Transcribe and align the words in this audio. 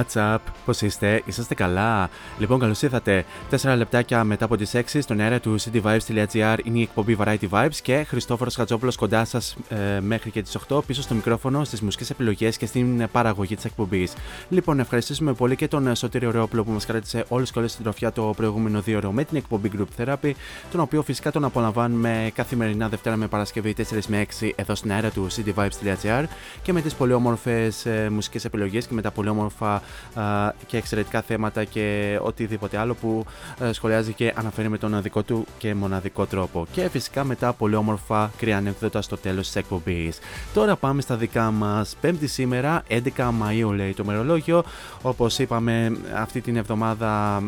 What's 0.00 0.16
up? 0.16 0.39
Πώς 0.70 0.82
είστε, 0.82 1.22
είσαστε 1.24 1.54
καλά; 1.54 2.10
Λοιπόν, 2.38 2.58
καλώς 2.58 2.82
ήρθατε. 2.82 3.24
4 3.50 3.74
λεπτάκια 3.76 4.24
μετά 4.24 4.44
από 4.44 4.56
τις 4.56 4.74
6 4.74 4.82
στον 5.00 5.20
αέρα 5.20 5.40
του 5.40 5.60
cityvibes.gr 5.60 6.56
είναι 6.64 6.78
η 6.78 6.82
εκπομπή 6.82 7.16
Variety 7.20 7.48
Vibes 7.50 7.74
και 7.82 8.04
Χριστόφορος 8.08 8.54
Χατζόπουλος 8.54 8.96
κοντά 8.96 9.24
σας 9.24 9.56
ε, 9.68 10.00
μέχρι 10.00 10.30
και 10.30 10.42
τις 10.42 10.58
8 10.68 10.84
πίσω 10.86 11.02
στο 11.02 11.14
μικρόφωνο, 11.14 11.64
στις 11.64 11.80
μουσικές 11.80 12.10
επιλογές 12.10 12.56
και 12.56 12.66
στην 12.66 13.08
παραγωγή 13.12 13.54
της 13.54 13.64
εκπομπής. 13.64 14.12
Λοιπόν, 14.48 14.76
να 14.76 14.82
ευχαριστήσουμε 14.82 15.32
πολύ 15.32 15.56
και 15.56 15.68
τον 15.68 15.94
Σωτήριο 15.94 16.30
Ρεόπλο 16.30 16.64
που 16.64 16.70
μας 16.70 16.86
κράτησε 16.86 17.24
όλες 17.28 17.50
και 17.50 17.58
όλες 17.58 17.74
την 17.74 17.84
τροφιά 17.84 18.12
το 18.12 18.32
προηγούμενο 18.36 18.80
δύο 18.80 18.96
ώρο 18.96 19.12
με 19.12 19.24
την 19.24 19.36
εκπομπή 19.36 19.70
Group 19.76 20.02
Therapy, 20.02 20.32
τον 20.70 20.80
οποίο 20.80 21.02
φυσικά 21.02 21.30
τον 21.30 21.44
απολαμβάνουμε 21.44 22.30
καθημερινά 22.34 22.88
Δευτέρα 22.88 23.16
με 23.16 23.26
Παρασκευή 23.26 23.74
4 23.76 23.82
με 24.06 24.26
6 24.40 24.50
εδώ 24.56 24.74
στην 24.74 24.92
αέρα 24.92 25.10
του 25.10 25.26
cityvibes.gr 25.30 26.24
και 26.62 26.72
με 26.72 26.80
τις 26.80 26.94
πολύ 26.94 27.12
όμορφες 27.12 27.86
μουσικές 28.10 28.44
επιλογές 28.44 28.86
και 28.86 28.94
με 28.94 29.02
τα 29.02 29.10
πολύ 29.10 29.28
όμορφα 29.28 29.82
α, 30.14 30.52
και 30.66 30.76
εξαιρετικά 30.76 31.22
θέματα 31.22 31.64
και 31.64 32.18
οτιδήποτε 32.22 32.78
άλλο 32.78 32.94
που 32.94 33.24
ε, 33.60 33.72
σχολιάζει 33.72 34.12
και 34.12 34.32
αναφέρει 34.36 34.68
με 34.68 34.78
τον 34.78 35.02
δικό 35.02 35.22
του 35.22 35.46
και 35.58 35.74
μοναδικό 35.74 36.26
τρόπο. 36.26 36.66
Και 36.72 36.88
φυσικά 36.88 37.24
με 37.24 37.34
τα 37.34 37.52
πολύ 37.52 37.74
όμορφα 37.74 38.30
κρύα 38.36 38.56
ανεκδότα 38.56 39.02
στο 39.02 39.16
τέλος 39.16 39.46
της 39.46 39.56
εκπομπής. 39.56 40.18
Τώρα 40.54 40.76
πάμε 40.76 41.00
στα 41.00 41.16
δικά 41.16 41.50
μας. 41.50 41.96
Πέμπτη 42.00 42.26
σήμερα, 42.26 42.82
11 42.88 43.30
Μαου 43.32 43.72
λέει 43.72 43.94
το 43.94 44.04
μερολόγιο. 44.04 44.62
Όπως 45.02 45.38
είπαμε, 45.38 45.96
αυτή 46.14 46.40
την 46.40 46.56
εβδομάδα 46.56 47.42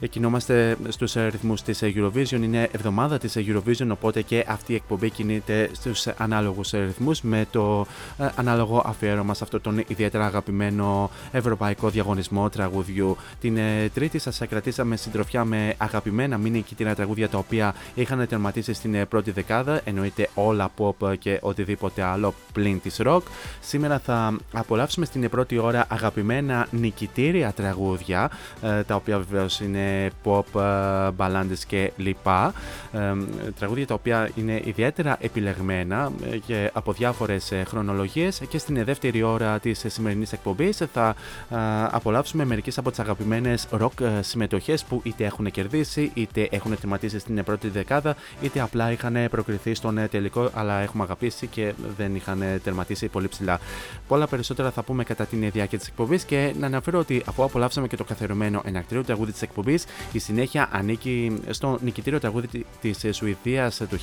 ε, 0.00 0.06
κινούμαστε 0.06 0.76
στους 0.88 1.12
ρυθμού 1.12 1.54
της 1.64 1.80
Eurovision. 1.82 2.42
Είναι 2.42 2.68
εβδομάδα 2.72 3.18
της 3.18 3.36
Eurovision, 3.36 3.88
οπότε 3.90 4.22
και 4.22 4.44
αυτή 4.48 4.72
η 4.72 4.74
εκπομπή 4.74 5.10
κινείται 5.10 5.70
στους 5.72 6.06
ανάλογους 6.06 6.70
ρυθμού 6.70 7.10
με 7.22 7.46
το 7.50 7.86
ε, 8.18 8.28
ανάλογο 8.36 8.82
αφιέρωμα 8.86 9.34
σε 9.34 9.44
αυτό 9.44 9.60
τον 9.60 9.84
ιδιαίτερα 9.86 10.26
αγαπημένο 10.26 11.10
ευρωπαϊκό 11.32 11.88
διαγωνισμό 11.88 12.03
τραγουδιού. 12.50 13.16
Την 13.40 13.56
ε, 13.56 13.90
Τρίτη 13.94 14.18
σας 14.18 14.40
κρατήσαμε 14.48 14.96
συντροφιά 14.96 15.44
με 15.44 15.74
αγαπημένα 15.78 16.38
μη 16.38 16.50
νικητήρα 16.50 16.94
τραγούδια 16.94 17.28
τα 17.28 17.38
οποία 17.38 17.74
είχαν 17.94 18.26
τερματίσει 18.28 18.72
στην 18.72 18.94
ε, 18.94 19.04
πρώτη 19.04 19.30
δεκάδα, 19.30 19.80
εννοείται 19.84 20.28
όλα 20.34 20.70
pop 20.78 21.18
και 21.18 21.38
οτιδήποτε 21.42 22.02
άλλο 22.02 22.34
πλην 22.52 22.80
της 22.80 23.00
rock. 23.04 23.20
Σήμερα 23.60 23.98
θα 23.98 24.36
απολαύσουμε 24.52 25.06
στην 25.06 25.28
πρώτη 25.28 25.58
ώρα 25.58 25.86
αγαπημένα 25.88 26.66
νικητήρια 26.70 27.52
τραγούδια, 27.52 28.30
ε, 28.62 28.82
τα 28.82 28.94
οποία 28.94 29.18
βεβαίως 29.18 29.60
είναι 29.60 30.10
pop, 30.24 30.60
ε, 30.60 31.10
μπαλάντες 31.10 31.64
και 31.64 31.92
λοιπά. 31.96 32.52
Ε, 32.92 33.12
τραγούδια 33.58 33.86
τα 33.86 33.94
οποία 33.94 34.30
είναι 34.34 34.60
ιδιαίτερα 34.64 35.16
επιλεγμένα 35.20 36.12
ε, 36.30 36.36
και 36.36 36.70
από 36.72 36.92
διάφορες 36.92 37.52
ε, 37.52 37.64
χρονολογίες 37.66 38.40
και 38.48 38.58
στην 38.58 38.84
δεύτερη 38.84 39.22
ώρα 39.22 39.58
της 39.58 39.84
σημερινής 39.86 40.32
εκπομπής 40.32 40.82
θα 40.92 41.14
ε, 41.50 41.56
απολαύσουμε 41.94 42.44
μερικές 42.44 42.78
από 42.78 42.90
τις 42.90 42.98
αγαπημένες 42.98 43.66
rock 43.70 44.00
ε, 44.00 44.22
συμμετοχές 44.22 44.84
που 44.84 45.00
είτε 45.04 45.24
έχουν 45.24 45.50
κερδίσει 45.50 46.10
είτε 46.14 46.48
έχουν 46.50 46.78
τερματίσει 46.80 47.18
στην 47.18 47.44
πρώτη 47.44 47.68
δεκάδα 47.68 48.16
είτε 48.40 48.60
απλά 48.60 48.92
είχαν 48.92 49.16
προκριθεί 49.30 49.74
στον 49.74 49.98
ε, 49.98 50.08
τελικό 50.08 50.50
αλλά 50.54 50.80
έχουμε 50.80 51.02
αγαπήσει 51.02 51.46
και 51.46 51.74
δεν 51.96 52.14
είχαν 52.14 52.42
ε, 52.42 52.60
τερματίσει 52.64 53.08
πολύ 53.08 53.28
ψηλά. 53.28 53.60
Πολλά 54.08 54.26
περισσότερα 54.26 54.70
θα 54.70 54.82
πούμε 54.82 55.04
κατά 55.04 55.24
την 55.24 55.50
διάρκεια 55.50 55.78
της 55.78 55.88
εκπομπής 55.88 56.24
και 56.24 56.54
να 56.58 56.66
αναφέρω 56.66 56.98
ότι 56.98 57.22
αφού 57.26 57.42
απολαύσαμε 57.42 57.86
και 57.86 57.96
το 57.96 58.04
καθιερωμένο 58.04 58.62
ενακτήριο 58.64 59.04
τραγούδι 59.04 59.32
της 59.32 59.42
εκπομπής 59.42 59.84
η 60.12 60.18
συνέχεια 60.18 60.68
ανήκει 60.72 61.40
στο 61.50 61.78
νικητήριο 61.82 62.20
τραγούδι 62.20 62.66
της 62.80 63.04
Σουηδίας 63.10 63.82
του 63.88 63.98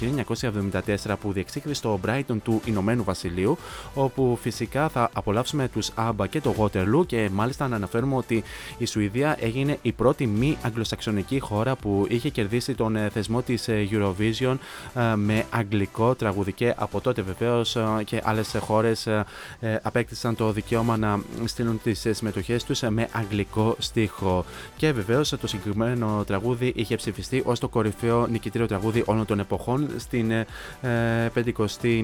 1974 1.06 1.16
που 1.22 1.32
διεξήχθη 1.32 1.74
στο 1.74 2.00
Brighton 2.06 2.38
του 2.44 2.62
Ηνωμένου 2.66 3.04
Βασιλείου 3.04 3.58
όπου 3.94 4.38
φυσικά 4.42 4.90
θα 4.90 5.10
απολαύσουμε 5.14 5.40
απολαύσουμε 5.42 5.68
τους 5.68 5.92
ABBA 5.96 6.30
και 6.30 6.42
το 6.42 6.56
Waterloo 6.58 7.06
και 7.06 7.30
μάλιστα 7.34 7.68
να 7.68 7.76
αναφέρουμε 7.82 8.16
ότι 8.16 8.44
η 8.78 8.86
Σουηδία 8.86 9.38
έγινε 9.40 9.78
η 9.82 9.92
πρώτη 9.92 10.28
μη 10.28 10.58
αγγλοσαξονική 10.62 11.40
χώρα 11.40 11.76
που 11.76 12.06
είχε 12.10 12.30
κερδίσει 12.30 12.74
τον 12.74 12.96
ε, 12.96 13.10
θεσμό 13.10 13.42
της 13.42 13.68
ε, 13.68 13.88
Eurovision 13.92 14.58
με 15.16 15.46
αγγλικό 15.50 16.16
τραγούδι 16.16 16.52
και 16.52 16.74
από 16.78 17.02
τότε 17.02 17.22
βεβαίως 17.22 17.78
και 18.04 18.22
άλλες 18.24 18.56
χώρες 18.60 19.08
απέκτησαν 19.82 20.36
το 20.36 20.52
δικαίωμα 20.52 20.98
να 20.98 21.20
στείλουν 21.46 21.82
τις 21.84 22.08
συμμετοχές 22.12 22.64
τους 22.64 22.82
με 22.82 23.08
αγγλικό 23.12 23.76
στίχο. 23.80 24.46
Και 24.78 24.92
βεβαίως 24.92 25.30
το 25.30 25.48
συγκεκριμένο 25.48 26.24
τραγούδι 26.28 26.74
είχε 26.76 26.96
ψηφιστεί 26.96 27.42
ως 27.46 27.60
το 27.60 27.68
κορυφαίο 27.68 28.28
νικητήριο 28.28 28.68
τραγούδι 28.68 29.04
όλων 29.06 29.26
των 29.26 29.40
εποχών 29.40 29.90
στην 29.98 30.32
50η 31.36 32.04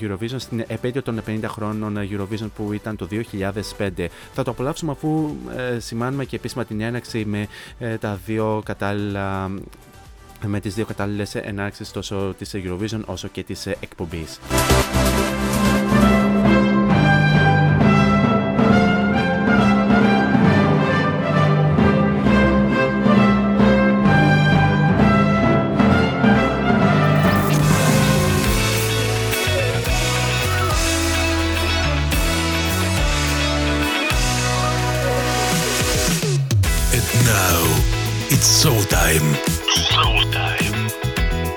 Eurovision, 0.00 0.36
στην 0.36 0.64
επέτειο 0.66 1.02
των 1.02 1.20
50 1.26 1.40
χρόνων 1.46 1.96
Eurovision 1.98 2.48
που 2.56 2.72
ήταν 2.72 2.96
το 2.96 3.08
2005. 3.78 4.06
Θα 4.34 4.41
το 4.44 4.50
απολαύσουμε 4.50 4.92
αφού 4.92 5.34
ε, 5.56 5.78
σημάνουμε 5.78 6.24
και 6.24 6.36
επίσημα 6.36 6.64
την 6.64 6.80
έναξη 6.80 7.24
με 7.24 7.46
ε, 7.78 7.96
τα 7.96 8.18
δύο 8.26 8.62
κατάλληλα 8.64 9.50
με 10.46 10.60
τις 10.60 10.74
δύο 10.74 10.84
κατάλληλες 10.84 11.34
ενάρξεις 11.34 11.90
τόσο 11.90 12.34
της 12.38 12.50
Eurovision 12.54 13.00
όσο 13.06 13.28
και 13.28 13.42
της 13.42 13.66
εκπομπής. 13.66 14.38
It's 38.44 38.64
showtime. 38.64 39.28
Showtime. 39.88 40.78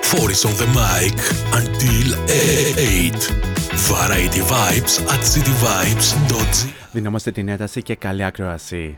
Four 0.08 0.30
is 0.30 0.44
on 0.44 0.54
the 0.62 0.68
mic 0.80 1.18
until 1.60 2.08
8. 2.28 3.12
Variety 3.90 4.42
Vibes 4.52 4.94
at 5.12 5.22
cityvibes.gr 5.32 6.68
Δυναμώστε 6.92 7.30
την 7.30 7.48
ένταση 7.48 7.82
και 7.82 7.94
καλή 7.94 8.24
ακροασία. 8.24 8.94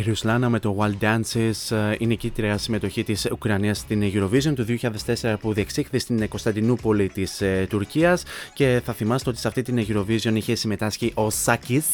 Η 0.00 0.04
Ρουσλάνα 0.06 0.48
με 0.48 0.58
το 0.58 0.76
Wild 0.78 1.04
Dances, 1.04 1.76
ε, 1.76 1.94
η 1.98 2.06
νικήτρια 2.06 2.58
συμμετοχή 2.58 3.04
της 3.04 3.28
Ουκρανίας 3.32 3.78
στην 3.78 4.02
Eurovision 4.14 4.52
του 4.54 4.64
2004 4.64 5.36
που 5.40 5.52
διεξήχθη 5.52 5.98
στην 5.98 6.28
Κωνσταντινούπολη 6.28 7.08
της 7.08 7.40
ε, 7.40 7.66
Τουρκίας 7.70 8.22
και 8.54 8.80
θα 8.84 8.92
θυμάστε 8.92 9.30
ότι 9.30 9.38
σε 9.38 9.48
αυτή 9.48 9.62
την 9.62 9.86
Eurovision 9.88 10.32
είχε 10.34 10.54
συμμετάσχει 10.54 11.12
ο 11.14 11.30
Σάκης 11.30 11.84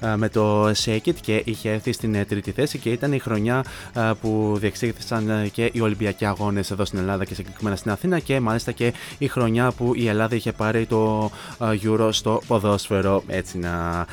ε, 0.00 0.16
με 0.16 0.28
το 0.28 0.68
Shake 0.68 1.06
It 1.06 1.14
και 1.20 1.42
είχε 1.44 1.70
έρθει 1.70 1.92
στην 1.92 2.26
τρίτη 2.28 2.50
θέση 2.50 2.78
και 2.78 2.90
ήταν 2.90 3.12
η 3.12 3.18
χρονιά 3.18 3.64
που 4.20 4.56
διεξήχθησαν 4.60 5.50
και 5.52 5.70
οι 5.72 5.80
Ολυμπιακοί 5.80 6.24
Αγώνες 6.24 6.70
εδώ 6.70 6.84
στην 6.84 6.98
Ελλάδα 6.98 7.24
και 7.24 7.34
συγκεκριμένα 7.34 7.76
στην 7.76 7.90
Αθήνα 7.90 8.18
και 8.18 8.40
μάλιστα 8.40 8.72
και 8.72 8.92
η 9.18 9.26
χρονιά 9.26 9.72
που 9.72 9.92
η 9.94 10.08
Ελλάδα 10.08 10.34
είχε 10.34 10.52
πάρει 10.52 10.86
το 10.86 11.30
Euro 11.58 12.08
στο 12.10 12.42
ποδόσφαιρο 12.46 13.22
έτσι 13.26 13.58
να 13.58 14.06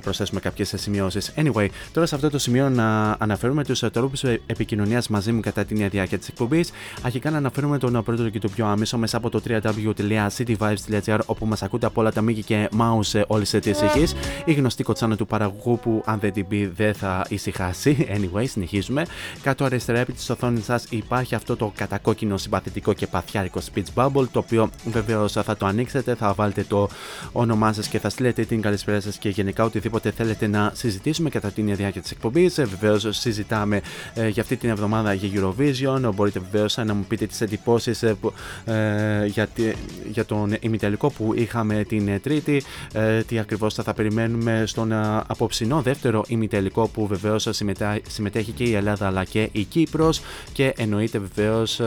προσθέσουμε 0.00 0.40
κάποιες 0.40 0.72
σημειώσεις. 0.76 1.32
Anyway, 1.36 1.66
Τώρα 1.92 2.06
σε 2.06 2.14
αυτό 2.14 2.30
το 2.30 2.38
σημείο 2.38 2.59
να 2.68 3.16
αναφέρουμε 3.18 3.64
τους 3.64 3.78
τρόπους 3.92 4.24
επικοινωνίας 4.24 5.08
μαζί 5.08 5.32
μου 5.32 5.40
κατά 5.40 5.64
την 5.64 5.88
διάρκεια 5.90 6.18
της 6.18 6.28
εκπομπής. 6.28 6.70
Αρχικά 7.02 7.30
να 7.30 7.36
αναφέρουμε 7.36 7.78
τον 7.78 8.02
πρώτο 8.04 8.28
και 8.28 8.38
το 8.38 8.48
πιο 8.48 8.66
άμεσο 8.66 8.98
μέσα 8.98 9.16
από 9.16 9.30
το 9.30 9.42
www.cityvibes.gr 9.48 11.18
όπου 11.26 11.46
μας 11.46 11.62
ακούτε 11.62 11.86
από 11.86 12.00
όλα 12.00 12.12
τα 12.12 12.20
μήκη 12.20 12.42
και 12.42 12.68
mouse 12.78 13.22
όλη 13.26 13.44
τη 13.44 13.70
ησυχή. 13.70 14.04
Η 14.44 14.52
γνωστή 14.52 14.82
κοτσάνα 14.82 15.16
του 15.16 15.26
παραγωγού 15.26 15.78
που 15.78 16.02
αν 16.06 16.18
δεν 16.18 16.32
την 16.32 16.46
πει 16.48 16.66
δεν 16.76 16.94
θα 16.94 17.26
ησυχάσει. 17.28 17.96
Anyway, 18.16 18.44
συνεχίζουμε. 18.46 19.06
Κάτω 19.42 19.64
αριστερά 19.64 19.98
επί 19.98 20.12
της 20.12 20.30
οθόνης 20.30 20.64
σας 20.64 20.84
υπάρχει 20.90 21.34
αυτό 21.34 21.56
το 21.56 21.72
κατακόκκινο 21.76 22.36
συμπαθητικό 22.36 22.92
και 22.92 23.06
παθιάρικο 23.06 23.60
speech 23.74 23.94
bubble 23.94 24.28
το 24.32 24.38
οποίο 24.38 24.70
βεβαίως 24.84 25.32
θα 25.32 25.56
το 25.56 25.66
ανοίξετε, 25.66 26.14
θα 26.14 26.32
βάλετε 26.32 26.64
το 26.68 26.88
όνομά 27.32 27.72
σας 27.72 27.88
και 27.88 27.98
θα 27.98 28.08
στείλετε 28.08 28.44
την 28.44 28.60
καλησπέρα 28.60 29.00
σας 29.00 29.16
και 29.18 29.28
γενικά 29.28 29.64
οτιδήποτε 29.64 30.10
θέλετε 30.10 30.46
να 30.46 30.72
συζητήσουμε 30.74 31.30
κατά 31.30 31.50
την 31.50 31.76
διάρκεια 31.76 32.00
της 32.00 32.10
εκπομπής. 32.10 32.49
Ε, 32.58 32.64
βεβαίως, 32.64 33.06
συζητάμε 33.10 33.80
ε, 34.14 34.28
για 34.28 34.42
αυτή 34.42 34.56
την 34.56 34.70
εβδομάδα 34.70 35.12
για 35.12 35.28
Eurovision. 35.34 36.10
Μπορείτε 36.14 36.40
βεβαίως 36.50 36.76
να 36.76 36.94
μου 36.94 37.04
πείτε 37.08 37.26
τις 37.26 37.40
εντυπώσεις 37.40 38.02
ε, 38.02 38.16
για, 39.26 39.48
για 40.10 40.24
τον 40.24 40.56
ημιτελικό 40.60 41.10
που 41.10 41.32
είχαμε 41.36 41.84
την 41.84 42.20
Τρίτη. 42.22 42.62
Τι 43.26 43.38
ακριβώς 43.38 43.74
θα, 43.74 43.82
θα 43.82 43.94
περιμένουμε 43.94 44.62
στον 44.66 44.92
απόψινό 45.26 45.82
δεύτερο 45.82 46.24
ημιτελικό 46.28 46.88
που 46.88 47.06
βεβαίως 47.06 47.48
συμμετέχει 48.08 48.52
και 48.52 48.64
η 48.64 48.74
Ελλάδα 48.74 49.06
αλλά 49.06 49.24
και 49.24 49.48
η 49.52 49.64
Κύπρος. 49.64 50.20
Και 50.52 50.74
εννοείται 50.76 51.18
βεβαίως 51.18 51.80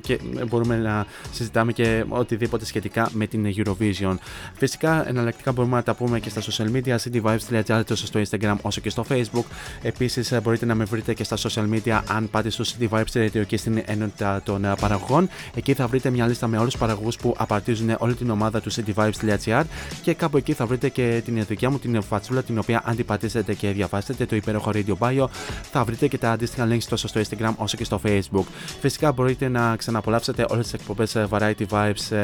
και 0.00 0.18
μπορούμε 0.48 0.76
να 0.76 1.06
συζητάμε 1.32 1.72
και 1.72 2.04
οτιδήποτε 2.08 2.64
σχετικά 2.64 3.08
με 3.12 3.26
την 3.26 3.54
Eurovision. 3.56 4.14
Φυσικά, 4.54 5.08
εναλλακτικά 5.08 5.52
μπορούμε 5.52 5.76
να 5.76 5.82
τα 5.82 5.94
πούμε 5.94 6.20
και 6.20 6.28
στα 6.28 6.40
social 6.40 6.76
media, 6.76 6.96
cityvibes.gr, 6.96 7.82
τόσο 7.86 8.06
στο 8.06 8.20
Instagram 8.20 8.56
όσο 8.62 8.80
και 8.80 8.90
στο 8.90 9.04
Facebook. 9.08 9.44
Επίσης, 9.86 10.32
ε, 10.32 10.40
μπορείτε 10.40 10.66
να 10.66 10.74
με 10.74 10.84
βρείτε 10.84 11.14
και 11.14 11.24
στα 11.24 11.36
social 11.36 11.68
media 11.74 12.00
αν 12.06 12.30
πάτε 12.30 12.50
στο 12.50 12.64
City 12.64 12.88
Vibes 12.88 13.12
Radio 13.12 13.46
και 13.46 13.56
στην 13.56 13.82
ενότητα 13.86 14.40
των 14.44 14.64
ε, 14.64 14.74
παραγωγών. 14.80 15.28
Εκεί 15.54 15.74
θα 15.74 15.86
βρείτε 15.86 16.10
μια 16.10 16.26
λίστα 16.26 16.46
με 16.46 16.58
όλους 16.58 16.70
τους 16.70 16.80
παραγωγούς 16.80 17.16
που 17.16 17.34
απαρτίζουν 17.38 17.94
όλη 17.98 18.14
την 18.14 18.30
ομάδα 18.30 18.60
του 18.60 18.72
cityvibes.gr 18.72 19.62
και 20.02 20.14
κάπου 20.14 20.36
εκεί 20.36 20.52
θα 20.52 20.66
βρείτε 20.66 20.88
και 20.88 21.22
την 21.24 21.44
δικιά 21.48 21.70
μου 21.70 21.78
την 21.78 22.02
φατσούλα 22.02 22.42
την 22.42 22.58
οποία 22.58 22.82
αν 22.84 22.96
την 22.96 23.04
πατήσετε 23.04 23.54
και 23.54 23.68
διαβάσετε 23.68 24.26
το 24.26 24.36
υπέροχο 24.36 24.70
Radio 24.74 24.94
Bio 24.98 25.26
θα 25.70 25.84
βρείτε 25.84 26.08
και 26.08 26.18
τα 26.18 26.30
αντίστοιχα 26.30 26.68
links 26.70 26.84
τόσο 26.88 27.08
στο 27.08 27.20
Instagram 27.20 27.52
όσο 27.56 27.76
και 27.76 27.84
στο 27.84 28.00
Facebook. 28.04 28.44
Φυσικά 28.80 29.12
μπορείτε 29.12 29.48
να 29.48 29.76
ξαναπολαύσετε 29.76 30.46
όλες 30.48 30.64
τις 30.64 30.72
εκπομπές 30.72 31.14
ε, 31.14 31.26
Variety 31.30 31.66
Vibes 31.70 32.16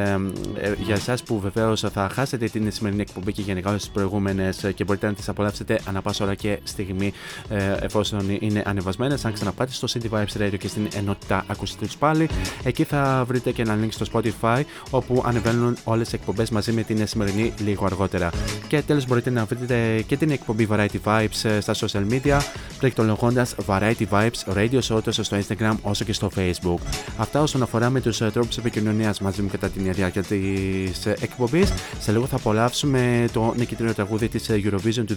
για 0.85 0.95
εσάς 0.95 1.23
που 1.23 1.41
βεβαίως 1.41 1.81
θα 1.81 2.11
χάσετε 2.13 2.47
την 2.47 2.73
σημερινή 2.73 3.01
εκπομπή 3.01 3.33
και 3.33 3.43
γενικά 3.43 3.69
όλες 3.69 3.83
τις 3.83 3.91
προηγούμενες 3.91 4.73
και 4.75 4.85
μπορείτε 4.85 5.07
να 5.07 5.13
τις 5.13 5.29
απολαύσετε 5.29 5.81
ανά 5.89 6.03
πάσα 6.03 6.25
ώρα 6.25 6.35
και 6.35 6.59
στιγμή 6.63 7.13
ε, 7.53 7.77
εφόσον 7.81 8.37
είναι 8.41 8.63
ανεβασμένες. 8.67 9.25
Αν 9.25 9.33
ξαναπάτε 9.33 9.73
στο 9.73 9.89
City 9.93 10.11
Vibes 10.11 10.43
Radio 10.43 10.59
και 10.59 10.69
στην 10.69 10.89
ενότητα 10.95 11.45
ακούσετε 11.47 11.87
τους 11.87 11.97
πάλι, 11.97 12.29
εκεί 12.63 12.85
θα 12.85 13.25
βρείτε 13.27 13.53
και 13.53 13.63
ένα 13.63 13.79
link 13.83 13.89
στο 13.91 14.07
Spotify 14.13 14.63
όπου 14.91 15.23
ανεβαίνουν 15.27 15.77
όλες 15.85 16.09
τι 16.09 16.15
εκπομπές 16.15 16.51
μαζί 16.51 16.73
με 16.73 16.83
την 16.83 17.07
σημερινή 17.07 17.53
λίγο 17.65 17.85
αργότερα. 17.85 18.31
Και 18.69 18.83
τέλος 18.83 19.07
μπορείτε 19.07 19.31
να 19.31 19.45
βρείτε 19.45 20.03
και 20.07 20.17
την 20.17 20.31
εκπομπή 20.31 20.69
Variety 20.71 20.97
Vibes 21.05 21.43
ε, 21.43 21.61
στα 21.61 21.75
social 21.75 22.05
media, 22.11 22.39
πληκτρολογώντα 22.79 23.47
Variety 23.67 24.05
Vibes 24.11 24.55
Radio 24.57 24.81
Show 24.89 25.03
τόσο 25.03 25.23
στο 25.23 25.37
Instagram 25.37 25.75
όσο 25.83 26.05
και 26.05 26.13
στο 26.13 26.31
Facebook. 26.37 26.79
Αυτά 27.17 27.43
όσον 27.43 27.63
αφορά 27.63 27.91
με 27.91 28.01
τους 28.01 28.21
ε, 28.21 28.31
τρόπους 28.31 28.57
επικοινωνίας 28.57 29.21
μαζί 29.21 29.43
μου 29.43 29.49
κατά 29.49 29.69
την 29.69 29.93
διάρκεια 29.93 30.23
της 30.23 31.07
εκπομπής. 31.07 31.73
Σε 31.99 32.13
λίγο 32.13 32.27
θα 32.27 32.37
απολαύσουμε 32.37 33.29
το 33.33 33.55
νικητήριο 33.57 33.95
τραγούδι 33.95 34.29
της 34.29 34.51
Eurovision 34.51 35.05
του 35.07 35.17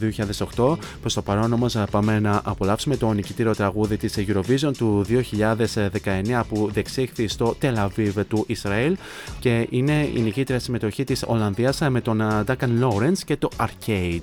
2008. 0.55 0.77
Προς 1.01 1.13
το 1.13 1.21
παρόν 1.21 1.53
όμως 1.53 1.77
πάμε 1.91 2.19
να 2.25 2.41
απολαύσουμε 2.43 2.97
το 2.97 3.11
νικητήριο 3.11 3.55
τραγούδι 3.55 3.97
της 3.97 4.15
Eurovision 4.17 4.71
του 4.77 5.05
2019 5.09 6.41
που 6.49 6.69
διεξήχθη 6.71 7.27
στο 7.27 7.55
Tel 7.61 7.89
του 8.27 8.43
Ισραήλ 8.47 8.97
και 9.39 9.67
είναι 9.69 10.09
η 10.15 10.19
νικήτρια 10.19 10.59
συμμετοχή 10.59 11.03
της 11.03 11.23
Ολλανδίας 11.27 11.79
με 11.89 12.01
τον 12.01 12.21
Duncan 12.45 12.81
Lawrence 12.81 13.19
και 13.25 13.37
το 13.37 13.49
Arcade. 13.59 14.21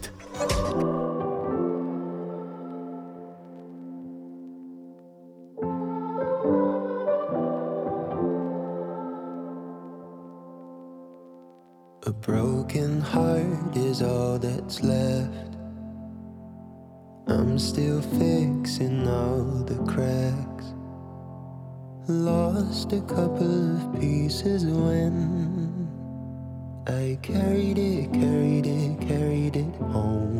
A 12.04 12.12
broken 12.12 13.00
heart 13.00 13.76
is 13.76 14.02
all 14.02 14.36
that's 14.38 14.82
left. 14.82 15.51
I'm 17.52 17.58
still 17.58 18.00
fixing 18.00 19.06
all 19.06 19.44
the 19.66 19.74
cracks. 19.84 20.72
Lost 22.08 22.94
a 22.94 23.02
couple 23.02 23.76
of 23.76 24.00
pieces 24.00 24.64
when 24.64 25.86
I 26.86 27.18
carried 27.20 27.76
it, 27.76 28.10
carried 28.10 28.64
it, 28.66 29.06
carried 29.06 29.56
it 29.56 29.74
home. 29.92 30.31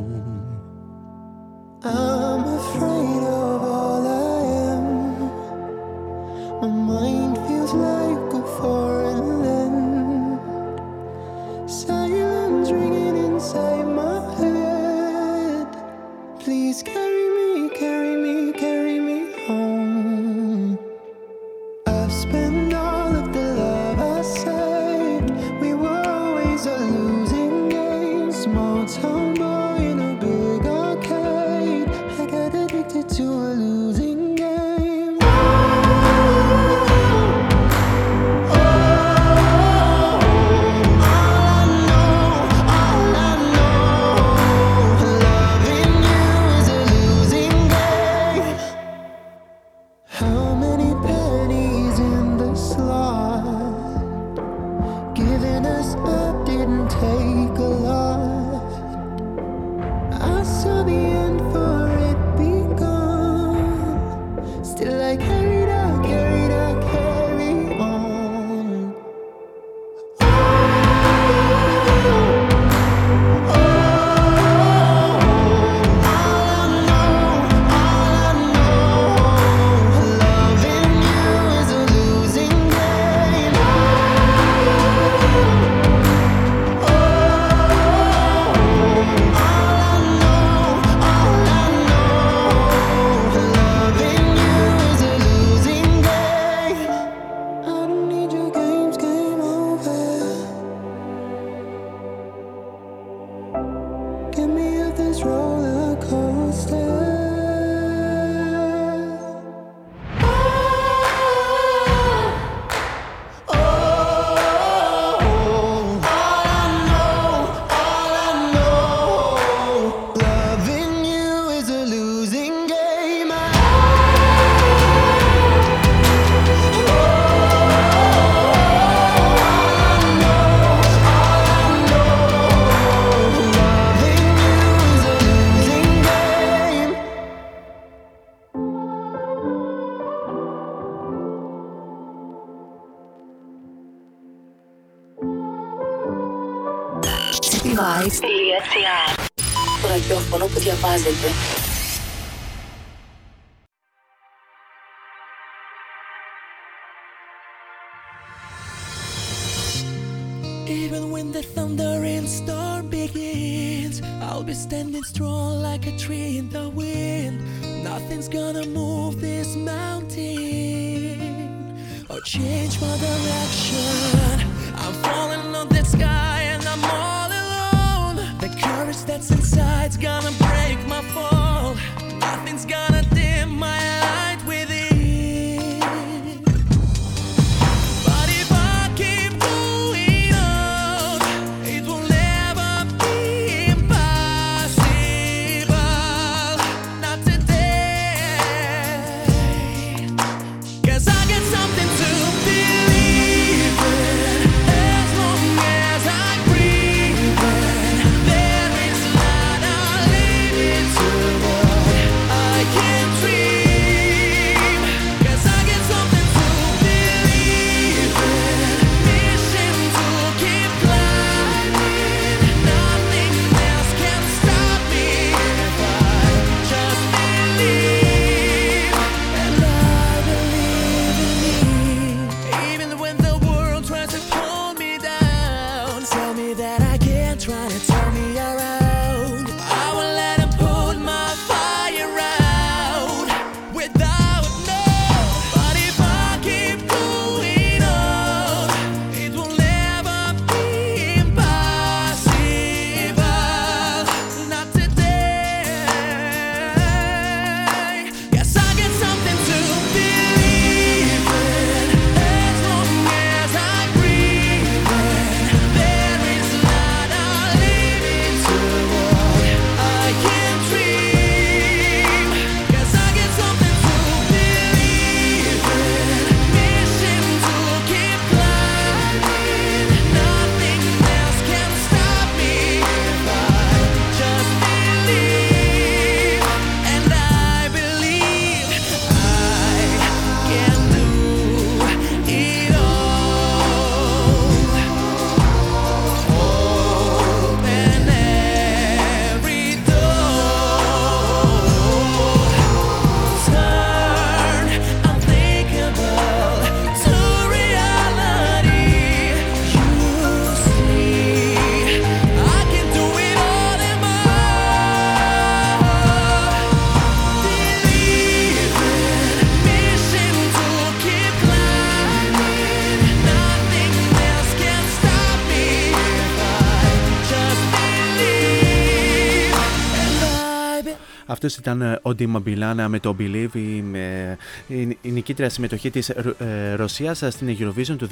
Believe. 331.43 331.51
Αυτό 331.53 331.61
ήταν 331.61 331.83
ε, 331.83 331.99
ο 332.03 332.15
Ντίμα 332.15 332.39
Μπιλάνα 332.39 332.89
με 332.89 332.99
το 332.99 333.17
Believe, 333.19 333.49
η, 333.53 333.85
ε, 333.93 334.37
η, 334.67 334.99
η 335.03 335.11
νικήτρια 335.11 335.49
συμμετοχή 335.49 335.91
της 335.91 336.09
ε, 336.09 336.75
Ρωσίας 336.75 337.19
στην 337.29 337.57
Eurovision 337.59 337.97
του 337.99 338.09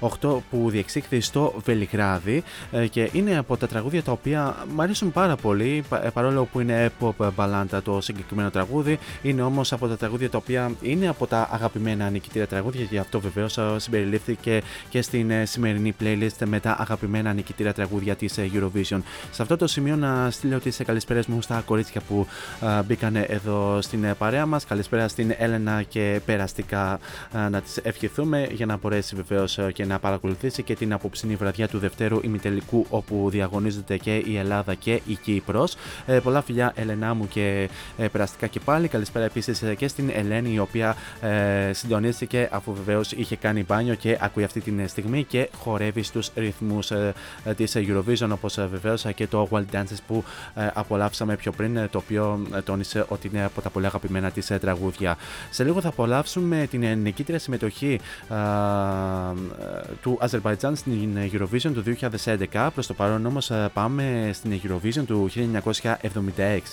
2008 0.00 0.38
που 0.50 0.70
διεξήχθη 0.70 1.20
στο 1.20 1.54
Βελιγράδι 1.64 2.42
ε, 2.72 2.86
και 2.86 3.10
είναι 3.12 3.38
από 3.38 3.56
τα 3.56 3.66
τραγούδια 3.66 4.02
τα 4.02 4.12
οποία 4.12 4.56
μου 4.74 4.82
αρέσουν 4.82 5.12
πάρα 5.12 5.36
πολύ 5.36 5.84
πα- 5.88 6.04
ε, 6.04 6.10
παρόλο 6.10 6.44
που 6.44 6.60
είναι 6.60 6.90
pop 7.00 7.28
μπαλάντα 7.34 7.82
το 7.82 8.00
συγκεκριμένο 8.00 8.50
τραγούδι 8.50 8.98
είναι 9.22 9.42
όμως 9.42 9.72
από 9.72 9.88
τα 9.88 9.96
τραγούδια 9.96 10.30
τα 10.30 10.38
οποία 10.38 10.72
είναι 10.80 11.08
από 11.08 11.26
τα 11.26 11.48
αγαπημένα 11.52 12.10
νικητήρια 12.10 12.46
τραγούδια 12.46 12.80
και 12.80 12.88
γι' 12.90 12.98
αυτό 12.98 13.20
βεβαίως 13.20 13.58
ε, 13.58 13.62
συμπεριλήφθηκε 13.76 14.62
και 14.88 15.02
στην 15.02 15.30
ε, 15.30 15.44
σημερινή 15.44 15.94
playlist 16.00 16.46
με 16.46 16.60
τα 16.60 16.76
αγαπημένα 16.78 17.32
νικητήρια 17.32 17.72
τραγούδια 17.72 18.16
της 18.16 18.38
ε, 18.38 18.50
Eurovision. 18.54 19.00
Σε 19.30 19.42
αυτό 19.42 19.56
το 19.56 19.66
σημείο 19.66 19.96
να 19.96 20.30
στείλω 20.30 20.58
τις 20.58 20.80
ε, 20.80 20.84
καλησπέρες 20.84 21.26
μου 21.26 21.42
στα 21.42 21.62
κορίτσια 21.66 21.97
που 22.08 22.26
α, 22.60 22.82
μπήκαν 22.82 23.16
εδώ 23.16 23.78
στην 23.82 24.04
ε, 24.04 24.14
παρέα 24.14 24.46
μας. 24.46 24.66
Καλησπέρα 24.66 25.08
στην 25.08 25.34
Έλενα 25.38 25.82
και 25.82 26.20
περαστικά 26.24 26.98
α, 27.32 27.48
να 27.50 27.60
τις 27.60 27.76
ευχηθούμε 27.82 28.48
για 28.52 28.66
να 28.66 28.76
μπορέσει 28.76 29.16
βεβαίως 29.16 29.58
ε, 29.58 29.72
και 29.72 29.84
να 29.84 29.98
παρακολουθήσει 29.98 30.62
και 30.62 30.74
την 30.74 30.92
απόψινή 30.92 31.34
βραδιά 31.34 31.68
του 31.68 31.78
Δευτέρου 31.78 32.20
ημιτελικού 32.22 32.86
όπου 32.90 33.28
διαγωνίζεται 33.30 33.96
και 33.96 34.16
η 34.16 34.36
Ελλάδα 34.36 34.74
και 34.74 35.00
η 35.06 35.14
Κύπρος. 35.14 35.74
Ε, 36.06 36.18
πολλά 36.18 36.42
φιλιά 36.42 36.72
Ελενά 36.76 37.14
μου 37.14 37.28
και 37.28 37.68
ε, 37.98 38.08
περαστικά 38.08 38.46
και 38.46 38.60
πάλι. 38.60 38.88
Καλησπέρα 38.88 39.24
επίσης 39.24 39.62
ε, 39.62 39.74
και 39.74 39.88
στην 39.88 40.10
Ελένη 40.14 40.52
η 40.52 40.58
οποία 40.58 40.96
ε, 41.20 41.72
συντονίστηκε 41.72 42.48
αφού 42.52 42.72
βεβαίως 42.72 43.12
είχε 43.12 43.36
κάνει 43.36 43.64
μπάνιο 43.68 43.94
και 43.94 44.18
ακούει 44.20 44.44
αυτή 44.44 44.60
την 44.60 44.88
στιγμή 44.88 45.24
και 45.24 45.48
χορεύει 45.56 46.02
στους 46.02 46.30
ρυθμούς 46.34 46.90
ε, 46.90 47.14
ε, 47.44 47.54
της 47.54 47.76
Eurovision 47.76 48.28
όπως 48.32 48.58
ε, 48.58 48.66
βεβαίως 48.70 49.04
ε, 49.04 49.12
και 49.12 49.26
το 49.26 49.48
Wild 49.50 49.76
Dances 49.76 49.98
που 50.06 50.24
ε, 50.54 50.68
απολαύσαμε 50.74 51.36
πιο 51.36 51.52
πριν 51.52 51.76
ε, 51.76 51.87
το 51.90 51.98
οποίο 51.98 52.40
ε, 52.54 52.60
τόνισε 52.60 53.04
ότι 53.08 53.28
είναι 53.28 53.44
από 53.44 53.60
τα 53.60 53.70
πολύ 53.70 53.86
αγαπημένα 53.86 54.30
της 54.30 54.50
ε, 54.50 54.58
τραγούδια. 54.58 55.16
Σε 55.50 55.64
λίγο 55.64 55.80
θα 55.80 55.88
απολαύσουμε 55.88 56.66
την 56.70 56.82
ε, 56.82 56.94
νικήτρια 56.94 57.38
συμμετοχή 57.38 58.00
α, 58.28 58.36
ε, 58.36 59.34
του 60.02 60.18
Αζερβαϊτζάν 60.20 60.76
στην 60.76 61.18
Eurovision 61.32 61.70
του 61.74 61.82
2011. 62.52 62.68
Προς 62.74 62.86
το 62.86 62.94
παρόν 62.94 63.26
όμως 63.26 63.50
ε, 63.50 63.70
πάμε 63.74 64.30
στην 64.32 64.60
Eurovision 64.62 65.04
του 65.06 65.30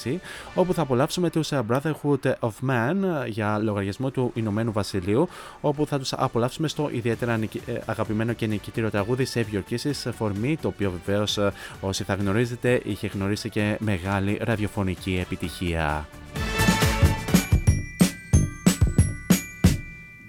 1976 0.04 0.18
όπου 0.56 0.74
θα 0.74 0.82
απολαύσουμε 0.82 1.30
τους 1.30 1.52
ε, 1.52 1.62
Brotherhood 1.70 2.34
of 2.40 2.70
Man 2.70 3.24
ε, 3.24 3.28
για 3.28 3.58
λογαριασμό 3.58 4.10
του 4.10 4.32
Ηνωμένου 4.34 4.72
Βασιλείου 4.72 5.28
όπου 5.62 5.88
θα 5.88 6.00
τους 6.00 6.14
απολαύσουμε 6.14 6.68
στο 6.68 6.90
ιδιαίτερα 6.92 7.38
νικη- 7.38 7.62
ε, 7.68 7.80
αγαπημένο 7.86 8.34
και 8.34 8.48
νικητήριο 8.48 8.90
τραγούδι 8.90 9.28
Save 9.34 9.56
Your 9.56 9.74
Kisses 9.74 10.12
for 10.20 10.32
Me 10.44 10.54
το 10.62 10.68
οποίο 10.68 10.94
βεβαίως 11.06 11.38
ε, 11.38 11.52
όσοι 11.82 12.04
θα 12.04 12.14
γνωρίζετε 12.14 12.82
είχε 12.84 13.08
γνωρίσει 13.08 13.50
και 13.50 13.78
μεγάλη 13.80 14.40
ραδιοφωνική 14.42 15.05
επιτυχία. 15.05 16.09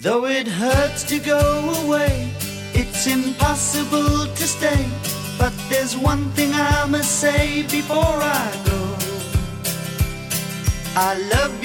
Though 0.04 0.26
it 0.26 0.48
hurts 0.48 1.04
to 1.12 1.18
go 1.34 1.44
away, 1.84 2.14
it's 2.74 3.04
impossible 3.06 4.14
to 4.40 4.46
stay. 4.56 4.84
But 5.42 5.54
there's 5.70 5.96
one 6.12 6.24
thing 6.36 6.52
I 6.54 6.86
must 6.96 7.12
say 7.24 7.44
before 7.78 8.18
I 8.42 8.48
go. 8.70 8.80
I 11.10 11.12
love 11.34 11.56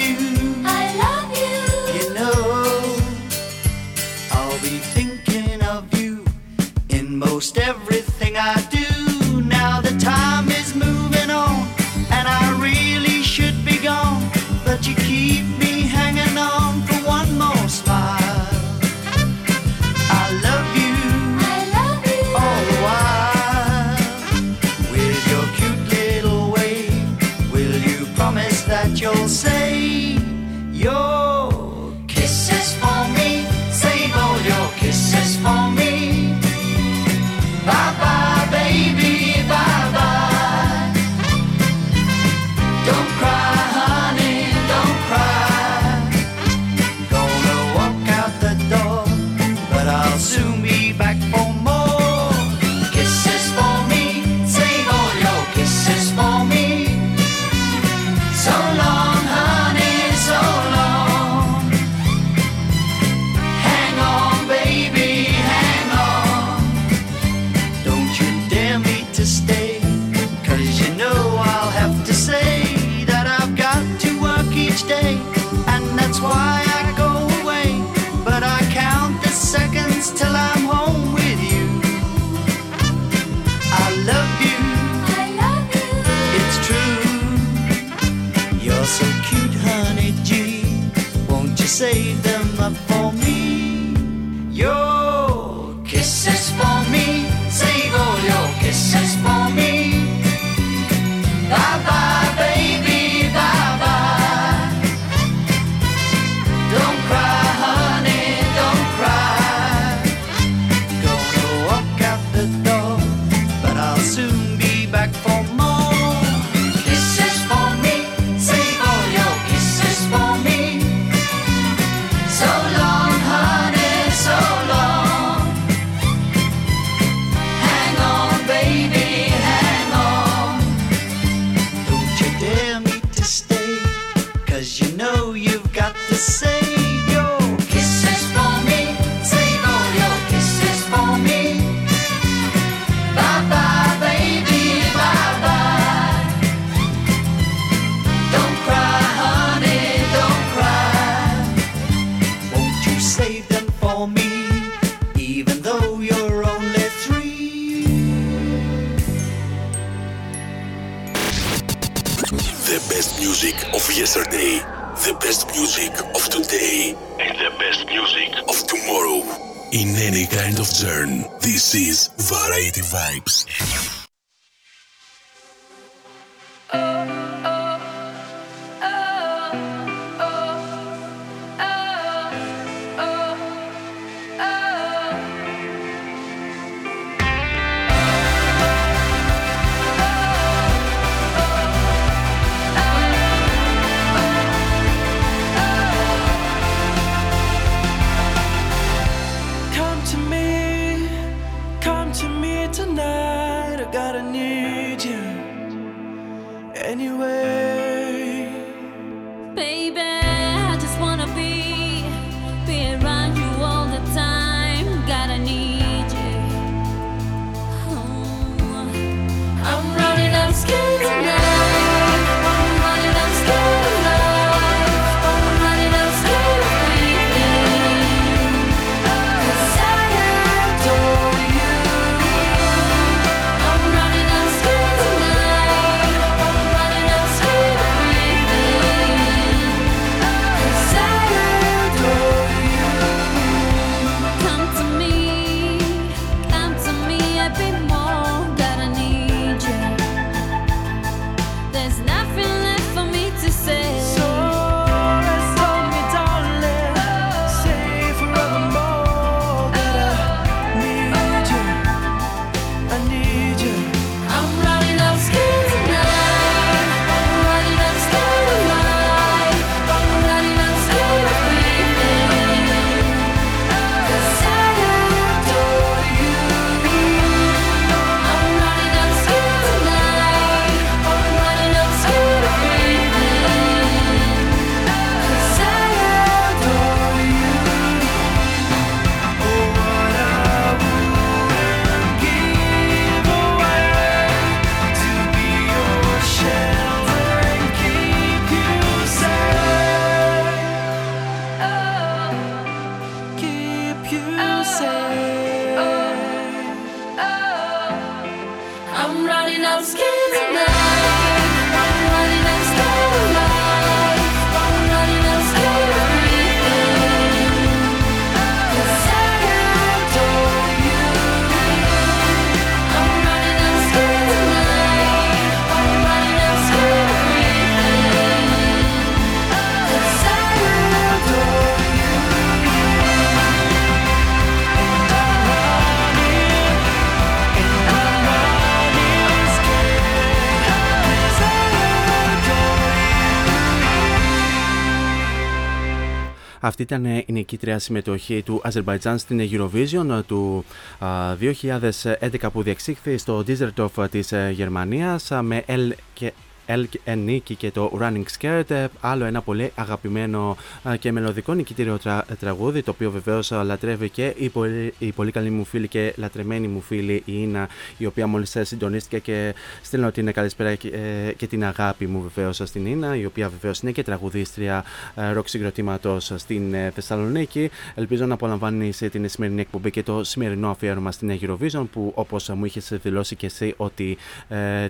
Αυτή 346.72 346.82
ήταν 346.82 347.04
ε, 347.04 347.24
η 347.26 347.32
νικήτρια 347.32 347.78
συμμετοχή 347.78 348.42
του 348.42 348.60
Αζερβαϊτζάν 348.64 349.18
στην 349.18 349.40
Eurovision 349.50 350.08
ε, 350.10 350.22
του 350.22 350.64
2011 351.00 352.48
που 352.52 352.62
διεξήχθη 352.62 353.18
στο 353.18 353.44
Düsseldorf 353.46 354.02
ε, 354.02 354.08
της 354.08 354.32
Γερμανίας 354.52 355.30
με 355.42 355.64
L 355.66 355.90
και 356.14 356.32
Elk 356.66 357.14
Νίκη 357.16 357.54
και 357.54 357.70
το 357.70 357.98
Running 358.00 358.24
Skirt, 358.38 358.70
ε, 358.70 358.86
άλλο 359.00 359.24
ένα 359.24 359.42
πολύ 359.42 359.72
αγαπημένο 359.74 360.56
και 360.98 361.12
μελωδικό 361.12 361.54
νικητήριο 361.54 361.98
τρα, 361.98 362.24
ε, 362.30 362.34
τραγούδι, 362.34 362.82
το 362.82 362.90
οποίο 362.90 363.10
βεβαίως 363.10 363.50
λατρεύει 363.50 364.08
και 364.08 364.34
η 364.38 364.48
πολύ, 364.48 364.94
η 364.98 365.12
πολύ 365.12 365.30
καλή 365.30 365.50
μου 365.50 365.64
φίλη 365.64 365.88
και 365.88 366.14
λατρεμένη 366.16 366.68
μου 366.68 366.80
φίλη 366.80 367.14
η 367.14 367.22
Ίνα, 367.24 367.68
η 367.98 368.06
οποία 368.06 368.26
μόλις 368.26 368.56
ε, 368.56 368.64
συντονίστηκε 368.64 369.18
και 369.18 369.54
στέλνω 369.82 370.10
την 370.10 370.32
καλησπέρα 370.32 370.74
και, 370.74 370.90
και 371.36 371.46
την 371.46 371.64
αγάπη 371.64 372.06
μου 372.06 372.22
βεβαίως 372.22 372.60
στην 372.64 372.86
Ίνα, 372.86 373.16
η 373.16 373.24
οποία 373.24 373.48
βεβαίως 373.48 373.80
είναι 373.80 373.92
και 373.92 374.02
τραγουδίστρια 374.02 374.84
ε, 375.14 375.32
ροκ 375.32 375.48
συγκροτήματος 375.48 376.32
στην 376.36 376.74
Θεσσαλονίκη. 376.94 377.70
Ελπίζω 377.94 378.26
να 378.26 378.34
απολαμβάνει 378.34 378.90
την 378.90 379.28
σημερινή 379.28 379.60
εκπομπή 379.60 379.90
και 379.90 380.02
το 380.02 380.24
σημερινό 380.24 380.70
αφιέρωμα 380.70 381.12
στην 381.12 381.38
Eurovision, 381.40 381.84
που 381.92 382.12
όπως 382.14 382.48
μου 382.48 382.64
είχες 382.64 382.92
δηλώσει 383.02 383.36
και 383.36 383.46
εσύ 383.46 383.74
ότι 383.76 384.16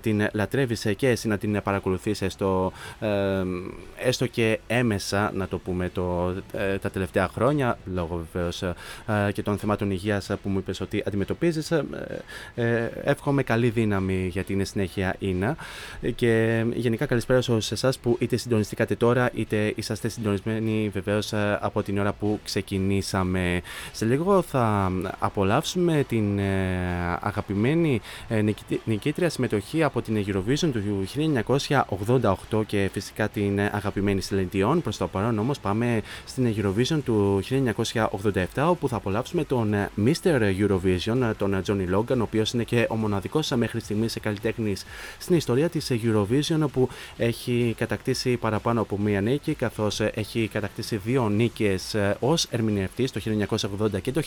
την 0.01 0.29
λατρεύεις 0.33 0.87
και 0.97 1.09
εσύ 1.09 1.29
να 1.29 1.39
την 1.39 1.62
παρακολουθείς 1.62 2.22
έστω, 2.22 2.72
ε, 3.01 3.09
έστω 3.96 4.27
και 4.27 4.59
έμεσα, 4.66 5.31
να 5.35 5.48
το 5.48 5.59
πούμε, 5.59 5.88
το, 5.88 6.35
ε, 6.53 6.79
τα 6.79 6.90
τελευταία 6.90 7.29
χρόνια, 7.29 7.79
λόγω 7.94 8.27
βεβαίως 8.33 8.62
ε, 8.62 8.75
και 9.33 9.42
των 9.42 9.59
θεμάτων 9.59 9.90
υγείας 9.90 10.31
που 10.42 10.48
μου 10.48 10.59
είπες 10.59 10.81
ότι 10.81 11.03
αντιμετωπίζεις. 11.07 11.70
Ε, 11.70 11.85
ε, 12.55 12.90
εύχομαι 13.05 13.42
καλή 13.42 13.68
δύναμη 13.70 14.29
για 14.33 14.44
την 14.44 14.64
συνέχεια 14.64 15.16
Ίνα 15.18 15.57
και 16.14 16.64
γενικά 16.75 17.07
καλησπέρα 17.07 17.40
σε 17.40 17.75
εσάς 17.75 17.98
που 17.98 18.16
είτε 18.20 18.37
συντονιστήκατε 18.37 18.94
τώρα 18.94 19.31
είτε 19.35 19.72
είσαστε 19.77 20.09
συντονισμένοι 20.09 20.90
βεβαίως 20.92 21.33
ε, 21.33 21.59
από 21.61 21.83
την 21.83 21.98
ώρα 21.98 22.12
που 22.12 22.40
ξεκινήσαμε. 22.44 23.61
Σε 23.92 24.05
λίγο 24.05 24.42
θα 24.42 24.92
απολαύσουμε 25.18 26.05
την 26.09 26.38
ε, 26.38 27.18
αγαπημένη 27.20 28.01
ε, 28.29 28.42
νικητή- 28.42 28.81
νικήτρια 28.85 29.31
συμμετοχή 29.31 29.83
από 29.83 30.03
την 30.03 30.25
Eurovision 30.27 30.70
του 30.72 30.83
1988 32.51 32.62
και 32.67 32.88
φυσικά 32.93 33.29
την 33.29 33.59
ε, 33.59 33.71
αγαπημένη 33.75 34.21
Celine 34.31 34.57
Dion. 34.57 34.79
Προς 34.83 34.97
το 34.97 35.09
παρόν 35.09 35.38
όμως 35.38 35.59
πάμε 35.59 36.03
στην 36.27 36.55
Eurovision 36.57 36.99
του 37.05 37.43
1987 37.51 38.45
όπου 38.57 38.88
θα 38.88 38.97
απολαύσουμε 38.97 39.45
τον 39.45 39.75
ε, 39.75 39.91
Mr. 40.05 40.55
Eurovision, 40.59 41.21
ε, 41.23 41.35
τον 41.38 41.55
ε, 41.55 41.62
Johnny 41.67 41.95
Logan, 41.95 42.19
ο 42.19 42.23
οποίος 42.23 42.53
είναι 42.53 42.65
και 42.65 42.87
ο 42.91 42.97
μοναδικός 42.97 43.51
ε, 43.51 43.57
μέχρι 43.57 43.81
στιγμής 43.81 44.17
καλλιτέχνης 44.23 44.85
στην 45.19 45.37
ιστορία 45.37 45.69
της 45.69 45.91
ε, 45.91 46.01
Eurovision 46.05 46.67
που 46.73 46.88
έχει 47.17 47.75
κατακτήσει 47.79 48.37
παραπάνω 48.37 48.81
από 48.81 48.99
μία 48.99 49.21
νίκη 49.21 49.55
καθώς 49.55 50.01
ε, 50.01 50.12
έχει 50.15 50.49
κατακτήσει 50.53 50.97
δύο 50.97 51.29
νίκες 51.29 51.95
ε, 51.95 52.17
ως 52.21 52.47
ερμηνευτής 52.51 53.11
το 53.12 53.21
1980 53.59 54.01
και 54.03 54.12
το 54.12 54.23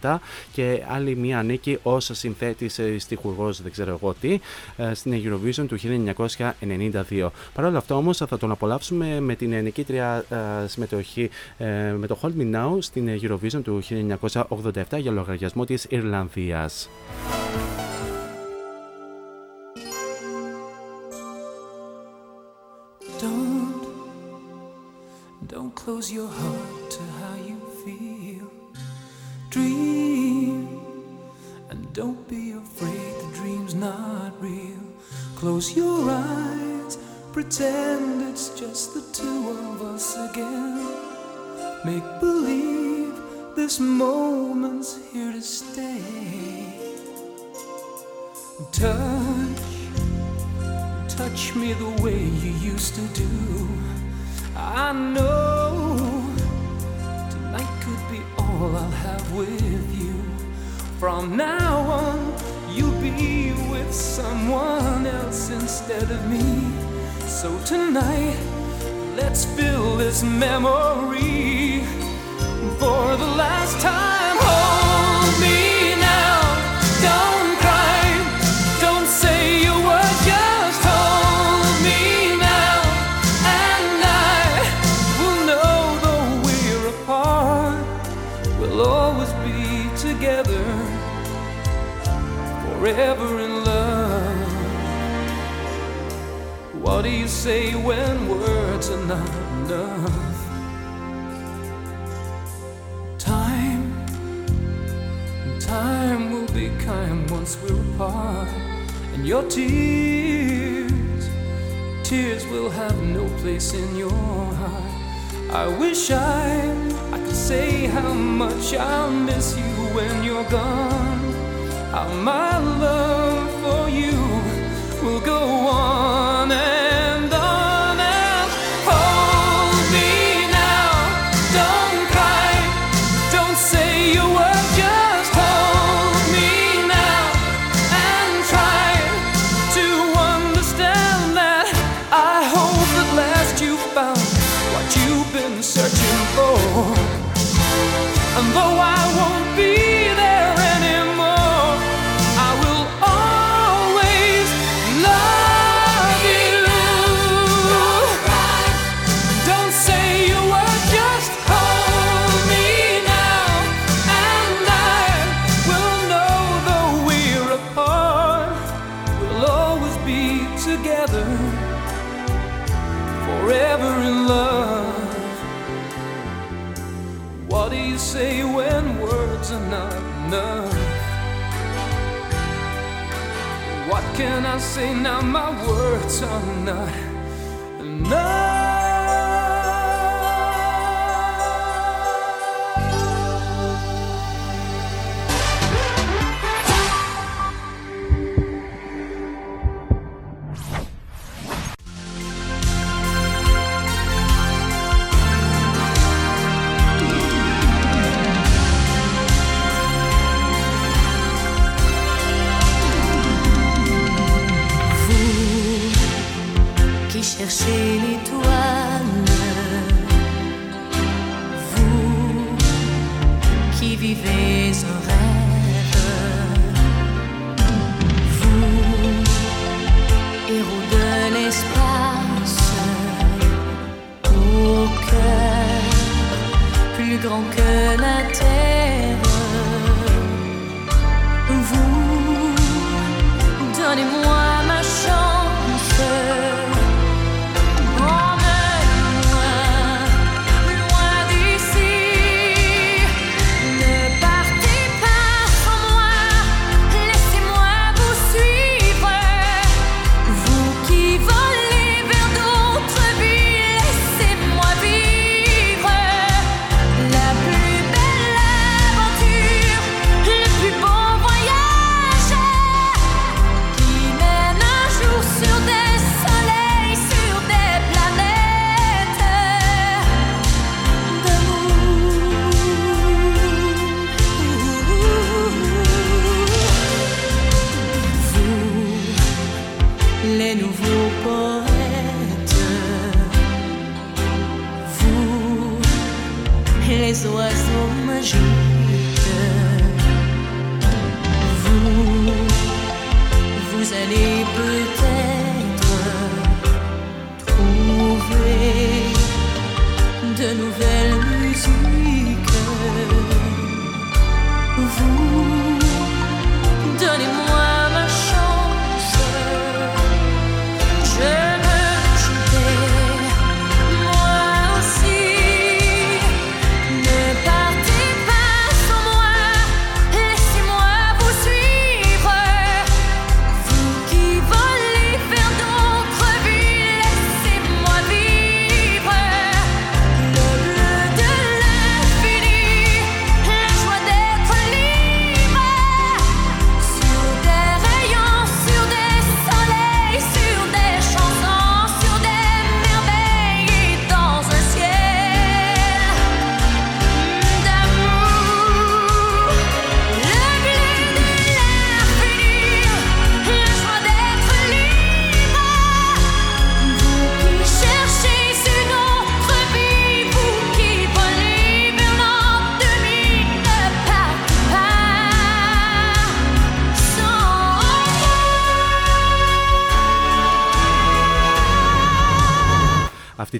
1987 0.00 0.16
και 0.52 0.82
άλλη 0.88 1.16
μία 1.16 1.42
νίκη 1.42 1.78
ως 1.82 2.10
συνθέτης 2.12 2.78
ε, 2.78 2.98
στιχουργός 2.98 3.62
δεν 3.62 3.72
ξέρω 3.72 3.90
εγώ 3.90 4.14
τι 4.20 4.40
ε, 4.76 4.94
στην 4.94 5.22
Eurovision 5.24 5.64
του 5.68 5.76
1992. 5.96 7.30
Παρ' 7.54 7.64
όλα 7.64 7.78
αυτά 7.78 7.96
όμως 7.96 8.16
θα 8.16 8.38
τον 8.38 8.50
απολαύσουμε 8.50 9.20
με 9.20 9.34
την 9.34 9.52
ε, 9.52 9.60
νικήτρια 9.60 10.24
ε, 10.64 10.66
συμμετοχή 10.66 11.30
ε, 11.58 11.92
με 11.98 12.06
το 12.06 12.18
Hold 12.22 12.40
Me 12.40 12.54
Now 12.54 12.76
στην 12.78 13.08
ε, 13.08 13.18
Eurovision 13.22 13.60
του 13.64 13.82
1987 14.48 14.70
για 14.98 15.10
λογαριασμό 15.10 15.64
της 15.64 15.86
Ιρλανδίας. 15.88 16.88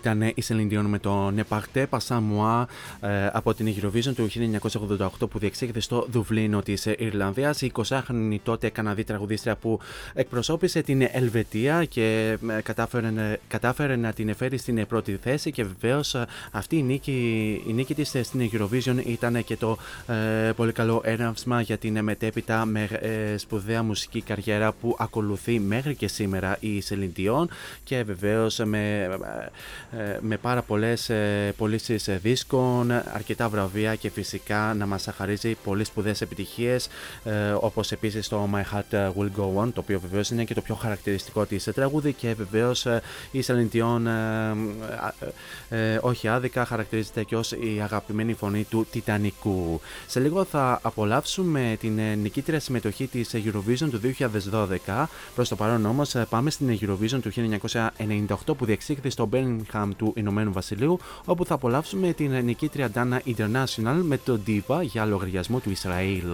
Ήταν 0.07 0.23
η 0.23 0.43
Celine 0.49 0.73
Dion 0.73 0.85
με 0.87 0.99
το 0.99 1.33
Ne 1.37 1.43
Partez 1.49 1.85
Pas 1.91 2.09
Moi 2.09 2.65
ε, 3.01 3.27
από 3.33 3.55
την 3.55 3.75
Eurovision 3.75 4.15
του 4.15 4.29
1988 5.19 5.31
που 5.31 5.39
διεξήγηται 5.39 5.81
στο 5.81 6.07
Δουβλίνο 6.11 6.63
της 6.63 6.87
Ιρλανδίας. 6.87 7.63
Η 7.63 7.73
20χρονη 7.75 8.37
τότε 8.43 8.69
Καναδή 8.69 9.05
τραγουδίστρια 9.05 9.57
που 9.57 9.81
εκπροσώπησε 10.15 10.83
την 10.83 11.09
Ελβετία 11.13 11.85
και 11.85 12.39
ε, 12.49 12.61
κατάφερε, 12.61 13.39
κατάφερε 13.49 13.97
να 13.97 14.13
την 14.13 14.29
εφέρει 14.29 14.59
στην 14.59 14.87
πρώτη 14.87 15.19
θέση 15.23 15.51
και 15.51 15.65
βεβαίως 15.65 16.17
αυτή 16.51 16.77
η 16.77 16.83
νίκη, 16.83 17.63
η 17.67 17.73
νίκη 17.73 17.95
της 17.95 18.09
στην 18.23 18.51
Eurovision 18.53 19.07
ήταν 19.07 19.45
και 19.45 19.57
το 19.57 19.79
ε, 20.07 20.53
πολύ 20.57 20.73
καλό 20.73 21.01
έναυσμα 21.05 21.61
για 21.61 21.79
την 21.79 22.03
μετέπειτα 22.03 22.65
με 22.65 22.89
ε, 23.01 23.37
σπουδαία 23.37 23.83
μουσική 23.83 24.21
καριέρα 24.21 24.73
που 24.73 24.97
ακολουθεί 24.99 25.61
μέχρι 25.61 25.95
και 25.95 26.09
σήμερα 26.09 26.57
η 26.61 26.83
Celine 26.89 27.21
Dion 27.21 27.45
και 27.85 28.03
βεβαίως 28.03 28.61
με, 28.65 29.09
ε, 29.91 29.96
με 30.21 30.37
πάρα 30.37 30.63
πολλές 30.63 31.09
ε, 31.09 31.55
πωλήσεις 31.57 32.09
δίσκων, 32.23 32.91
αρκετά 32.91 33.49
βραβεία 33.49 33.95
και 33.95 34.11
φυσικά 34.11 34.75
να 34.75 34.87
μας 34.87 35.09
χαρίζει 35.17 35.57
πολύ 35.65 35.85
σπουδαίες 35.85 36.21
επιτυχίες 36.21 36.89
ε, 37.25 37.51
όπως 37.61 37.93
επίσης 37.93 38.29
το 38.29 38.49
My 38.55 38.61
Heart 38.61 39.13
Will 39.19 39.31
Go 39.39 39.63
On 39.63 39.73
το 39.73 39.81
οποίο 39.81 40.01
βεβαίως 40.01 40.31
είναι 40.31 40.45
και 40.45 40.55
το 40.55 40.61
πιο 40.61 40.75
χαρακτηριστικό 40.75 41.45
της 41.47 41.65
τραγούδι 41.75 42.13
και 42.13 42.35
βεβαίως 42.35 42.87
ε, 42.87 43.03
η 43.31 43.45
Celine 43.47 43.77
Dion 43.77 44.07
ε, 44.07 44.51
ε, 45.69 45.93
ε, 45.93 45.99
όχι 46.01 46.29
άδικα 46.29 46.65
χαρακτηρίζεται 46.65 47.25
και 47.25 47.37
ως 47.37 47.53
η 47.53 47.81
αγαπημένη 47.83 48.35
φωνή 48.35 48.65
του 48.65 48.87
Τιτανικού. 48.91 49.81
Σε 50.07 50.21
λίγο 50.21 50.45
θα 50.45 50.79
απολαύσουμε 50.83 51.77
την 51.81 51.99
ε, 51.99 52.15
νικήτρια 52.15 52.61
συμμετοχή 52.61 53.07
της 53.07 53.35
Eurovision 53.35 53.89
του 53.91 54.01
2012. 54.87 55.05
Προς 55.35 55.49
το 55.49 55.57
παρόν 55.57 55.87
όμως 55.87 56.15
ε, 56.15 56.27
πάμε 56.29 56.51
στην 56.51 56.79
Eurovision 56.81 57.21
του 57.23 57.31
1998 58.47 58.57
που 58.57 58.65
διεξήχθη 58.65 59.11
στο 59.11 59.29
Birmingham 59.33 59.86
του 59.95 60.13
Ηνωμένου 60.17 60.53
Βασιλείου 60.53 60.99
όπου 61.25 61.45
θα 61.45 61.55
απολαύσουμε 61.55 62.13
την 62.13 62.33
ε, 62.33 62.41
νικήτρια 62.41 62.91
Dana 62.95 63.19
International 63.37 64.01
με 64.03 64.19
το 64.25 64.41
Diva 64.47 64.81
για 64.83 65.05
λογαριασμό 65.05 65.59
του 65.59 65.71
Ισραήλ. 65.71 66.27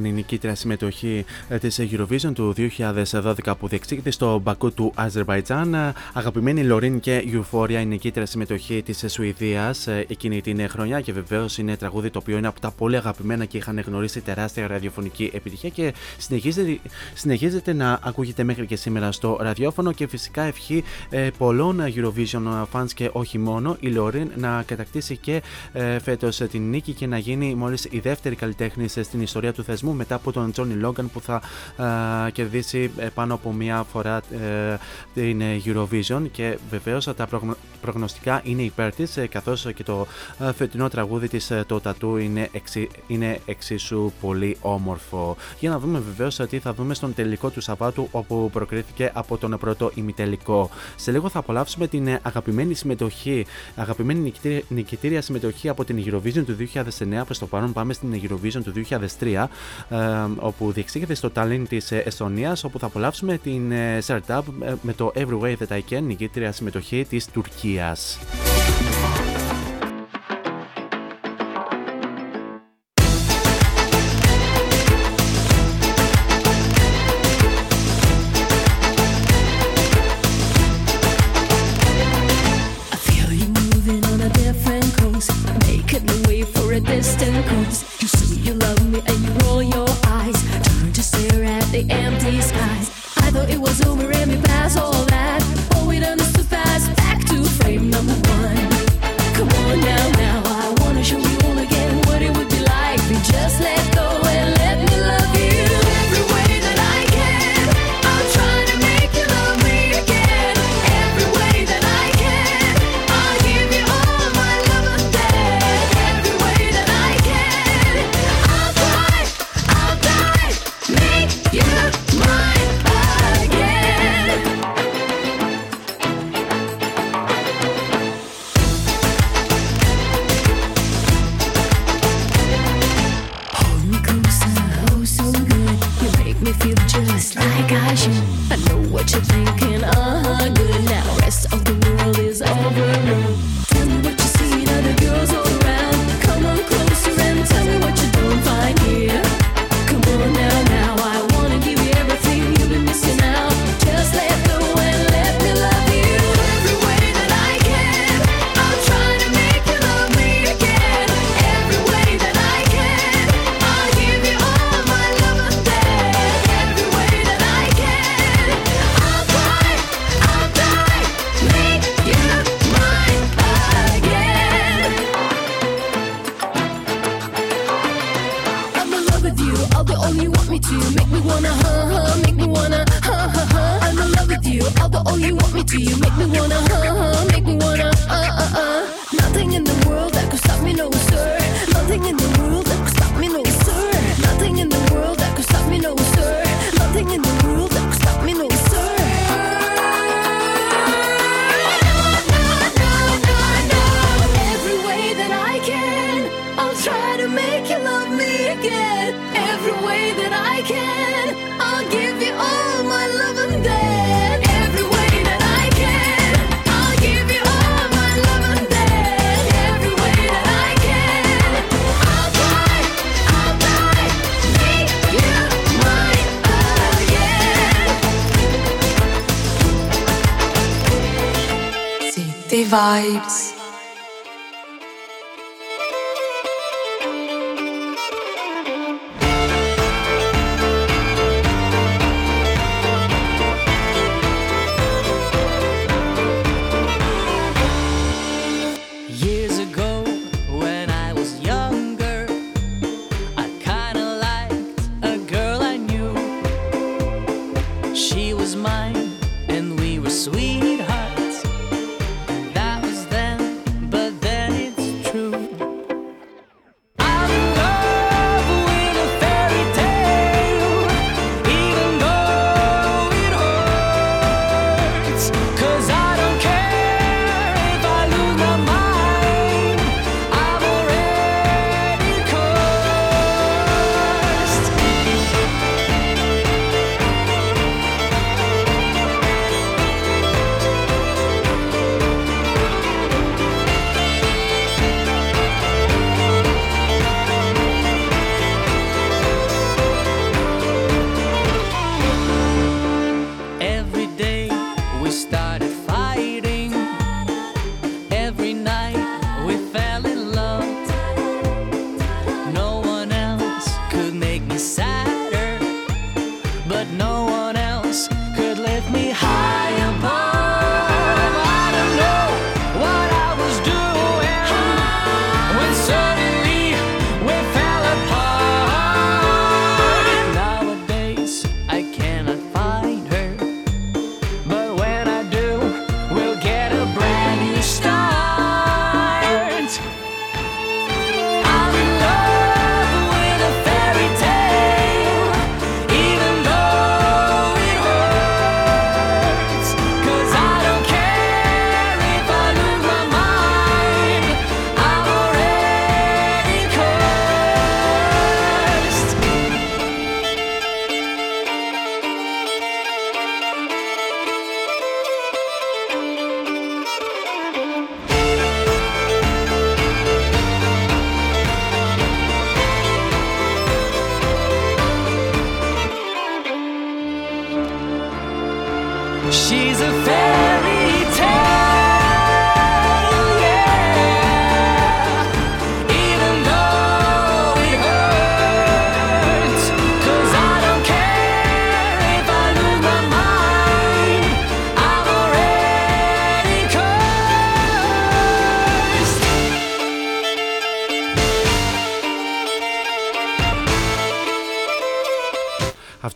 ήταν 0.00 0.12
η 0.12 0.14
νικήτρια 0.14 0.54
συμμετοχή 0.54 1.24
ε, 1.48 1.58
της 1.58 1.80
Eurovision 1.80 2.32
του 2.34 2.54
2012 3.10 3.34
που 3.58 3.68
διεξήγηκε 3.68 4.10
στο 4.10 4.38
Μπακού 4.38 4.72
του 4.72 4.92
Αζερβαϊτζάν. 4.94 5.74
Ε, 5.74 5.92
αγαπημένη 6.12 6.62
Λωρίν 6.62 7.00
και 7.00 7.24
Euphoria, 7.32 7.70
η 7.70 7.84
νικήτρια 7.86 8.26
συμμετοχή 8.26 8.82
της 8.82 9.04
Σουηδίας 9.08 9.86
ε, 9.86 10.04
εκείνη 10.08 10.40
την 10.40 10.68
χρονιά 10.68 11.00
και 11.00 11.12
βεβαίως 11.12 11.58
είναι 11.58 11.76
τραγούδι 11.76 12.10
το 12.10 12.18
οποίο 12.18 12.36
είναι 12.36 12.46
από 12.46 12.60
τα 12.60 12.70
πολύ 12.70 12.96
αγαπημένα 12.96 13.44
και 13.44 13.56
είχαν 13.56 13.80
γνωρίσει 13.80 14.20
τεράστια 14.20 14.66
ραδιοφωνική 14.66 15.30
επιτυχία 15.34 15.68
και 15.68 15.94
συνεχίζεται, 16.18 16.78
συνεχίζεται 17.14 17.72
να 17.72 17.98
ακούγεται 18.02 18.44
μέχρι 18.44 18.66
και 18.66 18.76
σήμερα 18.76 19.12
στο 19.12 19.38
ραδιόφωνο 19.40 19.92
και 19.92 20.06
φυσικά 20.06 20.42
ευχή 20.42 20.84
ε, 21.10 21.28
πολλών 21.38 21.80
Eurovision 21.94 22.66
fans 22.72 22.92
και 22.94 23.10
όχι 23.12 23.38
μόνο 23.38 23.76
η 23.80 23.88
Λωρίν 23.88 24.30
να 24.36 24.62
κατακτήσει 24.66 25.16
και 25.16 25.42
ε, 25.72 25.98
φέτος 25.98 26.36
την 26.36 26.68
νίκη 26.68 26.92
και 26.92 27.06
να 27.06 27.18
γίνει 27.18 27.54
μόλις 27.54 27.84
η 27.90 27.98
δεύτερη 27.98 28.34
καλλιτέχνη 28.34 28.88
στην 28.88 29.20
ιστορία 29.20 29.52
του 29.52 29.62
θεσμού 29.62 29.89
Σταθμού 29.90 29.96
μετά 29.96 30.14
από 30.14 30.32
τον 30.32 30.52
Τζόνι 30.52 30.74
Λόγκαν 30.74 31.10
που 31.10 31.20
θα 31.20 31.42
ε, 32.26 32.30
κερδίσει 32.30 32.90
ε, 32.96 33.06
πάνω 33.14 33.34
από 33.34 33.52
μία 33.52 33.84
φορά 33.92 34.16
ε, 34.16 34.76
την 35.14 35.42
Eurovision 35.64 36.22
και 36.32 36.58
βεβαίως 36.70 37.04
τα 37.04 37.28
προγνωστικά 37.80 38.40
είναι 38.44 38.62
υπέρ 38.62 38.94
της 38.94 39.18
καθώς 39.30 39.66
και 39.74 39.82
το 39.82 40.06
φετινό 40.54 40.88
τραγούδι 40.88 41.28
της 41.28 41.52
το 41.66 41.80
Τατού 41.80 42.16
είναι, 42.16 42.48
εξι, 42.52 42.88
είναι 43.06 43.40
εξίσου 43.46 44.12
πολύ 44.20 44.56
όμορφο. 44.60 45.36
Για 45.58 45.70
να 45.70 45.78
δούμε 45.78 45.98
βεβαίως 45.98 46.36
τι 46.36 46.58
θα 46.58 46.74
δούμε 46.74 46.94
στον 46.94 47.14
τελικό 47.14 47.50
του 47.50 47.60
Σαββάτου 47.60 48.08
όπου 48.10 48.50
προκρίθηκε 48.52 49.10
από 49.14 49.36
τον 49.36 49.58
πρώτο 49.58 49.90
ημιτελικό. 49.94 50.70
Σε 50.96 51.10
λίγο 51.10 51.28
θα 51.28 51.38
απολαύσουμε 51.38 51.86
την 51.86 52.18
αγαπημένη 52.22 52.74
συμμετοχή, 52.74 53.46
αγαπημένη 53.76 54.20
νικητήρια, 54.20 54.62
νικητήρια 54.68 55.22
συμμετοχή 55.22 55.68
από 55.68 55.84
την 55.84 56.04
Eurovision 56.06 56.44
του 56.46 56.56
2009 56.74 57.22
προς 57.24 57.38
το 57.38 57.46
παρόν 57.46 57.72
πάμε 57.72 57.92
στην 57.92 58.20
Eurovision 58.22 58.62
του 58.64 58.72
2003 59.20 59.46
ε, 59.88 59.96
όπου 60.36 60.72
διεξήγεται 60.72 61.14
στο 61.14 61.30
Ταλίν 61.30 61.68
της 61.68 61.92
Εστονία, 61.92 62.56
όπου 62.64 62.78
θα 62.78 62.86
απολαύσουμε 62.86 63.38
την 63.38 63.72
ε, 63.72 63.98
startup 64.06 64.42
ε, 64.62 64.72
με 64.82 64.92
το 64.92 65.12
Every 65.14 65.40
Way 65.40 65.56
That 65.56 65.76
I 65.76 65.80
Can, 65.90 66.02
νικήτρια 66.02 66.52
συμμετοχή 66.52 67.06
της 67.08 67.26
Τουρκίας. 67.26 68.18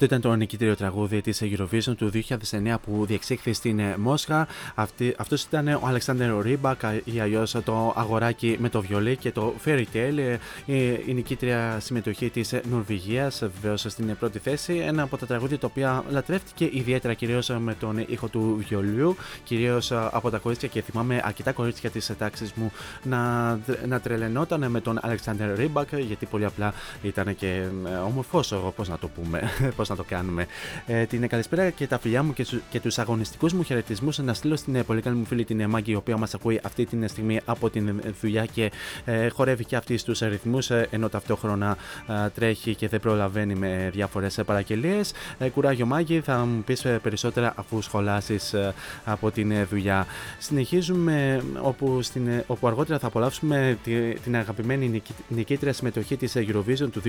Αυτό 0.05 0.16
ήταν 0.16 0.30
το 0.30 0.36
νικητήριο 0.36 0.76
τραγούδι 0.76 1.20
της 1.20 1.42
Eurovision 1.44 1.94
του 1.96 2.11
2009 2.50 2.74
που 2.84 3.07
διεξήχθη 3.07 3.52
στην 3.52 3.78
ε, 3.78 3.96
Μόσχα. 3.96 4.46
Αυτή, 4.74 5.14
αυτός 5.18 5.42
ήταν 5.42 5.68
ο 5.68 5.80
Αλεξάνδερ 5.84 6.38
Ρίμπακ 6.40 6.80
ή 7.05 7.20
αλλιώς 7.20 7.57
το 7.64 7.92
αγοράκι 7.96 8.57
με 8.61 8.68
το 8.68 8.80
βιολί 8.80 9.16
και 9.16 9.30
το 9.32 9.55
Fairytale. 9.64 10.18
ε, 10.66 10.74
Η, 10.74 11.02
η 11.07 11.14
νικήτρια 11.14 11.80
συμμετοχή 11.80 12.30
της 12.30 12.55
Νορβηγίας 12.70 13.42
βεβαίως 13.61 13.86
στην 13.88 14.16
πρώτη 14.18 14.38
θέση. 14.38 14.82
Ένα 14.86 15.02
από 15.02 15.16
τα 15.16 15.26
τραγούδια 15.26 15.59
τα 15.59 15.66
οποία 15.66 16.05
λατρεύτηκε 16.11 16.68
ιδιαίτερα 16.72 17.14
κυρίως 17.14 17.48
με 17.59 17.74
τον 17.74 18.05
ήχο 18.09 18.28
του 18.28 18.64
βιολιού, 18.68 19.16
κυρίως 19.44 19.90
ε, 19.90 20.09
από 20.12 20.30
τα 20.30 20.38
κορίτσια 20.38 20.68
και 20.68 20.82
θυμάμαι 20.82 21.20
αρκετά 21.24 21.52
κορίτσια 21.52 21.90
της 21.90 22.11
τάξης 22.18 22.52
μου 22.52 22.72
να, 23.02 23.50
να 23.86 24.00
τρελαινόταν 24.00 24.70
με 24.70 24.80
τον 24.80 24.98
Αλεξάνδερ 25.02 25.57
Ρίμπακ 25.57 25.88
γιατί 25.98 26.26
πολύ 26.26 26.44
απλά 26.44 26.74
ήταν 27.02 27.36
και 27.36 27.46
ε, 27.86 27.94
όμορφος, 28.07 28.52
ο- 28.52 28.72
πώς 28.76 28.88
να 28.88 28.98
το 28.98 29.09
πούμε, 29.09 29.42
πώς 29.76 29.88
να 29.97 30.03
το 30.03 30.09
κάνουμε. 30.09 30.47
Ε, 30.86 31.05
την 31.05 31.28
καλησπέρα 31.28 31.70
και 31.70 31.86
τα 31.86 31.99
φιλιά 31.99 32.22
μου 32.22 32.32
και, 32.32 32.45
σου- 32.45 32.62
και 32.70 32.80
τους 32.80 32.99
αγωνιστικούς 32.99 33.53
μου 33.53 33.62
χαιρετισμούς 33.62 34.18
να 34.18 34.34
στείλω 34.34 34.57
στην 34.57 34.74
ε, 34.74 34.82
πολύ 34.82 35.01
καλή 35.01 35.16
μου 35.16 35.24
φίλη 35.24 35.45
την 35.45 35.61
ε, 35.61 35.66
Μάγκη 35.66 35.90
η 35.90 35.95
οποία 35.95 36.16
μας 36.16 36.34
ακούει 36.34 36.61
αυτή 36.64 36.86
τη 36.86 37.09
στιγμή 37.09 37.40
από 37.45 37.70
την 37.70 37.88
ε, 37.88 37.95
δουλειά 38.20 38.45
και 38.47 38.70
ε, 39.05 39.28
χορεύει 39.28 39.64
και 39.64 39.76
αυτή 39.76 39.97
στους 39.97 40.18
ρυθμούς 40.18 40.70
ε, 40.70 40.86
ενώ 40.90 41.09
ταυτόχρονα 41.09 41.76
ε, 42.09 42.28
τρέχει 42.28 42.74
και 42.74 42.88
δεν 42.88 43.01
προλαβαίνει 43.01 43.55
με 43.55 43.90
διάφορες 43.92 44.38
ε, 44.38 44.42
παραγγελίες. 44.42 45.12
Ε, 45.38 45.49
κουράγιο 45.49 45.86
Μάγκη, 45.86 46.20
θα 46.20 46.36
μου 46.45 46.62
πεις 46.62 46.84
ε, 46.84 46.99
περισσότερα 47.03 47.53
αφού 47.57 47.82
σχολάσεις 47.82 48.53
ε, 48.53 48.74
από 49.05 49.30
την 49.30 49.51
ε, 49.51 49.64
δουλειά. 49.64 50.07
Συνεχίζουμε 50.38 51.42
όπου, 51.62 52.03
στην, 52.03 52.26
ε, 52.28 52.45
όπου 52.47 52.66
αργότερα 52.66 52.99
θα 52.99 53.07
απολαύσουμε 53.07 53.78
τη- 53.84 54.14
την 54.14 54.36
αγαπημένη 54.36 54.88
νικη- 54.88 55.14
νικήτρια 55.28 55.72
συμμετοχή 55.72 56.16
της 56.16 56.36
ε, 56.36 56.47
Eurovision 56.49 56.88
του 56.92 57.03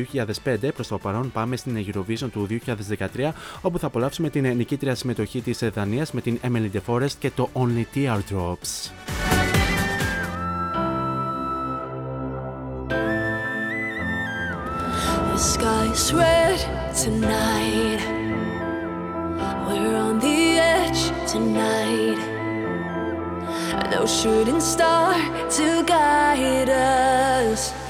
2005. 0.44 0.56
Προς 0.76 0.88
το 0.88 0.98
παρόν 0.98 1.32
πάμε 1.32 1.56
στην 1.56 1.76
ε, 1.76 1.84
Eurovision 1.94 2.30
του 2.32 2.48
2013 2.76 3.32
όπου 3.62 3.80
θα 3.80 3.88
απολαύσουμε 3.88 4.30
την 4.30 4.46
ε, 4.46 4.54
νικήτρια 4.54 4.96
συμμετοχή 4.96 5.42
της 5.42 5.62
ε, 5.62 5.70
Δανίας 5.70 6.12
με 6.12 6.22
την 6.22 6.40
Emily 6.44 6.70
De 6.74 6.80
Forest 6.88 7.12
και 7.20 7.32
το 7.32 7.50
Only 7.54 7.84
Teardrops. 7.96 8.92
The 15.36 15.42
sky's 15.54 16.14
red 16.14 16.60
tonight. 17.04 18.02
We're 19.68 19.98
on 20.08 20.16
the 20.20 20.40
edge 20.60 21.02
tonight. 21.34 22.22
No 23.92 24.06
shooting 24.06 24.62
star 24.62 25.14
to 25.58 25.84
guide 25.84 26.70
us. 26.70 27.85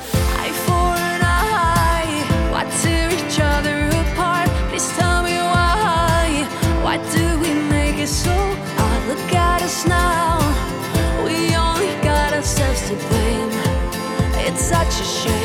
To 12.87 12.95
blame. 13.07 13.49
It's 14.45 14.61
such 14.61 15.01
a 15.01 15.03
shame. 15.03 15.44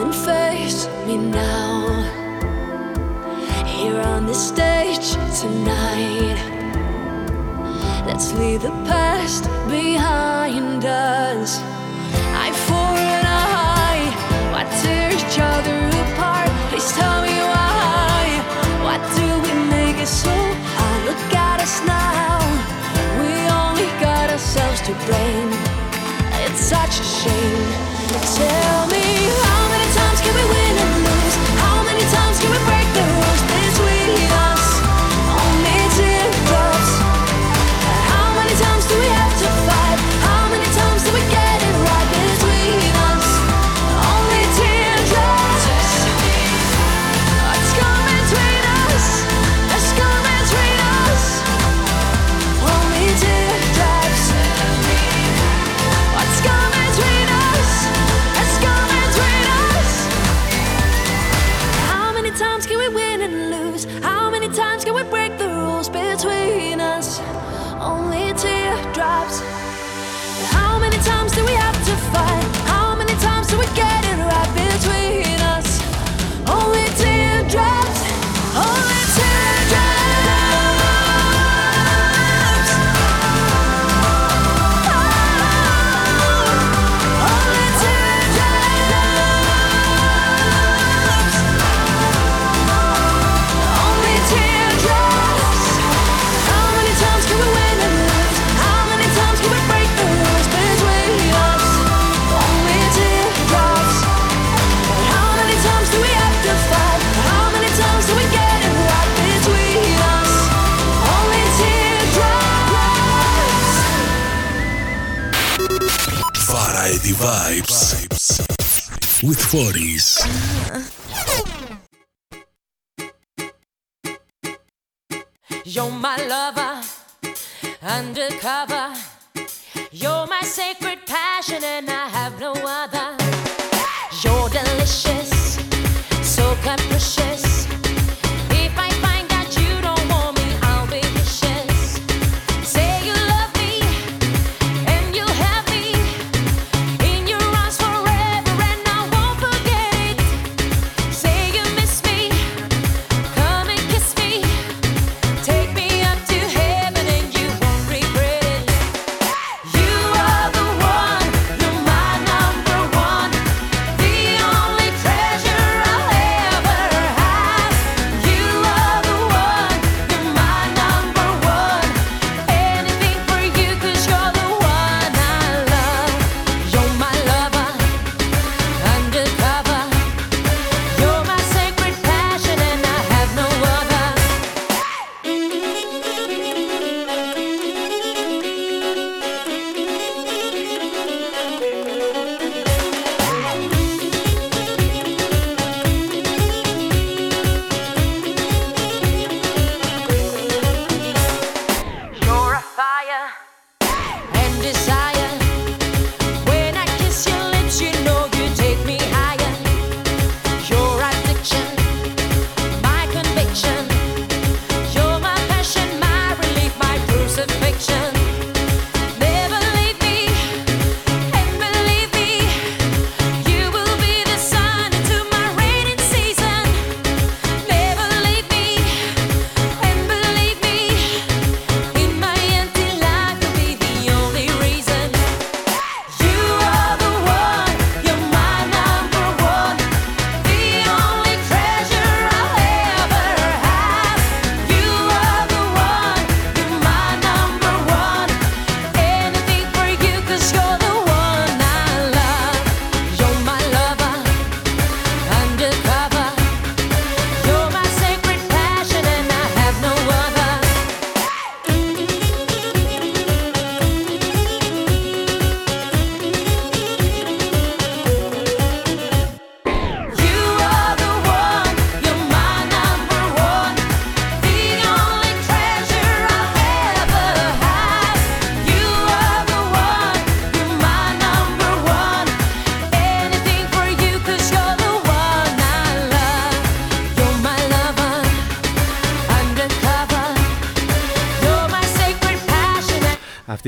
And 0.00 0.14
face 0.14 0.88
me 1.06 1.16
now 1.16 1.86
here 3.66 4.00
on 4.00 4.26
the 4.26 4.34
stage 4.34 5.10
tonight. 5.40 6.38
Let's 8.06 8.32
leave 8.32 8.62
the 8.62 8.74
past 8.88 9.44
behind 9.68 10.84
us. 10.84 11.60
I 12.44 12.48
for 12.66 12.90
an 13.14 13.24
eye, 13.26 14.06
why 14.52 14.64
tear 14.80 15.08
each 15.12 15.38
other 15.38 15.78
apart? 16.04 16.50
Please 16.70 16.90
tell 16.92 17.20
me 17.22 17.36
why. 17.52 18.24
Why 18.84 18.96
do 19.16 19.26
we 19.44 19.52
make 19.70 19.96
it 19.96 20.08
so 20.08 20.30
I 20.30 20.90
Look 21.08 21.34
at 21.34 21.60
us 21.60 21.76
now. 21.86 22.38
We 23.20 23.32
only 23.62 23.88
got 24.00 24.30
ourselves 24.30 24.80
to 24.82 24.92
blame. 25.06 25.52
It's 26.44 26.60
such 26.60 26.94
a 27.00 27.06
shame. 27.18 27.90
Tell 28.36 28.89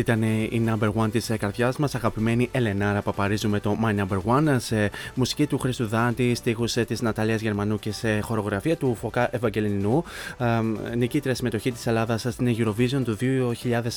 ήταν 0.03 0.23
η 0.23 0.65
number 0.69 0.93
one 0.93 1.11
της 1.11 1.31
καρδιάς 1.39 1.77
μας, 1.77 1.95
αγαπημένη 1.95 2.49
Ελενάρα 2.53 3.03
Παπαρίζου 3.03 3.49
με 3.49 3.61
το 3.61 3.77
My 3.85 3.99
Number 3.99 4.19
One 4.25 4.57
σε 4.59 4.91
μουσική 5.15 5.47
του 5.47 5.59
Χρήστου 5.59 5.87
Δάντη, 5.87 6.35
στίχους 6.35 6.73
της 6.73 7.01
Ναταλίας 7.01 7.41
Γερμανού 7.41 7.79
και 7.79 7.93
σε 7.93 8.21
χορογραφία 8.21 8.77
του 8.77 8.95
Φωκά 8.95 9.29
Ευαγγελινού. 9.33 10.05
Νικήτρια 10.97 11.35
συμμετοχή 11.35 11.73
της 11.73 11.87
Ελλάδας 11.87 12.27
στην 12.31 12.57
Eurovision 12.59 13.03
του 13.05 13.17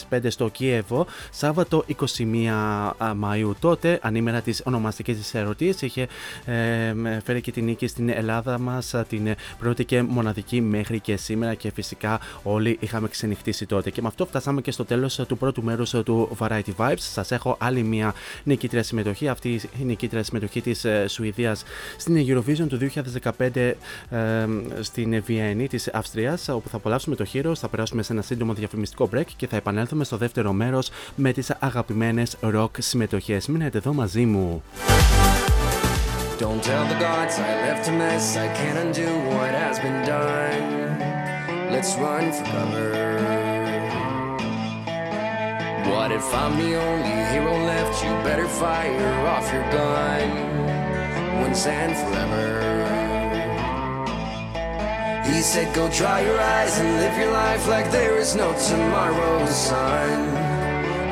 2005 0.09 0.19
στο 0.27 0.49
Κίεβο, 0.49 1.05
Σάββατο 1.31 1.85
21 1.87 3.13
Μαου. 3.15 3.55
Τότε, 3.59 3.99
ανήμερα 4.01 4.41
της 4.41 4.61
ονομαστικής 4.65 5.17
της 5.17 5.33
ερωτής, 5.33 5.81
είχε 5.81 6.07
ε, 6.45 6.93
φέρει 7.23 7.41
και 7.41 7.51
την 7.51 7.63
νίκη 7.63 7.87
στην 7.87 8.09
Ελλάδα 8.09 8.59
μας, 8.59 8.93
την 9.09 9.35
πρώτη 9.59 9.85
και 9.85 10.01
μοναδική 10.01 10.61
μέχρι 10.61 10.99
και 10.99 11.17
σήμερα 11.17 11.53
και 11.53 11.71
φυσικά 11.71 12.19
όλοι 12.43 12.77
είχαμε 12.79 13.07
ξενυχτήσει 13.07 13.65
τότε. 13.65 13.89
Και 13.89 14.01
με 14.01 14.07
αυτό 14.07 14.25
φτάσαμε 14.25 14.61
και 14.61 14.71
στο 14.71 14.85
τέλος 14.85 15.15
του 15.27 15.37
πρώτου 15.37 15.63
μέρους 15.63 15.94
του 16.03 16.37
Variety 16.39 16.75
Vibes. 16.77 16.93
Σας 16.97 17.31
έχω 17.31 17.55
άλλη 17.59 17.83
μια 17.83 18.13
νικήτρια 18.43 18.83
συμμετοχή. 18.83 19.27
Αυτή 19.27 19.61
η 19.79 19.83
νικήτρια 19.83 20.23
συμμετοχή 20.23 20.61
της 20.61 20.85
Σουηδίας 21.07 21.63
στην 21.97 22.25
Eurovision 22.27 22.67
του 22.67 22.77
2015 23.37 23.55
ε, 23.55 23.75
στην 24.79 25.23
Βιέννη 25.23 25.67
της 25.67 25.89
Αυστρίας, 25.93 26.49
όπου 26.49 26.69
θα 26.69 26.77
απολαύσουμε 26.77 27.15
το 27.15 27.25
χείρο. 27.25 27.55
Θα 27.55 27.67
περάσουμε 27.67 28.03
σε 28.03 28.13
ένα 28.13 28.21
σύντομο 28.21 28.53
διαφημιστικό 28.53 29.09
break 29.13 29.25
και 29.35 29.47
θα 29.47 29.55
επανέλθουμε 29.55 30.03
στο 30.03 30.17
δεύτερο 30.17 30.53
μέρος 30.53 30.89
με 31.15 31.31
τις 31.31 31.51
αγαπημένες 31.59 32.37
rock 32.41 32.69
συμμετοχές. 32.77 33.47
Μείνετε 33.47 33.77
εδώ 33.77 33.93
μαζί 33.93 34.25
μου. 34.25 34.63
Don't 36.37 36.61
tell 36.61 36.85
the 36.93 36.99
gods 36.99 37.39
I 37.39 37.51
left 37.65 37.87
a 37.87 37.93
mess. 37.93 38.35
I 38.35 38.47
can't 38.59 38.77
undo 38.77 39.09
what 39.29 39.53
has 39.63 39.79
been 39.79 39.99
done. 40.05 40.99
Let's 41.71 41.95
run 41.95 42.25
for 42.33 42.43
cover. 42.43 43.04
What 45.87 46.11
if 46.11 46.33
I'm 46.33 46.57
the 46.57 46.75
only 46.75 47.15
hero 47.31 47.53
left? 47.63 48.03
You 48.03 48.09
better 48.23 48.47
fire 48.47 49.27
off 49.27 49.53
your 49.53 49.61
gun 49.71 51.41
once 51.41 51.67
and 51.67 51.95
forever. 51.95 52.95
He 55.31 55.41
said, 55.41 55.75
Go 55.75 55.87
dry 55.89 56.21
your 56.21 56.39
eyes 56.39 56.79
and 56.79 56.89
live 56.97 57.17
your 57.17 57.31
life 57.31 57.67
like 57.67 57.91
there 57.91 58.17
is 58.17 58.35
no 58.35 58.51
tomorrow, 58.67 59.45
son. 59.45 60.09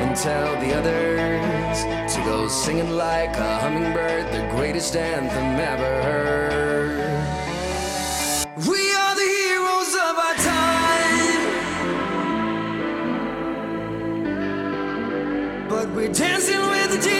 And 0.02 0.16
tell 0.16 0.58
the 0.60 0.74
others 0.74 2.14
to 2.14 2.20
go 2.24 2.48
singing 2.48 2.90
like 2.90 3.36
a 3.36 3.58
hummingbird, 3.60 4.32
the 4.32 4.48
greatest 4.56 4.96
anthem 4.96 5.60
ever 5.60 6.02
heard. 6.02 6.43
We're 15.94 16.12
dancing 16.12 16.60
with 16.60 16.90
the 16.90 17.13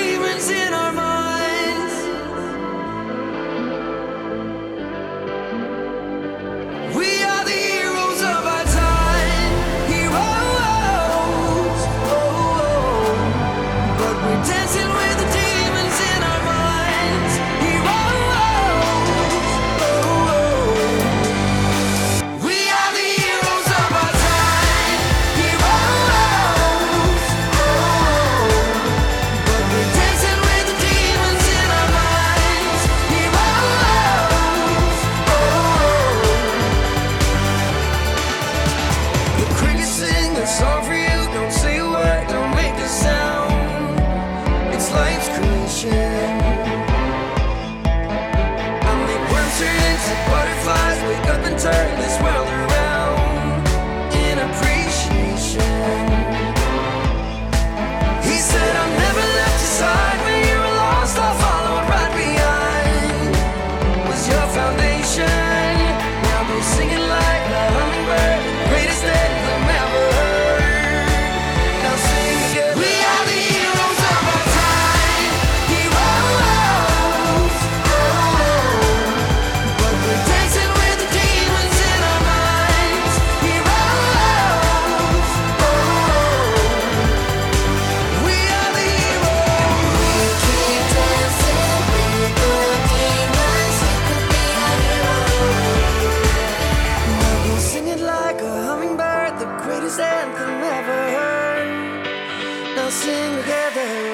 sing 102.94 103.36
together. 103.42 104.13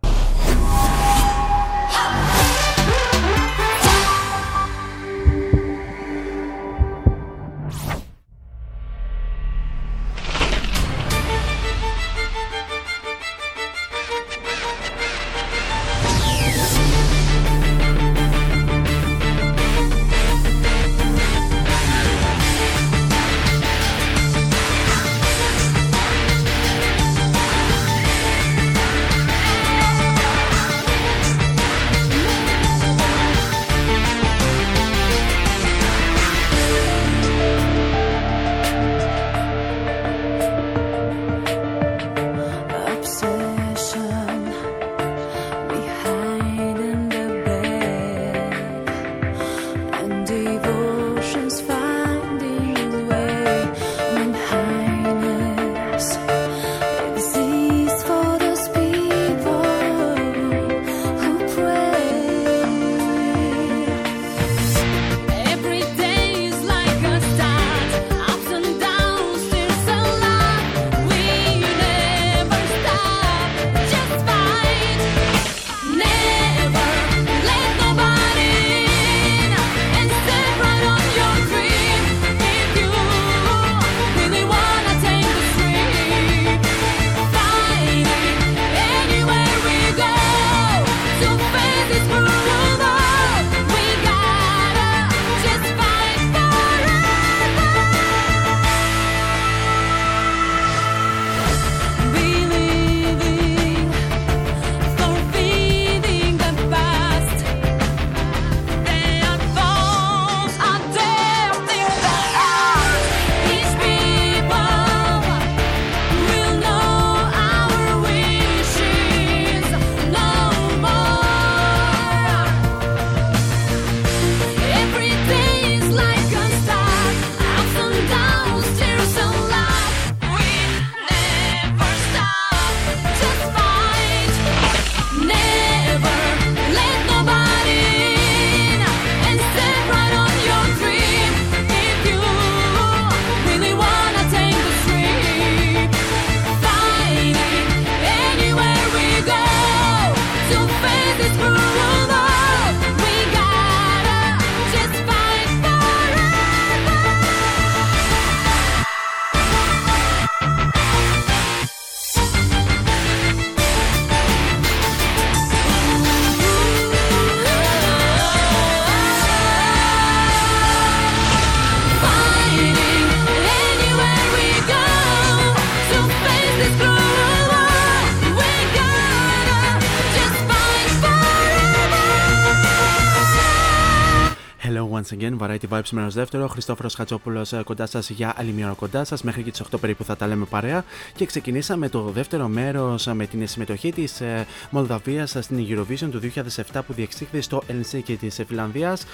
once 185.11 185.21
again. 185.21 185.37
Variety 185.37 185.67
Vibes 185.69 185.89
μέρο 185.91 186.09
δεύτερο. 186.09 186.47
Χριστόφορος 186.47 186.93
Χατζόπουλος 186.93 187.53
κοντά 187.63 187.85
σας 187.85 188.09
για 188.09 188.33
άλλη 188.37 188.51
μια 188.51 188.65
ώρα 188.65 188.73
κοντά 188.73 189.03
σας. 189.03 189.23
Μέχρι 189.23 189.43
και 189.43 189.51
τις 189.51 189.61
8 189.61 189.79
περίπου 189.79 190.03
θα 190.03 190.15
τα 190.15 190.27
λέμε 190.27 190.45
παρέα. 190.45 190.83
Και 191.15 191.25
ξεκινήσαμε 191.25 191.89
το 191.89 192.01
δεύτερο 192.01 192.47
μέρος 192.47 193.05
με 193.05 193.25
την 193.25 193.47
συμμετοχή 193.47 193.91
της 193.91 194.21
Μολδαβίας 194.69 195.35
στην 195.39 195.65
Eurovision 195.69 196.09
του 196.11 196.19
2007 196.19 196.81
που 196.87 196.93
διεξήχθη 196.93 197.41
στο 197.41 197.61
Ελσίνκι 197.67 198.15
της 198.15 198.41
Φιλανδίας 198.47 199.05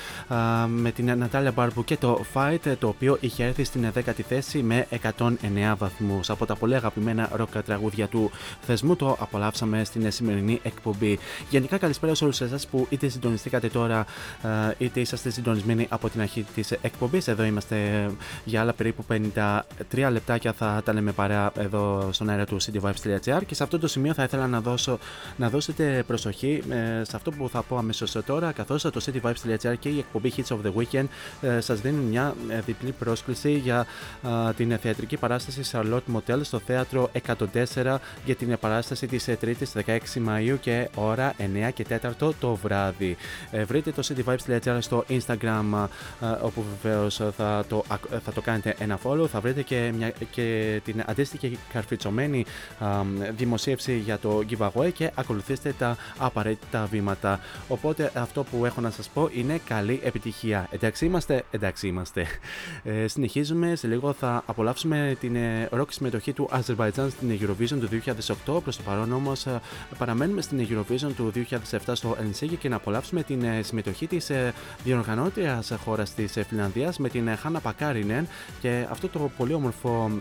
με 0.67 0.91
την 0.91 1.17
Νατάλια 1.17 1.51
Μπάρμπου 1.51 1.83
και 1.83 1.97
το 1.97 2.25
Fight, 2.33 2.75
το 2.79 2.87
οποίο 2.87 3.17
είχε 3.19 3.43
έρθει 3.43 3.63
στην 3.63 3.91
10η 3.93 4.21
θέση 4.27 4.61
με 4.61 4.87
109 5.17 5.75
βαθμούς. 5.77 6.29
Από 6.29 6.45
τα 6.45 6.55
πολύ 6.55 6.75
αγαπημένα 6.75 7.29
ροκ 7.33 7.61
τραγούδια 7.65 8.07
του 8.07 8.31
θεσμού 8.61 8.95
το 8.95 9.17
απολαύσαμε 9.19 9.83
στην 9.83 10.11
σημερινή 10.11 10.59
εκπομπή. 10.63 11.19
Γενικά, 11.49 11.77
καλησπέρα 11.77 12.15
σε 12.15 12.23
όλους 12.23 12.41
εσάς 12.41 12.67
που 12.67 12.87
είτε 12.89 13.07
συντονιστήκατε 13.07 13.67
τώρα, 13.67 14.05
είτε 14.77 14.99
είσαστε 14.99 15.29
συντονισμένοι 15.29 15.86
από 15.89 16.09
την 16.09 16.21
αρχή 16.21 16.45
της 16.55 16.71
εκπομπής. 16.71 17.27
Εδώ 17.27 17.43
είμαστε 17.43 18.09
για 18.43 18.61
άλλα 18.61 18.73
περίπου 18.73 19.05
53 19.11 20.07
λεπτάκια. 20.11 20.53
Θα 20.53 20.81
τα 20.85 20.93
λέμε 20.93 21.11
παρέα 21.11 21.51
εδώ 21.57 22.09
στον 22.11 22.29
αέρα 22.29 22.45
του 22.45 22.57
cityvibes.gr 22.61 23.41
και 23.45 23.55
σε 23.55 23.63
αυτό 23.63 23.79
το 23.79 23.87
σημείο 23.87 24.13
θα 24.13 24.23
ήθελα 24.23 24.47
να, 24.47 24.61
δώσω, 24.61 24.97
να 25.37 25.49
δώσετε 25.49 26.03
προσοχή 26.07 26.63
ε, 26.69 27.03
σε 27.03 27.15
αυτό 27.15 27.31
που 27.31 27.49
θα 27.49 27.61
πω 27.61 27.77
αμέσως 27.77 28.15
τώρα, 28.25 28.51
καθώς 28.51 28.81
το 28.81 29.01
cityvibes.gr 29.05 29.73
και 29.79 29.89
η 29.89 29.97
εκπομπή 29.97 30.33
Hits 30.37 30.55
of 30.55 30.57
the 30.63 30.71
Weekend 30.73 31.05
ε, 31.41 31.59
σας 31.59 31.81
δίνουν 31.81 32.03
μια 32.05 32.35
ε, 32.49 32.59
διπλή 32.61 32.91
πρόσκληση 32.91 33.51
για 33.51 33.85
ε, 34.49 34.53
την 34.53 34.77
θεατρική 34.77 35.17
παράσταση 35.17 35.61
Charlotte 35.71 36.15
Motel 36.15 36.39
στο 36.41 36.59
θέατρο 36.59 37.11
104 37.27 37.97
για 38.25 38.35
την 38.35 38.57
παράσταση 38.59 39.07
της 39.07 39.27
3η 39.41 39.81
16 39.85 39.97
Μαου 40.21 40.59
και 40.59 40.89
ώρα 40.95 41.33
9 41.67 41.69
και 41.73 41.85
4 42.19 42.29
το 42.39 42.55
βράδυ. 42.55 43.17
Ε, 43.51 43.63
βρείτε 43.63 43.91
το 43.91 44.03
cityvibes.gr 44.07 44.77
στο 44.79 45.05
Instagram 45.09 45.76
ε, 46.21 46.25
όπου 46.41 46.63
βεβαίως 46.81 47.21
θα, 47.37 47.65
το, 47.69 47.83
θα 48.23 48.31
το 48.33 48.41
κάνετε 48.41 48.75
ένα 48.79 48.99
follow. 49.03 49.27
Θα 49.27 49.39
βρείτε 49.39 49.61
και, 49.61 49.91
μια, 49.97 50.13
και 50.31 50.81
την 50.83 51.03
αντίστοιχη 51.05 51.57
καρφιτσωμένη 51.73 52.45
ε, 52.81 53.31
δημοσίευση 53.31 53.97
για 53.97 54.17
το 54.17 54.41
giveaway 54.49 54.91
και 54.93 55.11
ακολουθήστε 55.15 55.73
τα 55.77 55.97
απαραίτητα 56.17 56.87
βήματα. 56.91 57.39
Οπότε 57.67 58.11
αυτό 58.15 58.43
που 58.43 58.65
έχω 58.65 58.81
να 58.81 58.89
σας 58.89 59.09
πω 59.09 59.29
είναι 59.33 59.59
καλή 59.65 59.99
επιτυχία. 60.03 60.67
Εντάξει 60.71 61.05
είμαστε, 61.05 61.43
εντάξει 61.51 61.87
είμαστε. 61.87 62.25
Ε, 62.83 63.07
συνεχίζουμε, 63.07 63.75
σε 63.75 63.87
λίγο 63.87 64.13
θα 64.13 64.43
απολαύσουμε 64.45 65.17
την 65.19 65.35
ε, 65.35 65.67
ροκ 65.71 65.91
συμμετοχή 65.91 66.33
του 66.33 66.47
Αζερβαϊτζάν 66.51 67.09
στην 67.09 67.39
Eurovision 67.41 67.79
του 67.79 67.89
2008. 68.55 68.63
Προς 68.63 68.77
το 68.77 68.83
παρόν 68.85 69.13
όμως 69.13 69.45
ε, 69.45 69.61
παραμένουμε 69.97 70.41
στην 70.41 70.67
Eurovision 70.69 71.11
του 71.15 71.31
2007 71.71 71.77
στο 71.93 72.17
Ελσίγη 72.19 72.55
και 72.55 72.69
να 72.69 72.75
απολαύσουμε 72.75 73.23
την 73.23 73.43
ε, 73.43 73.61
συμμετοχή 73.61 74.07
της 74.07 74.29
ε, 74.29 74.53
διοργανώτριας 75.61 75.85
χώρας 75.85 76.13
της 76.13 76.37
ε, 76.37 76.43
Φιλανδίας 76.43 76.97
με 76.97 77.09
την 77.09 77.37
Χάνα 77.37 77.59
Πακάρινεν 77.59 78.27
και 78.61 78.85
αυτό 78.89 79.07
το 79.07 79.31
πολύ 79.37 79.53
όμορφο 79.53 80.11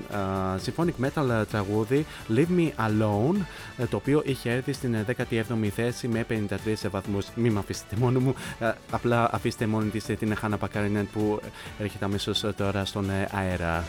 symphonic 0.65 1.05
metal 1.05 1.45
τραγούδι 1.51 2.07
Leave 2.29 2.59
Me 2.59 2.71
Alone 2.89 3.37
το 3.91 3.97
οποίο 3.97 4.23
είχε 4.25 4.51
έρθει 4.51 4.73
στην 4.73 4.97
17η 5.31 5.69
θέση 5.75 6.09
με 6.09 6.27
53 6.29 6.35
βαθμούς. 6.91 7.27
Μην 7.35 7.53
με 7.53 7.59
αφήσετε 7.59 7.97
μόνο 7.97 8.21
μου, 8.21 8.35
απλά 8.91 9.29
αφήστε 9.33 9.67
μόνη 9.67 9.89
της 9.89 10.05
την 10.05 10.37
Χάνα 10.37 10.59
Πακάρινεν 10.59 11.09
που 11.13 11.41
έρχεται 11.79 12.05
αμέσως 12.05 12.45
τώρα 12.57 12.85
στον 12.85 13.11
αέρα. 13.31 13.85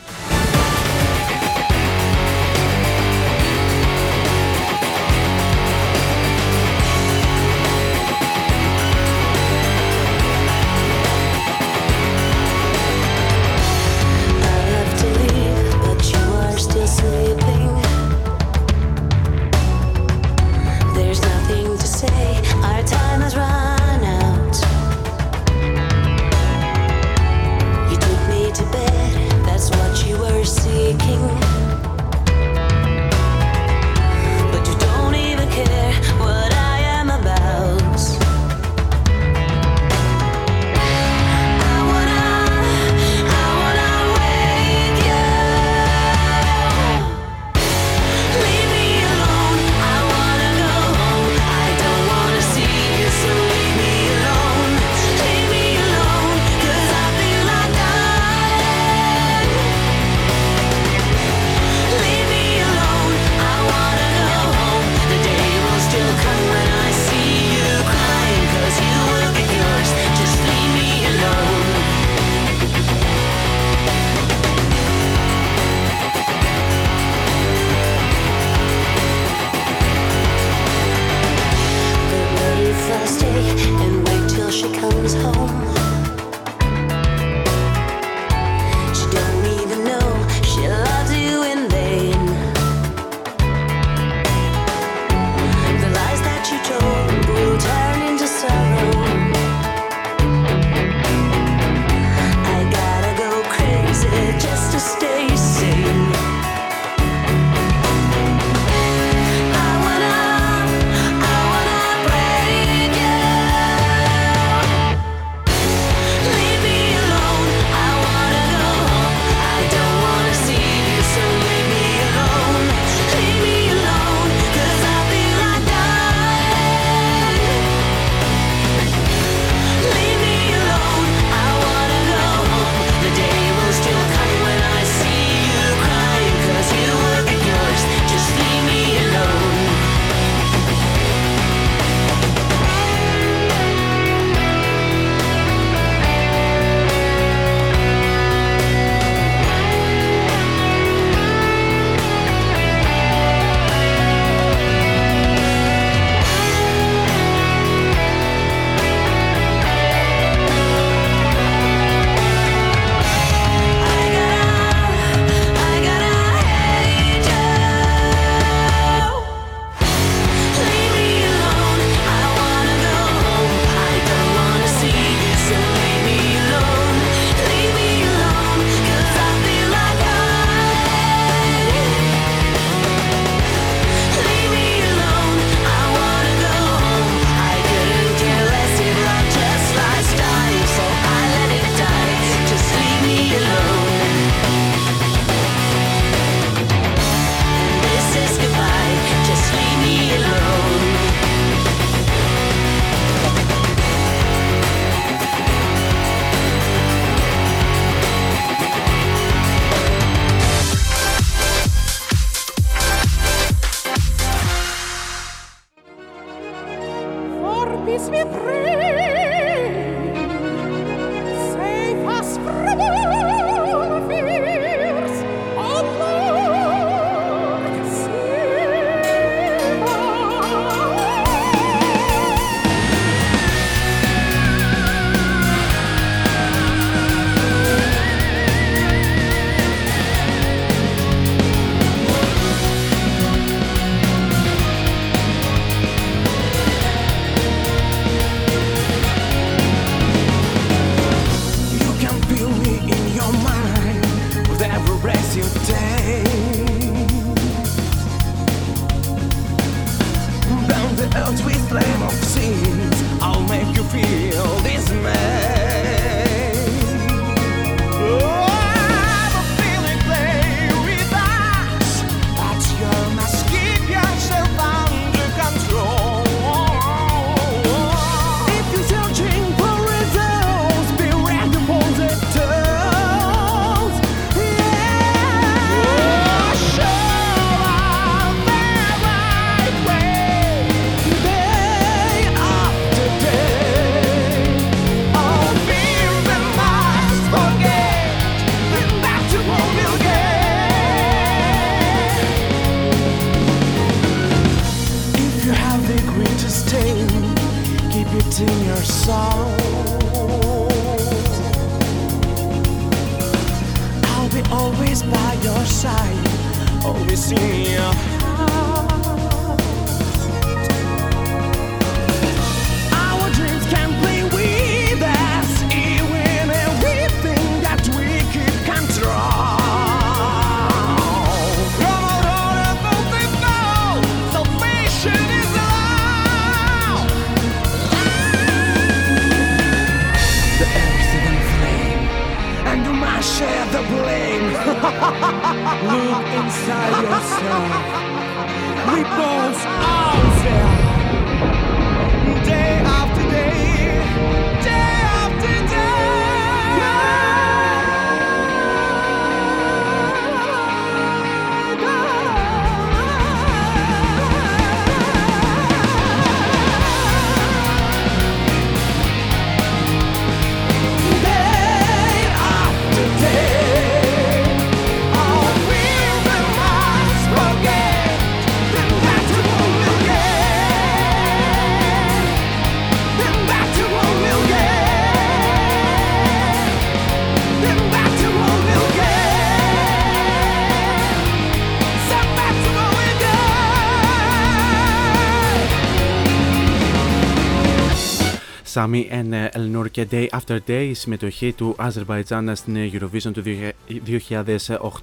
Σάμι 398.77 399.09
and 399.11 399.47
Ελνούρ 399.51 399.89
και 399.89 400.07
Day 400.11 400.27
After 400.27 400.57
Day, 400.67 400.87
η 400.89 400.93
συμμετοχή 400.93 401.53
του 401.53 401.75
Αζερβαϊτζάν 401.77 402.55
στην 402.55 402.75
Eurovision 402.93 403.31
του 403.33 403.41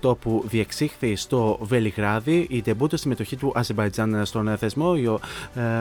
2008 0.03 0.19
που 0.21 0.45
διεξήχθη 0.49 1.17
στο 1.17 1.59
Βελιγράδι. 1.61 2.47
Η 2.51 2.63
τεμπούτο 2.63 2.97
συμμετοχή 2.97 3.37
του 3.37 3.53
Αζερβαϊτζάν 3.55 4.27
στον 4.27 4.57
θεσμό, 4.57 4.95
η, 4.97 5.07
ο- 5.07 5.21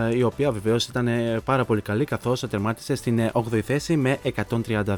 ε, 0.10 0.16
η 0.18 0.24
οποία 0.24 0.52
βεβαίως 0.52 0.86
ήταν 0.86 1.08
ε, 1.08 1.40
πάρα 1.46 1.66
πολύ 1.66 1.82
καλή, 1.82 2.06
καθώς 2.06 2.40
τερμάτισε 2.50 2.96
στην 2.96 3.30
8η 3.34 3.60
θέση 3.60 3.96
με 3.98 4.18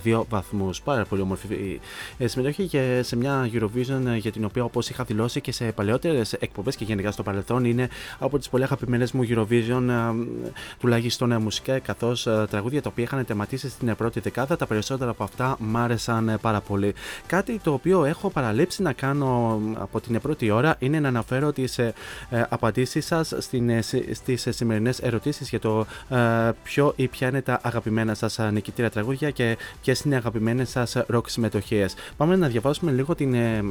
132 0.03 0.23
βαθμούς. 0.29 0.81
Πάρα 0.81 1.05
πολύ 1.05 1.21
όμορφη 1.21 1.79
ε, 2.17 2.27
συμμετοχή 2.27 2.67
και 2.67 2.99
σε 3.03 3.15
μια 3.15 3.49
Eurovision 3.53 4.05
ε, 4.07 4.15
για 4.15 4.31
την 4.31 4.45
οποία, 4.45 4.63
όπως 4.63 4.89
είχα 4.89 5.03
δηλώσει 5.03 5.41
και 5.41 5.51
σε 5.51 5.65
παλαιότερες 5.71 6.33
εκπομπές 6.33 6.75
και 6.75 6.83
γενικά 6.83 7.11
στο 7.11 7.23
παρελθόν, 7.23 7.65
είναι 7.65 7.89
από 8.19 8.37
τις 8.37 8.49
πολύ 8.49 8.63
αγαπημένες 8.63 9.11
μου 9.11 9.23
Eurovision, 9.29 9.87
ε, 9.89 10.25
τουλάχιστον 10.79 11.31
ε, 11.31 11.37
μουσικά, 11.37 11.79
καθώς 11.79 12.27
τραγούδια 12.49 12.81
τα 12.81 12.89
οποία 12.91 13.03
είχαν 13.03 13.25
τερματίσει 13.25 13.69
στην 13.69 13.87
ε, 13.87 13.93
πρώτη 13.93 14.19
δεκάδα, 14.19 14.55
τα 14.55 14.65
περισσότερα 14.67 15.11
από 15.11 15.23
αυτά 15.23 15.57
μ' 15.59 15.77
άρεσαν 15.77 16.29
ε, 16.29 16.37
πάρα 16.37 16.61
πολύ. 16.61 16.93
Κάτι 17.27 17.59
το 17.63 17.73
οποίο 17.73 17.94
έχω 18.03 18.29
παραλείψει 18.29 18.81
να 18.81 18.93
κάνω 18.93 19.61
ε, 19.75 19.77
από 19.79 20.01
την 20.01 20.21
πρώτη 20.21 20.49
ώρα 20.49 20.75
είναι 20.79 20.99
να 20.99 21.07
αναφέρω 21.07 21.51
τις 21.51 21.79
απαντήσεις 22.49 23.05
σας 23.05 23.33
στις 24.11 24.47
σημερινές 24.49 24.99
ερωτήσεις 24.99 25.49
για 25.49 25.59
το 25.59 25.85
ε, 26.09 26.17
ποιο 26.63 26.93
ή 26.95 27.07
ποια 27.07 27.27
είναι 27.27 27.41
τα 27.41 27.59
αγαπημένα 27.63 28.13
σας 28.13 28.39
νικητήρια 28.51 28.89
τραγούδια 28.89 29.29
και 29.29 29.57
ποιες 29.81 29.99
είναι 30.01 30.15
οι 30.15 30.17
αγαπημένες 30.17 30.69
σας 30.69 30.97
ροκ 31.07 31.29
συμμετοχές. 31.29 31.93
Πάμε 32.17 32.35
να 32.35 32.47
διαβάσουμε 32.47 32.91
λίγο 32.91 33.15
την 33.15 33.33
ε, 33.33 33.57
ε, 33.57 33.63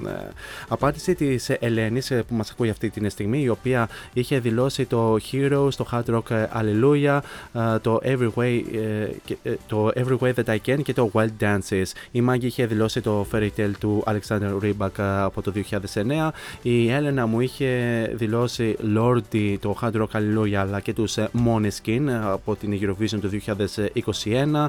απάντηση 0.68 1.14
της 1.14 1.51
Ελένης 1.51 2.12
που 2.28 2.34
μας 2.34 2.51
ακούει 2.51 2.70
αυτή 2.70 2.90
τη 2.90 3.09
στιγμή, 3.09 3.42
η 3.42 3.48
οποία 3.48 3.88
είχε 4.12 4.38
δηλώσει 4.38 4.84
το 4.84 5.18
Heroes, 5.32 5.68
το 5.76 5.86
Hard 5.92 6.14
Rock 6.14 6.30
ε, 6.30 6.46
Alleluia, 6.55 7.20
ε, 7.52 7.78
το 7.78 8.01
Every 8.02 8.30
Way, 8.34 8.62
ε, 8.74 9.09
και, 9.24 9.36
ε, 9.42 9.55
το 9.66 9.90
Every 9.94 10.18
Way 10.18 10.34
That 10.34 10.44
I 10.44 10.59
Can 10.66 10.82
και 10.82 10.92
το 10.92 11.10
Wild 11.12 11.30
Dances. 11.40 11.84
Η 12.10 12.20
Μάγκη 12.20 12.46
είχε 12.46 12.66
δηλώσει 12.66 13.01
το 13.01 13.26
Fairy 13.32 13.48
Tale 13.56 13.72
του 13.78 14.02
Alexander 14.15 14.59
Rybak 14.62 14.99
ε, 14.99 15.23
από 15.23 15.43
το 15.43 15.53
2009. 15.70 16.31
Η 16.62 16.91
Έλενα 16.91 17.27
μου 17.27 17.41
είχε 17.41 17.66
δηλώσει 18.15 18.77
Lordy, 18.97 19.57
το 19.61 19.77
Hard 19.81 19.93
Rock 19.93 20.07
Alleluia, 20.12 20.55
αλλά 20.55 20.81
και 20.81 20.93
τους 20.93 21.16
ε, 21.16 21.28
Måneskin 21.47 22.07
ε, 22.09 22.20
από 22.23 22.57
την 22.57 22.78
Eurovision 22.81 23.19
του 23.20 23.31
2021. 23.47 24.66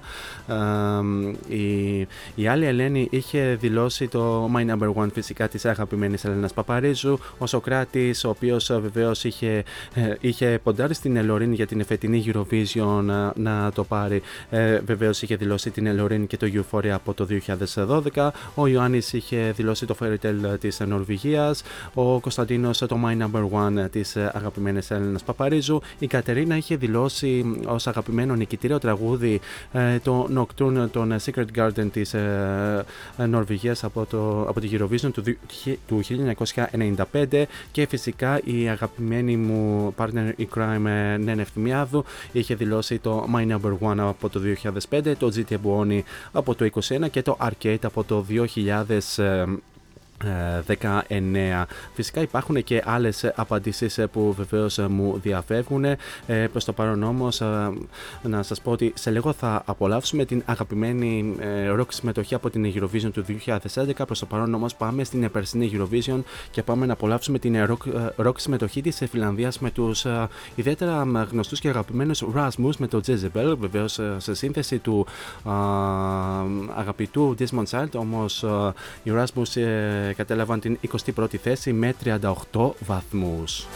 Ε, 0.48 1.56
η, 1.56 2.00
η 2.36 2.48
άλλη 2.48 2.66
Ελένη 2.66 3.08
είχε 3.10 3.58
δηλώσει 3.60 4.08
το 4.08 4.52
My 4.56 4.66
Number 4.70 4.94
One 4.94 5.12
φυσικά 5.14 5.48
της 5.48 5.66
αγαπημένης 5.66 6.26
Ελένας 6.26 6.54
Παπαρίζου. 6.54 7.20
Ο 7.38 7.48
Σοκράτης, 7.48 8.24
ο 8.24 8.30
οποίος 8.30 8.70
ε, 8.70 8.80
βεβαίως 8.80 9.24
είχε, 9.24 9.64
ε, 9.94 10.14
είχε 10.20 10.60
ποντάρει 10.64 10.94
στην 10.94 11.16
Ελωρίνη 11.16 11.56
για 11.56 11.68
την 11.68 11.80
εφετινή 11.80 12.26
Eurovision 12.28 13.02
να, 13.04 13.34
να 13.36 13.72
το 13.72 13.84
πάρει. 13.84 14.22
Ε, 14.50 14.80
βεβαίως 14.86 15.22
είχε 15.22 15.36
δηλώσει 15.36 15.70
την 15.70 15.86
Ελωρίνη 15.86 16.28
και 16.28 16.38
το 16.38 16.48
Euphoria 16.54 16.88
από 16.88 17.14
το 17.14 17.28
2012. 18.14 18.30
Ο 18.56 18.68
Ιωάννης 18.68 19.14
είχε 19.14 19.35
δηλώσει 19.56 19.86
το 19.86 19.96
Fairy 20.02 20.16
Tale 20.26 20.60
της 20.60 20.80
Νορβηγίας. 20.80 21.64
Ο 21.94 22.20
Κωνσταντίνος 22.20 22.78
το 22.78 23.00
My 23.06 23.18
Number 23.22 23.50
One 23.52 23.92
της 23.92 24.16
αγαπημένης 24.18 24.92
Έλενας 24.92 25.24
Παπαρίζου. 25.24 25.82
Η 26.00 26.08
Κατερίνα 26.08 26.58
είχε 26.58 26.76
δηλώσει 26.76 27.60
ως 27.66 27.88
αγαπημένο 27.88 28.36
νικητήριο 28.36 28.80
τραγούδι 28.80 29.40
ε, 29.72 30.00
το 30.00 30.30
Nocturne 30.38 30.88
των 30.92 31.16
Secret 31.26 31.46
Garden 31.58 31.88
της 31.92 32.14
ε, 32.14 32.86
ε, 33.18 33.26
Νορβηγίας 33.26 33.84
από, 33.84 34.06
το, 34.06 34.42
από 34.42 34.60
τη 34.60 34.70
Eurovision 34.72 35.12
του, 35.14 35.22
δι- 35.22 35.38
χι- 35.52 35.80
του 35.88 36.02
1995 37.22 37.44
και 37.72 37.86
φυσικά 37.88 38.42
η 38.44 38.70
αγαπημένη 38.70 39.38
μου 39.38 39.94
partner 39.98 40.32
in 40.40 40.46
crime 40.58 40.86
ε, 40.86 41.18
Νένε 41.18 41.42
Ευθυμιάδου 41.42 42.04
είχε 42.32 42.56
δηλώσει 42.56 42.98
το 43.00 43.28
My 43.36 43.52
Number 43.52 43.78
One 43.90 43.98
από 43.98 44.30
το 44.30 44.40
2005, 44.90 45.14
το 45.20 45.32
GT 45.36 45.54
Buoni 45.54 46.00
από 46.32 46.56
το 46.56 46.70
2021 46.82 47.10
και 47.12 47.22
το 47.22 47.38
Arcade 47.42 47.78
από 47.84 48.04
το 48.04 48.26
2000. 48.30 49.24
um, 49.26 49.62
19. 50.24 51.66
Φυσικά 51.94 52.22
υπάρχουν 52.22 52.64
και 52.64 52.84
άλλες 52.86 53.32
απαντήσεις 53.36 53.98
ε, 53.98 54.08
που 54.08 54.34
βεβαίως 54.34 54.78
ε, 54.78 54.88
μου 54.88 55.20
διαφεύγουν. 55.22 55.86
Ε, 55.86 55.98
προς 56.52 56.66
το 56.66 56.74
παρόν 56.74 57.04
όμως 57.04 57.42
ε, 57.42 57.72
να 58.22 58.44
σας 58.44 58.62
πω 58.62 58.72
ότι 58.72 58.94
σε 58.96 59.12
λίγο 59.12 59.34
θα 59.34 59.62
απολαύσουμε 59.66 60.26
την 60.26 60.44
αγαπημένη 60.46 61.36
ε, 61.40 61.76
rock 61.80 61.88
συμμετοχή 61.88 62.36
από 62.36 62.50
την 62.50 62.74
Eurovision 62.76 63.12
του 63.14 63.26
2011. 63.46 63.92
Προς 64.06 64.20
το 64.20 64.26
παρόν 64.26 64.54
όμως 64.54 64.76
πάμε 64.76 65.04
στην 65.04 65.24
ε, 65.24 65.30
περσινή 65.30 65.72
Eurovision 65.74 66.20
και 66.52 66.64
πάμε 66.64 66.86
να 66.86 66.94
απολαύσουμε 66.94 67.40
την 67.40 67.56
ε, 67.56 67.68
rock, 67.70 67.88
ε, 68.18 68.28
rock 68.28 68.40
συμμετοχή 68.40 68.82
της 68.82 69.02
ε, 69.02 69.08
Φιλανδίας 69.08 69.60
με 69.60 69.72
τους 69.72 70.06
ε, 70.06 70.28
ιδιαίτερα 70.56 71.02
ε, 71.16 71.28
γνωστούς 71.32 71.60
και 71.60 71.70
αγαπημένους 71.70 72.24
Rasmus 72.36 72.76
με 72.78 72.88
το 72.88 73.02
Jezebel 73.08 73.56
βεβαίως 73.60 74.00
ε, 74.00 74.16
σε 74.18 74.34
σύνθεση 74.34 74.78
του 74.78 75.06
α, 75.44 75.54
αγαπητού 76.76 77.36
Dismon 77.40 77.64
Child 77.70 77.90
όμως 77.96 78.44
ε, 78.44 78.74
οι 79.04 79.12
Rasmus 79.16 79.56
ε, 79.62 80.05
κατέλαβαν 80.14 80.60
την 80.60 80.80
21η 81.16 81.36
θέση 81.36 81.74
με 81.74 81.96
38 82.04 82.72
βαθμούς. 82.80 83.68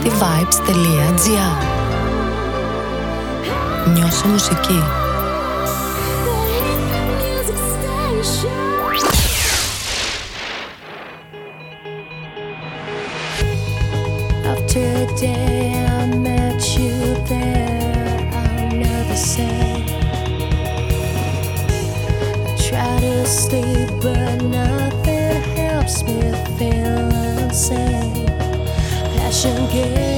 cityvibes.gr 0.00 1.54
Νιώσε 3.94 4.28
μουσική. 4.28 4.82
After 14.52 14.84
a 15.04 15.06
day 15.20 15.84
I 16.00 16.06
met 16.28 16.62
you 16.78 16.96
there, 17.32 18.30
I'll 18.40 18.70
never 18.84 19.16
say. 19.16 19.84
I 22.48 22.56
try 22.66 22.94
to 23.06 23.26
sleep, 23.26 23.88
but 24.02 24.36
nothing 24.58 25.42
helps 25.60 25.96
me 26.04 26.20
feel 26.58 27.08
insane. 27.44 28.19
ocean 29.43 29.67
gate. 29.71 30.10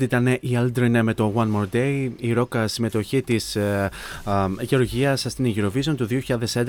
Αυτή 0.00 0.16
ήταν 0.16 0.26
η 0.26 0.58
Aldrin 0.58 1.00
με 1.02 1.14
το 1.14 1.32
One 1.36 1.48
More 1.56 1.76
Day, 1.76 2.10
η 2.16 2.32
ρόκα 2.32 2.68
συμμετοχή 2.68 3.22
της 3.22 3.56
ε, 3.56 3.90
Γεωργίας 4.60 5.26
στην 5.28 5.54
Eurovision 5.56 5.94
του 5.96 6.08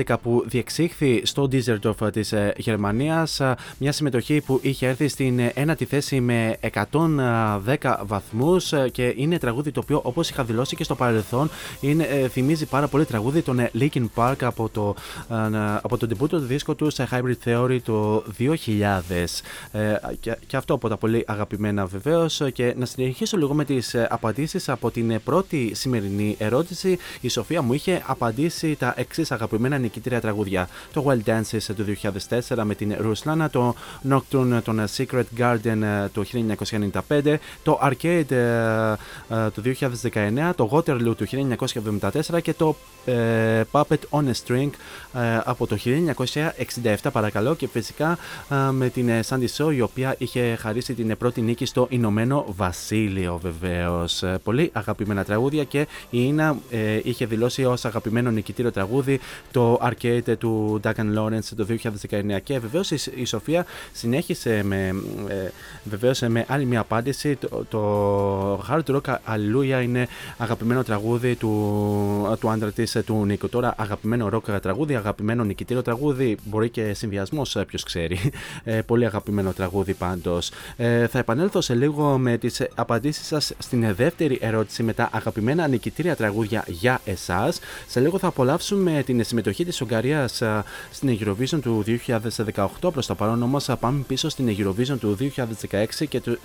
2011 0.06 0.16
που 0.22 0.44
διεξήχθη 0.48 1.22
στο 1.26 1.48
Düsseldorf 1.52 2.12
της 2.12 2.32
ε, 2.32 2.54
Γερμανίας. 2.58 3.42
Μια 3.78 3.92
συμμετοχή 3.92 4.42
που 4.42 4.60
είχε 4.62 4.88
έρθει 4.88 5.08
στην 5.08 5.40
ε, 5.40 5.52
ένατη 5.56 5.86
θέση 5.86 6.22
με 6.22 6.58
110 6.74 7.96
βαθμούς 8.04 8.74
και 8.92 9.14
είναι 9.18 9.38
τραγούδι 9.38 9.72
το 9.72 9.80
οποίο, 9.84 10.02
όπως 10.04 10.30
είχα 10.30 10.44
δηλώσει 10.44 10.76
και 10.76 10.84
στο 10.84 10.96
παρελθόν, 10.96 11.50
είναι, 11.82 12.04
ε, 12.04 12.28
θυμίζει 12.28 12.66
πάρα 12.66 12.88
πολύ 12.88 13.06
τραγούδι 13.06 13.42
των 13.42 13.60
ε, 13.60 13.72
Linkin 13.80 14.06
Park 14.16 14.36
από 14.42 14.70
το, 14.70 14.96
ε, 15.30 15.36
από 15.82 15.98
το 15.98 16.08
debut 16.10 16.30
του 16.30 16.40
δίσκο 16.40 16.76
του 16.76 16.90
σε 16.90 17.08
Hybrid 17.12 17.50
Theory 17.50 17.78
το 17.84 18.24
2000. 18.40 18.50
Ε, 19.72 19.96
και, 20.20 20.38
και 20.48 20.58
αυτό 20.58 20.74
από 20.74 20.90
τα 20.90 20.98
πολύ 20.98 21.24
αγαπημένα 21.28 21.86
βεβαίως. 21.86 22.42
Και 22.54 22.74
να 22.78 22.86
συνεχίσω 23.26 23.48
λίγο 23.48 23.54
με 23.54 23.66
τις 23.66 23.96
απαντήσεις 24.10 24.70
από 24.70 24.92
την 24.92 25.12
ε, 25.12 25.20
πρώτη 25.20 25.72
σημερινή 25.74 26.36
ερώτηση. 26.40 26.98
Η 27.22 27.30
Σοφία 27.30 27.62
μου 27.62 27.74
είχε 27.74 28.04
απαντήσει 28.06 28.76
τα 28.76 28.94
εξής 28.98 29.32
αγαπημένα 29.32 29.78
νικήτρια 29.78 30.22
τραγούδια. 30.22 30.70
Το 30.94 31.06
Wild 31.08 31.30
Dances 31.30 31.76
του 31.76 31.86
2004 32.48 32.64
με 32.64 32.76
την 32.76 32.96
Ruslana, 33.02 33.46
το 33.52 33.76
Nocturne 34.10 34.60
των 34.64 34.84
Secret 34.98 35.24
Garden 35.38 35.82
ε, 35.82 36.08
του 36.14 36.26
1995, 37.10 37.36
το 37.64 37.80
Arcade 37.84 38.32
ε, 38.32 38.92
ε, 39.30 39.50
του 39.54 39.62
2019, 40.12 40.52
το 40.56 40.70
Waterloo 40.72 41.16
του 41.18 41.26
1974 42.32 42.42
και 42.42 42.54
το 42.54 42.76
ε, 43.06 43.62
Puppet 43.72 44.00
on 44.10 44.24
a 44.24 44.34
String 44.46 44.70
ε, 45.14 45.40
από 45.44 45.68
το 45.68 45.78
1967 47.04 47.10
παρακαλώ 47.12 47.56
και 47.56 47.68
φυσικά 47.68 48.18
ε, 48.50 48.72
με 48.72 48.90
την 48.90 49.10
ε, 49.10 49.20
Sandy 49.30 49.48
Shaw 49.58 49.74
η 49.76 49.82
οποία 49.82 50.16
είχε 50.18 50.56
χαρίσει 50.60 50.94
την 50.94 51.10
ε, 51.10 51.16
πρώτη 51.16 51.42
νίκη 51.42 51.66
στο 51.66 51.88
Ηνωμένο 51.90 52.46
Βασίλειο 52.56 53.11
βεβαίως. 53.42 54.24
Ε, 54.24 54.40
πολύ 54.44 54.70
αγαπημένα 54.74 55.24
τραγούδια 55.24 55.64
και 55.64 55.80
η 55.80 55.88
Ίνα 56.10 56.58
ε, 56.70 57.00
είχε 57.04 57.26
δηλώσει 57.26 57.66
ως 57.66 57.86
αγαπημένο 57.86 58.32
νικητήριο 58.32 58.72
τραγούδι 58.72 59.20
το 59.52 59.80
Arcade 59.84 60.38
του 60.38 60.80
Duncan 60.84 61.18
Lawrence 61.18 61.50
το 61.56 61.66
2019 62.10 62.38
και 62.44 62.60
βεβαίως 62.60 62.92
η, 62.92 62.98
η 63.16 63.26
Σοφία 63.26 63.66
συνέχισε 63.92 64.64
με, 64.64 64.96
ε, 65.28 65.50
βεβαίως 65.84 66.20
με 66.20 66.46
άλλη 66.48 66.66
μια 66.66 66.80
απάντηση 66.80 67.36
το, 67.36 67.66
το 67.70 68.66
Hard 68.70 68.96
Rock 68.96 69.02
Hallelujah 69.02 69.84
είναι 69.84 70.08
αγαπημένο 70.38 70.84
τραγούδι 70.84 71.36
του, 71.36 72.38
του 72.40 72.50
άντρα 72.50 72.72
της 72.72 72.96
ε, 72.96 73.02
του 73.02 73.26
Νίκο. 73.26 73.48
Τώρα 73.48 73.74
αγαπημένο 73.78 74.30
ροκ 74.30 74.60
τραγούδι, 74.60 74.96
αγαπημένο 74.96 75.44
νικητήριο 75.44 75.82
τραγούδι, 75.82 76.38
μπορεί 76.44 76.70
και 76.70 76.94
συνδυασμός, 76.94 77.58
ποιος 77.68 77.84
ξέρει. 77.84 78.20
Ε, 78.64 78.82
πολύ 78.82 79.06
αγαπημένο 79.06 79.54
τραγούδι 79.54 79.94
πάντως. 79.94 80.52
Ε, 80.78 81.08
θα 81.08 81.20
επανέλθω 81.20 81.62
σε 81.62 81.74
λίγο 81.74 82.18
με 82.18 82.38
τις 82.38 82.68
απαντήσεις 82.76 83.01
σας 83.12 83.54
στην 83.58 83.96
δεύτερη 83.96 84.38
ερώτηση 84.42 84.84
με 84.84 84.94
τα 84.94 85.10
αγαπημένα 85.12 85.68
νικητήρια 85.68 86.16
τραγούδια 86.16 86.64
για 86.68 87.02
εσάς. 87.06 87.60
Σε 87.88 88.00
λίγο 88.00 88.18
θα 88.18 88.28
απολαύσουμε 88.28 89.04
την 89.06 89.24
συμμετοχή 89.24 89.66
της 89.66 89.82
Ουγγαρίας 89.82 90.42
στην 90.92 91.18
Eurovision 91.20 91.60
του 91.62 91.84
2018. 92.86 92.92
Προς 92.94 93.06
το 93.06 93.16
παρόν 93.16 93.44
όμως 93.44 93.70
πάμε 93.80 94.04
πίσω 94.08 94.30
στην 94.30 94.56
Eurovision 94.58 94.98
του 95.00 95.18
2016 95.20 96.06
και, 96.10 96.22
του, 96.22 96.38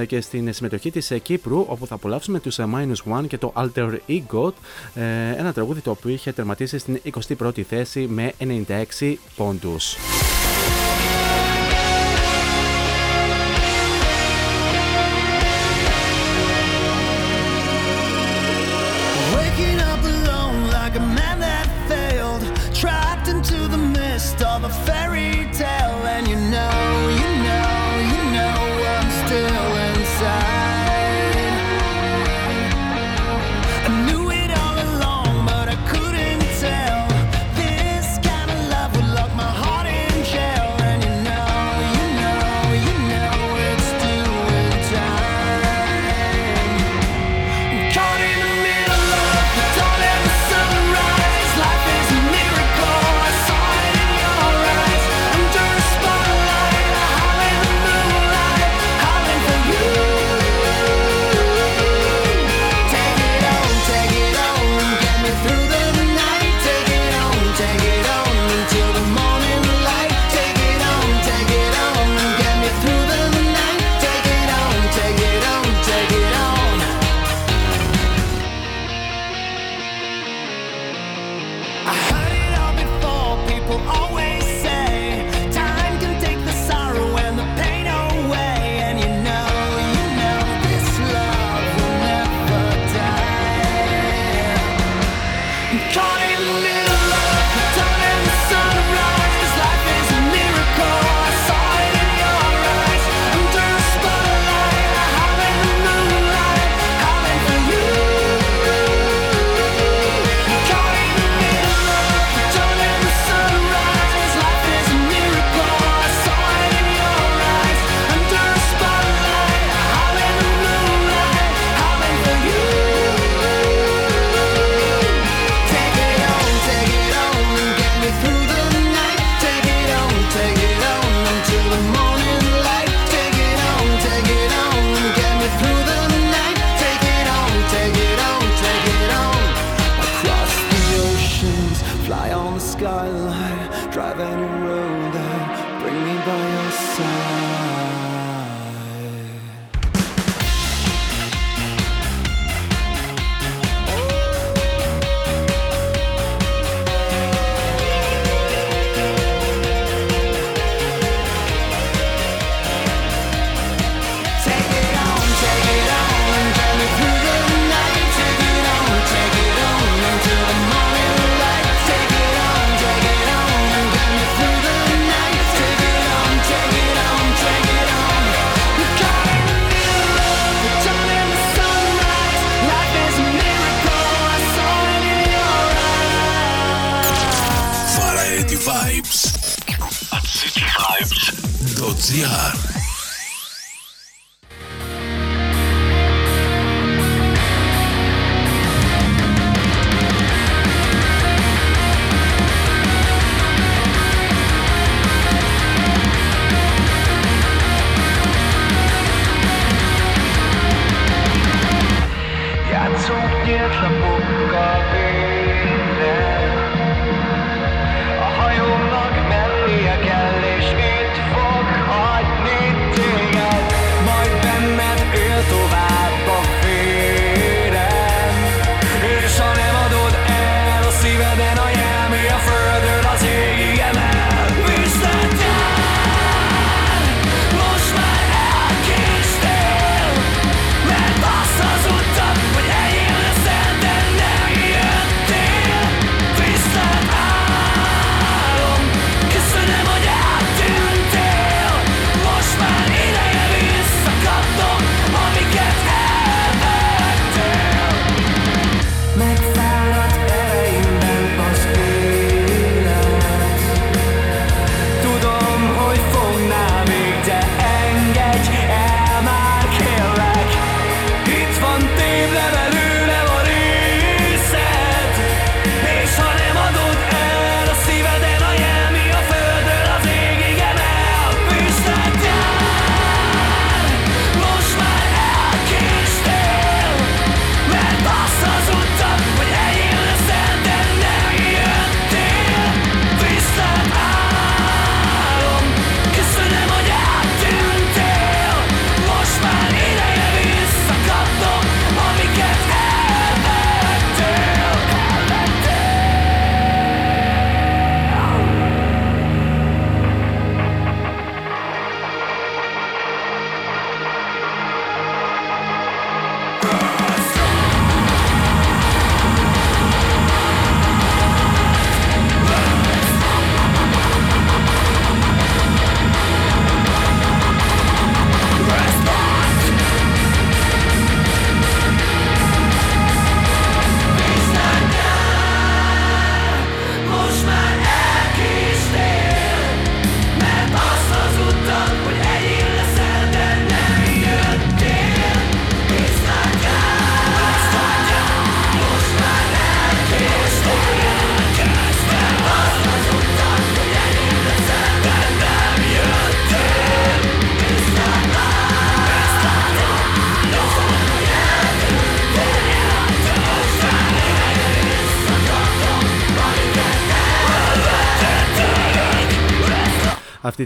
ε, 0.00 0.04
και 0.04 0.20
στην 0.20 0.52
συμμετοχή 0.52 0.90
της 0.90 1.12
Κύπρου, 1.22 1.64
όπου 1.68 1.86
θα 1.86 1.94
απολαύσουμε 1.94 2.40
τους 2.40 2.58
Minus 2.60 3.18
One 3.18 3.26
και 3.28 3.38
το 3.38 3.52
Alter 3.56 3.96
Ego. 4.08 4.52
Ε, 4.94 5.02
ένα 5.36 5.52
τραγούδι 5.52 5.80
το 5.80 5.90
οποίο 5.90 6.12
είχε 6.12 6.32
τερματίσει 6.32 6.78
στην 6.78 7.00
21η 7.38 7.62
θέση 7.62 8.00
με 8.00 8.32
96 8.38 9.14
πόντους. 9.36 9.96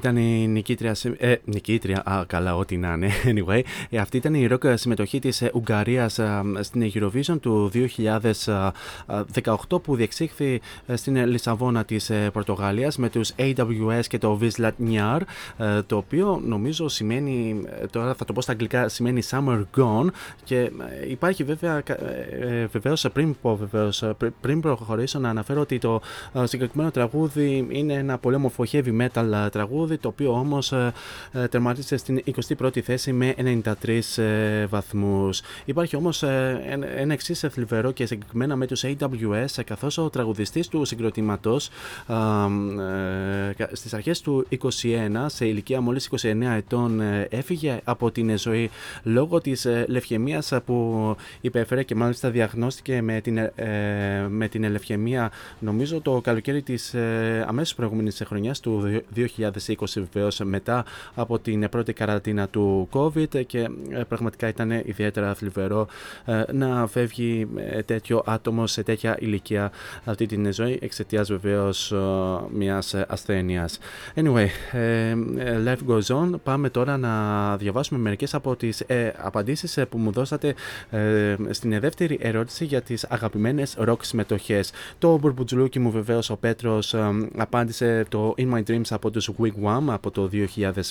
Ήταν 0.05 0.17
η 0.17 0.47
νικήτρια. 0.49 0.95
συμ- 0.95 1.23
Ε, 1.23 1.35
νικήτρια, 1.45 2.03
α, 2.11 2.25
καλά, 2.27 2.57
ό,τι 2.57 2.77
να 2.77 2.93
είναι. 2.93 3.09
Anyway, 3.35 3.61
ε, 3.91 3.99
αυτή 3.99 4.17
ήταν 4.17 4.35
η 4.35 4.47
ροκ 4.47 4.63
συμμετοχή 4.75 5.19
της 5.19 5.43
Ουγγαρίας 5.55 6.21
στην 6.61 6.91
Eurovision 6.95 7.37
του 7.41 7.71
2018 7.75 9.83
που 9.83 9.97
διεξήχθη 9.97 10.61
ε, 10.87 10.97
στην 10.97 11.27
Λισαβόνα 11.27 11.85
της 11.85 12.11
Πορτογαλίας 12.33 12.97
με 12.97 13.09
τους 13.09 13.33
AWS 13.39 14.01
και 14.09 14.19
το 14.19 14.39
Vislat 14.43 14.71
Nyar, 14.89 15.21
ε, 15.59 15.83
το 15.83 15.97
οποίο 15.97 16.41
νομίζω 16.47 16.89
σημαίνει, 16.89 17.63
ε, 17.83 17.87
τώρα 17.87 18.15
θα 18.15 18.25
το 18.25 18.33
πω 18.33 18.41
στα 18.41 18.53
αγγλικά, 18.53 18.89
σημαίνει 18.89 19.23
Summer 19.31 19.63
Gone 19.77 20.07
και 20.45 20.59
ε, 20.59 20.71
υπάρχει 21.11 21.45
βέβαια, 21.45 21.81
κα- 21.81 21.99
ε, 22.05 22.61
ε, 22.63 22.67
βεβαίως 22.67 23.07
πριν 23.13 23.37
πω 23.43 23.57
βεβαίως, 23.57 24.03
ε, 24.03 24.15
πρι- 24.19 24.33
πριν 24.41 24.61
προχωρήσω 24.61 25.19
να 25.19 25.29
αναφέρω 25.29 25.61
ότι 25.61 25.79
το 25.79 26.01
ε, 26.33 26.47
συγκεκριμένο 26.47 26.91
τραγούδι 26.91 27.67
είναι 27.71 27.93
ένα 27.93 28.19
πολύ 28.19 28.37
όμορφο 28.37 28.65
heavy 28.73 29.01
metal 29.01 29.33
ε, 29.47 29.49
τραγούδι 29.97 29.99
το 29.99 30.09
οποίο 30.09 30.33
όμως 30.39 30.73
ε, 30.73 30.93
ε, 31.33 31.49
τερματίσε 31.49 31.97
στην 31.97 32.23
21η 32.59 32.81
θέση 32.81 33.13
με 33.13 33.35
93 33.83 34.01
ε, 34.17 34.67
βαθμούς. 34.67 35.43
Υπάρχει 35.65 35.97
όμως 35.97 36.23
ε, 36.23 36.63
ένα- 36.67 36.87
ένα 36.97 37.13
εξής 37.13 37.45
θλιβερό 37.51 37.91
και 37.91 38.07
συγκεκριμένα 38.07 38.57
με 38.57 38.67
τους 38.67 38.85
AWS 38.85 39.33
ες, 39.35 39.61
καθώς 39.67 39.99
ο 39.99 40.11
τραγουδιστής 40.11 40.69
του 40.69 40.85
συγκροτήματος 40.85 41.69
ε, 42.09 42.13
ε, 43.49 43.53
κα- 43.53 43.69
στις 43.73 43.95
αρχές 43.95 44.21
του 44.21 44.47
21 44.49 45.27
σε 45.27 45.47
ηλικία 45.47 45.81
μόλις 45.81 46.09
29 46.21 46.55
ετών 46.57 47.01
ε, 47.01 47.27
έφυγε 47.31 47.81
από 47.85 48.11
την 48.11 48.39
ζωή 48.39 48.71
λόγω 49.03 49.41
της 49.41 49.65
ε, 49.65 49.85
λευχαιμίας 49.89 50.53
ε, 50.53 50.61
που 50.61 51.17
υπέφερε 51.41 51.83
και 51.83 51.95
μάλιστα 51.95 52.31
διαγνώστηκε 52.31 53.03
με 53.03 53.21
την, 53.21 53.37
ε, 53.39 53.53
ε, 53.57 54.27
με 54.29 54.49
την 54.49 54.71
λευχαιμία 54.71 55.31
νομίζω 55.59 56.01
το 56.01 56.21
καλοκαίρι 56.21 56.63
της 56.63 56.95
ε, 56.95 57.45
αμέσως 57.49 57.75
προηγούμενης 57.75 58.23
χρονιάς 58.27 58.61
του 58.61 59.03
2020 59.17 59.74
βεβαίως 59.95 60.41
μετά 60.45 60.85
από 61.15 61.39
την 61.39 61.69
πρώτη 61.69 61.93
καραντίνα 61.93 62.49
του 62.49 62.89
COVID 62.93 63.47
και 63.47 63.69
ε, 63.89 64.03
πραγματικά 64.09 64.49
ήταν 64.49 64.71
ιδιαίτερα 64.71 65.35
θλιβερό 65.35 65.87
ε, 66.25 66.43
να 66.53 66.87
φεύγει 66.87 67.49
ε, 67.57 67.83
τέτοιο 67.83 68.23
άτομο 68.27 68.67
σε 68.67 68.83
τέτοια 68.83 69.17
ηλικία 69.19 69.73
αυτή 70.05 70.27
την 70.27 70.53
ζωή 70.53 70.79
εξαιτίας 70.83 71.29
βεβαίως 71.29 71.95
μιας 72.51 72.95
ασθένειας. 72.95 73.79
Anyway, 74.15 74.47
ε, 74.73 75.09
ε, 75.37 75.63
life 75.65 75.91
goes 75.91 76.17
on. 76.17 76.31
Πάμε 76.43 76.71
τώρα 76.71 76.97
να 76.97 77.57
διαβάσουμε 77.57 78.01
μερικές 78.01 78.35
από 78.35 78.57
τις 78.57 78.81
ε, 78.81 79.13
απαντήσεις 79.17 79.77
ε, 79.77 79.85
που 79.85 79.99
μου 79.99 80.11
δώσατε 80.11 80.55
ε, 80.91 81.37
στην 81.51 81.81
δεύτερη 81.81 82.19
ερώτηση 82.21 82.65
για 82.65 82.83
τις 82.83 83.05
αγαπημένες 83.05 83.75
ροκ 83.79 84.05
συμμετοχές. 84.05 84.73
Το 84.99 85.19
μπουρμπουτζουλούκι 85.19 85.79
μου 85.79 85.91
βεβαίως 85.91 86.31
ο 86.31 86.37
Πέτρος 86.37 86.95
ε, 86.95 87.29
απάντησε 87.37 88.05
το 88.09 88.35
In 88.39 88.53
My 88.55 88.63
Dreams 88.71 88.89
από 88.91 89.11
τους 89.11 89.29
Wigwam 89.65 89.83
από 89.87 90.11
το 90.11 90.31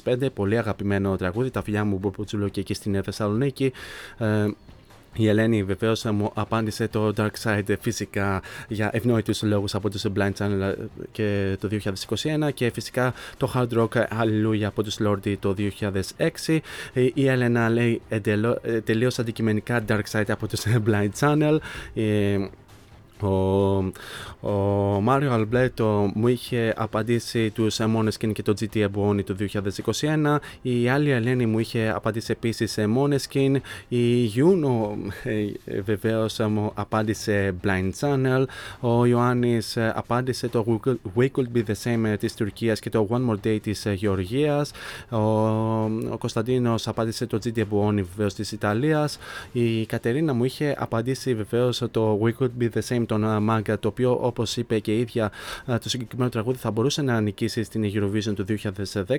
2005. 0.04 0.30
Πολύ 0.34 0.58
αγαπημένο 0.58 1.16
τραγούδι. 1.16 1.50
Τα 1.50 1.62
φιλιά 1.62 1.84
μου 1.84 1.98
μπουρμπουτζουλούκι 1.98 2.60
εκεί 2.60 2.74
στην 2.74 3.04
Θεσσαλονίκη. 3.04 3.72
Ε, 4.18 4.48
η 5.16 5.28
Ελένη 5.28 5.64
βεβαίως 5.64 6.04
μου 6.04 6.32
απάντησε 6.34 6.88
το 6.88 7.14
Dark 7.18 7.32
Side 7.44 7.76
φυσικά 7.80 8.42
για 8.68 8.90
ευνόητους 8.94 9.44
λόγους 9.44 9.76
από 9.76 9.90
τους 9.90 10.06
Blind 10.16 10.32
Channel 10.38 10.74
και 11.12 11.58
το 11.60 11.70
2021 12.48 12.54
και 12.54 12.70
φυσικά 12.70 13.14
το 13.38 13.52
Hard 13.56 13.78
Rock 13.78 14.06
Hallelujah 14.20 14.64
από 14.64 14.84
τους 14.84 14.98
Lordi 15.00 15.36
το 15.40 15.56
2006. 16.48 16.60
Η 17.14 17.28
Έλενα 17.28 17.70
λέει 17.70 18.02
εντελώ, 18.10 18.60
ε, 18.62 18.82
τελείως 18.82 19.20
αντικειμενικά 19.20 19.84
Dark 19.88 20.04
Side 20.12 20.30
από 20.30 20.48
τους 20.48 20.64
Blind 20.88 21.10
Channel. 21.20 21.58
Ε, 21.94 22.38
ο, 23.26 23.92
ο 24.46 24.52
Μάριο 25.02 25.32
Αλμπλέτο 25.32 26.12
μου 26.14 26.28
είχε 26.28 26.74
απαντήσει 26.78 27.50
τους 27.50 27.78
Måneskin 27.82 28.32
και 28.34 28.42
το 28.42 28.54
GT 28.60 28.88
Ebony 28.88 29.24
το 29.26 29.36
2021. 30.02 30.38
Η 30.62 30.90
άλλη 30.90 31.10
Ελένη 31.12 31.46
μου 31.46 31.60
είχε 31.60 31.92
απαντήσει 31.96 32.32
επίσης 32.32 32.72
σε 32.72 32.86
Måneskin. 32.98 33.56
Η 33.88 34.14
Γιούνο 34.14 34.98
ε, 35.24 35.82
βεβαίως 35.82 36.40
μου 36.40 36.72
απάντησε 36.74 37.56
Blind 37.64 37.92
Channel. 38.00 38.44
Ο 38.80 39.06
Ιωάννης 39.06 39.78
απάντησε 39.78 40.48
το 40.48 40.66
We 40.68 40.88
Could- 40.90 40.98
We 41.22 41.28
Could 41.36 41.58
Be 41.58 41.64
The 41.68 41.74
Same 41.84 42.16
της 42.20 42.34
Τουρκίας 42.36 42.80
και 42.80 42.90
το 42.90 43.08
One 43.12 43.30
More 43.30 43.48
Day 43.48 43.58
της 43.62 43.86
Γεωργίας. 43.94 44.72
Ο, 45.10 45.18
ο 45.18 46.18
Κωνσταντίνος 46.20 46.88
απάντησε 46.88 47.26
το 47.26 47.40
GT 47.46 47.58
Ebony 47.60 48.04
βεβαίως 48.16 48.34
της 48.34 48.52
Ιταλίας. 48.52 49.18
Η 49.52 49.86
Κατερίνα 49.86 50.34
μου 50.34 50.44
είχε 50.44 50.76
απαντήσει 50.78 51.34
βεβαίως 51.36 51.84
το 51.92 52.20
We 52.24 52.44
Could 52.44 52.52
Be 52.62 52.70
The 52.78 52.82
Same 52.96 53.04
τον 53.06 53.24
uh, 53.26 53.40
Μάγκα, 53.42 53.80
το 53.80 53.88
οποίο 53.88 54.20
όπως 54.34 54.58
είπε 54.58 54.80
και 54.80 54.96
η 54.96 55.00
ίδια 55.00 55.32
uh, 55.68 55.78
το 55.82 55.90
συγκεκριμένο 55.90 56.30
τραγούδι 56.30 56.58
θα 56.58 56.72
μπορούσε 56.72 57.02
να 57.02 57.22
νικήσει 57.22 57.64
στην 57.64 57.92
Eurovision 57.94 58.36
του 58.36 58.46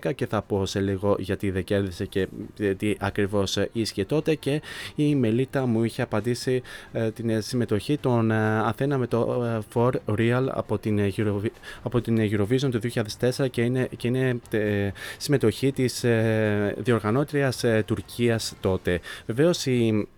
2010 0.05 0.15
και 0.15 0.27
θα 0.27 0.43
πω 0.43 0.67
σε 0.67 0.81
λίγο 0.81 1.17
γιατί 1.19 1.51
δεν 1.51 1.65
κέρδισε 1.65 2.07
και 2.07 2.29
ε, 2.59 2.75
τι 2.75 2.95
ακριβώς 2.99 3.59
ίσχυε 3.73 4.05
τότε. 4.05 4.35
Και 4.35 4.63
η 4.95 5.15
Μελίτα 5.15 5.67
μου 5.67 5.85
είχε 5.85 6.03
απαντήσει 6.03 6.63
ε, 6.93 7.11
την 7.11 7.31
ε, 7.31 7.41
συμμετοχή 7.41 7.99
των 7.99 8.31
ε, 8.31 8.59
Αθένα 8.59 8.99
με 8.99 9.07
το 9.07 9.45
ε, 9.45 9.59
For 9.75 9.91
Real 10.07 10.47
από 10.51 10.79
την, 10.79 10.99
ε, 10.99 11.13
Eurovi- 11.17 11.53
από 11.83 12.01
την 12.01 12.19
Eurovision 12.19 12.71
του 12.71 12.81
2004 13.21 13.51
και 13.51 13.63
είναι, 13.63 13.89
και 13.97 14.09
είναι 14.09 14.41
ε, 14.51 14.91
συμμετοχή 15.19 15.73
της 15.73 16.05
ε, 16.05 16.75
διοργανώτριας 16.79 17.65
ε, 17.65 17.83
Τουρκίας 17.87 18.55
τότε. 18.61 19.01
Βεβαίως 19.27 19.67
η 19.67 20.09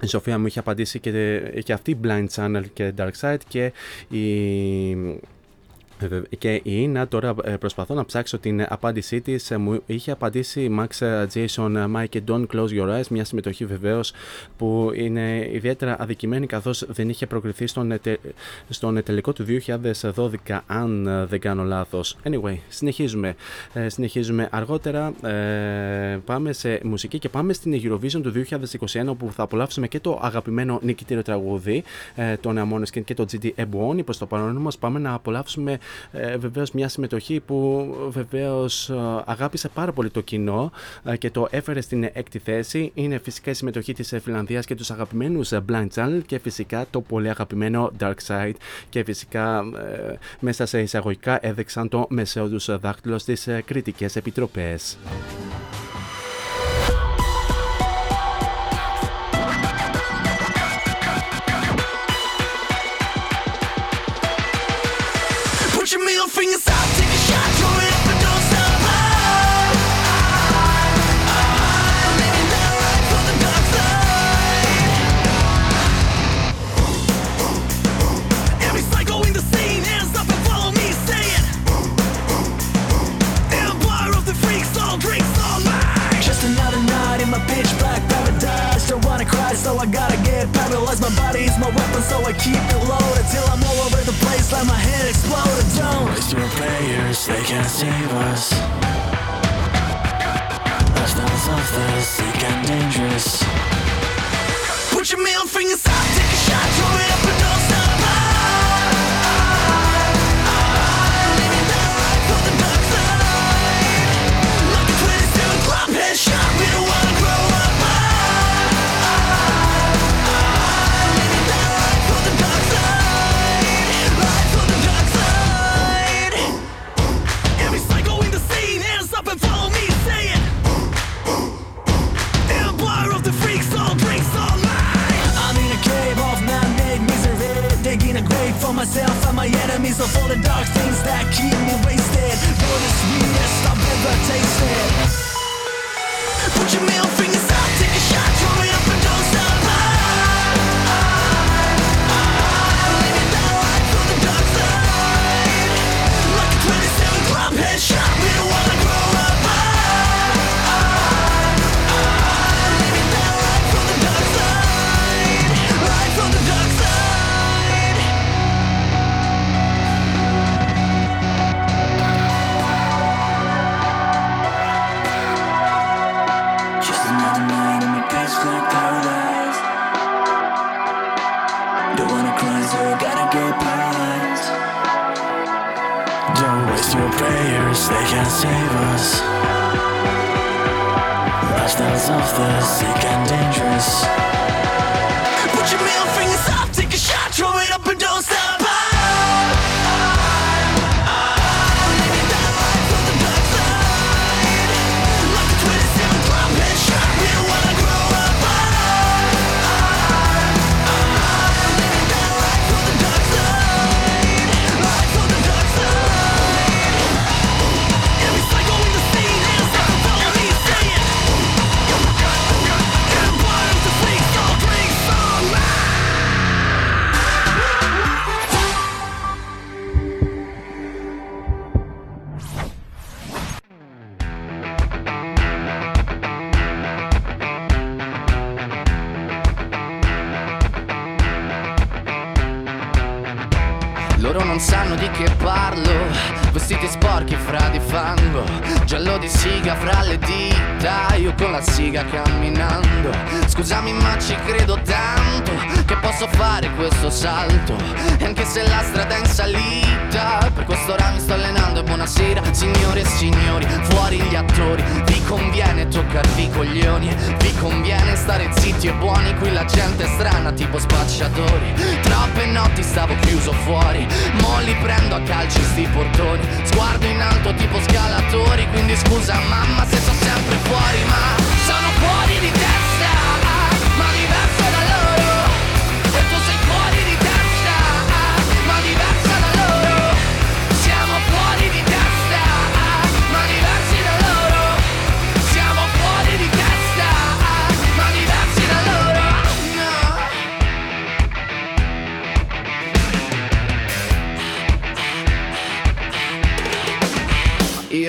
η 0.00 0.06
Σοφία 0.06 0.38
μου 0.38 0.46
είχε 0.46 0.58
απαντήσει 0.58 0.98
και, 1.00 1.38
και 1.64 1.72
αυτή 1.72 1.98
Blind 2.04 2.26
Channel 2.34 2.62
και 2.72 2.92
Dark 2.98 3.12
Side 3.20 3.40
και 3.48 3.72
η 4.08 5.20
και 6.38 6.54
η 6.54 6.62
Ίνα 6.64 7.08
τώρα 7.08 7.34
ε, 7.44 7.56
προσπαθώ 7.56 7.94
να 7.94 8.04
ψάξω 8.04 8.38
την 8.38 8.66
απάντησή 8.68 9.20
της. 9.20 9.52
Μου 9.58 9.80
είχε 9.86 10.10
απαντήσει 10.10 10.76
Max 10.78 11.06
ε, 11.06 11.26
Jason 11.34 11.74
ε, 11.76 11.84
Mike 11.96 12.08
και 12.08 12.22
Don't 12.28 12.46
Close 12.54 12.68
Your 12.68 12.98
Eyes. 12.98 13.06
Μια 13.10 13.24
συμμετοχή 13.24 13.64
βεβαίως 13.64 14.12
που 14.56 14.90
είναι 14.94 15.48
ιδιαίτερα 15.52 15.96
αδικημένη 16.00 16.46
καθώς 16.46 16.84
δεν 16.88 17.08
είχε 17.08 17.26
προκριθεί 17.26 17.66
στον, 17.66 18.00
τε- 18.02 18.20
στον 18.68 19.02
τελικό 19.02 19.32
του 19.32 19.44
2012, 20.14 20.58
αν 20.66 21.06
ε, 21.06 21.24
δεν 21.24 21.40
κάνω 21.40 21.62
λάθος. 21.62 22.16
Anyway, 22.22 22.56
συνεχίζουμε. 22.68 23.34
Ε, 23.72 23.88
συνεχίζουμε 23.88 24.48
αργότερα. 24.50 25.12
Ε, 25.22 26.18
πάμε 26.24 26.52
σε 26.52 26.80
μουσική 26.82 27.18
και 27.18 27.28
πάμε 27.28 27.52
στην 27.52 27.80
Eurovision 27.84 28.20
του 28.22 28.32
2021 28.92 29.06
όπου 29.06 29.32
θα 29.32 29.42
απολαύσουμε 29.42 29.88
και 29.88 30.00
το 30.00 30.18
αγαπημένο 30.22 30.78
νικητήριο 30.82 31.22
τραγούδι 31.22 31.82
ε, 32.14 32.36
των 32.36 32.58
Måneskin 32.72 33.04
και 33.04 33.14
το 33.14 33.26
GD 33.32 33.50
Ebony. 33.56 34.04
Προς 34.04 34.18
το 34.18 34.26
παρόν 34.26 34.56
όμως 34.56 34.78
πάμε 34.78 34.98
να 34.98 35.14
απολαύσουμε 35.14 35.78
ε, 36.12 36.36
βεβαίως 36.36 36.70
μια 36.70 36.88
συμμετοχή 36.88 37.40
που 37.40 37.88
βεβαίως 38.08 38.90
αγάπησε 39.24 39.68
πάρα 39.68 39.92
πολύ 39.92 40.10
το 40.10 40.20
κοινό 40.20 40.72
ε, 41.04 41.16
και 41.16 41.30
το 41.30 41.48
έφερε 41.50 41.80
στην 41.80 42.10
έκτη 42.12 42.38
θέση. 42.38 42.90
Είναι 42.94 43.18
φυσικά 43.18 43.50
η 43.50 43.54
συμμετοχή 43.54 43.92
της 43.92 44.14
Φιλανδίας 44.22 44.66
και 44.66 44.74
τους 44.74 44.90
αγαπημένους 44.90 45.52
ε, 45.52 45.64
Blind 45.68 45.88
Channel 45.94 46.20
και 46.26 46.38
φυσικά 46.38 46.86
το 46.90 47.00
πολύ 47.00 47.28
αγαπημένο 47.28 47.90
Dark 48.00 48.14
Side. 48.26 48.54
Και 48.88 49.04
φυσικά 49.04 49.58
ε, 49.58 50.18
μέσα 50.40 50.66
σε 50.66 50.80
εισαγωγικά 50.80 51.46
έδειξαν 51.46 51.88
το 51.88 52.06
μεσαίο 52.08 52.48
του 52.48 52.78
δάχτυλο 52.78 53.18
στις 53.18 53.46
ε, 53.46 53.62
κριτικές 53.66 54.16
επιτροπές. 54.16 54.96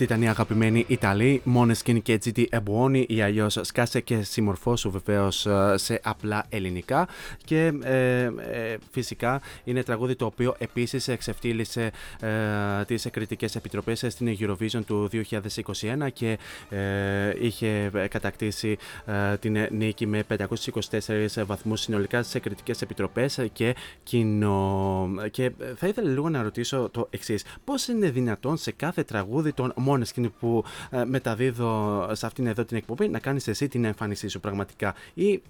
Αυτή 0.00 0.12
ήταν 0.12 0.22
η 0.22 0.28
αγαπημένη 0.28 0.84
Ιταλή, 0.88 1.42
Måneskin 1.54 2.02
και 2.02 2.20
GT 2.24 2.44
Ebuoni 2.50 3.04
ή 3.08 3.22
αλλιώ 3.22 3.48
Σκάσε 3.48 4.00
και 4.00 4.22
συμμορφώσου 4.22 4.90
βεβαίως 4.90 5.46
σε 5.74 6.00
απλά 6.02 6.44
ελληνικά. 6.48 7.08
Και 7.44 7.72
ε, 7.82 8.22
ε, 8.22 8.76
φυσικά 8.90 9.40
είναι 9.64 9.82
τραγούδι 9.82 10.14
το 10.14 10.24
οποίο 10.24 10.54
επίσης 10.58 11.08
εξεφτύλισε 11.08 11.90
ε, 12.20 12.84
τις 12.86 13.08
κριτικέ 13.10 13.46
επιτροπές 13.56 14.04
στην 14.08 14.36
Eurovision 14.40 14.80
του 14.86 15.10
2021 15.12 16.08
και 16.12 16.38
ε, 16.68 17.32
είχε 17.40 17.90
κατακτήσει 18.10 18.76
ε, 19.06 19.36
την 19.36 19.56
νίκη 19.70 20.06
με 20.06 20.24
524 20.38 21.44
βαθμούς 21.46 21.80
συνολικά 21.80 22.22
στις 22.22 22.40
κριτικέ 22.40 22.72
επιτροπές 22.82 23.48
και 23.52 23.74
κοινό. 24.02 25.08
Και 25.30 25.52
θα 25.76 25.86
ήθελα 25.86 26.08
λίγο 26.08 26.28
να 26.28 26.42
ρωτήσω 26.42 26.88
το 26.92 27.06
εξής. 27.10 27.44
Πώς 27.64 27.88
είναι 27.88 28.10
δυνατόν 28.10 28.56
σε 28.56 28.72
κάθε 28.72 29.02
τραγούδι 29.02 29.52
των 29.52 29.72
Måneskin 29.88 30.30
που 30.40 30.64
ε, 30.90 31.04
μεταδίδω 31.04 32.06
σε 32.12 32.26
αυτήν 32.26 32.46
εδώ 32.46 32.64
την 32.64 32.76
εκπομπή 32.76 33.08
να 33.08 33.18
κάνεις 33.18 33.48
εσύ 33.48 33.68
την 33.68 33.84
εμφάνισή 33.84 34.28
σου 34.28 34.40
πραγματικά, 34.40 34.94
ή, 35.14 35.32
ε, 35.32 35.42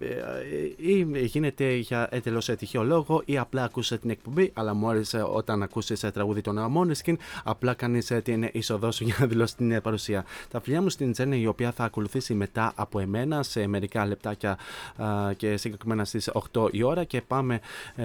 ή 0.77 1.07
γίνεται 1.25 1.75
για 1.75 2.09
εντελώ 2.11 2.43
τυχαίο 2.59 2.85
λόγο, 2.85 3.23
ή 3.25 3.39
απλά 3.39 3.65
ακούσες 3.65 3.99
την 3.99 4.11
εκπομπή, 4.11 4.51
αλλά 4.55 4.75
μόλι 4.75 5.05
όταν 5.33 5.63
ακούσει 5.63 6.13
τραγούδι 6.13 6.41
των 6.41 6.59
Måneskin, 6.77 7.15
απλά 7.45 7.75
κάνεις 7.75 8.13
την 8.23 8.49
είσοδό 8.53 8.93
σου 8.93 9.05
για 9.09 9.17
να 9.19 9.27
δηλώσεις 9.27 9.55
την 9.55 9.71
ε, 9.71 9.81
παρουσία. 9.81 10.25
Τα 10.51 10.61
φιλιά 10.61 10.83
μου 10.83 10.89
στην 10.89 11.13
Τζέννη, 11.13 11.41
η 11.41 11.47
οποία 11.47 11.73
θα 11.73 11.85
ακολουθήσει 11.85 12.35
μετά 12.35 12.73
από 12.75 13.01
εμένα 13.01 13.43
σε 13.43 13.67
μερικά 13.67 14.07
λεπτάκια 14.07 14.59
α, 14.97 15.33
και 15.37 15.57
συγκεκριμένα 15.57 16.05
στις 16.05 16.31
8 16.53 16.69
η 16.73 16.83
ώρα 16.83 17.05
και 17.05 17.21
πάμε, 17.21 17.61
ε, 17.97 18.05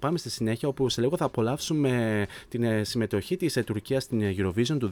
πάμε 0.00 0.18
στη 0.18 0.30
συνέχεια 0.30 0.68
όπου 0.68 0.88
σε 0.88 1.00
λίγο 1.00 1.16
θα 1.16 1.24
απολαύσουμε 1.24 2.26
την 2.48 2.62
ε, 2.62 2.84
συμμετοχή 2.84 3.36
της 3.36 3.56
ε, 3.56 3.62
Τουρκίας 3.62 4.02
στην 4.02 4.22
Eurovision 4.22 4.76
του 4.78 4.90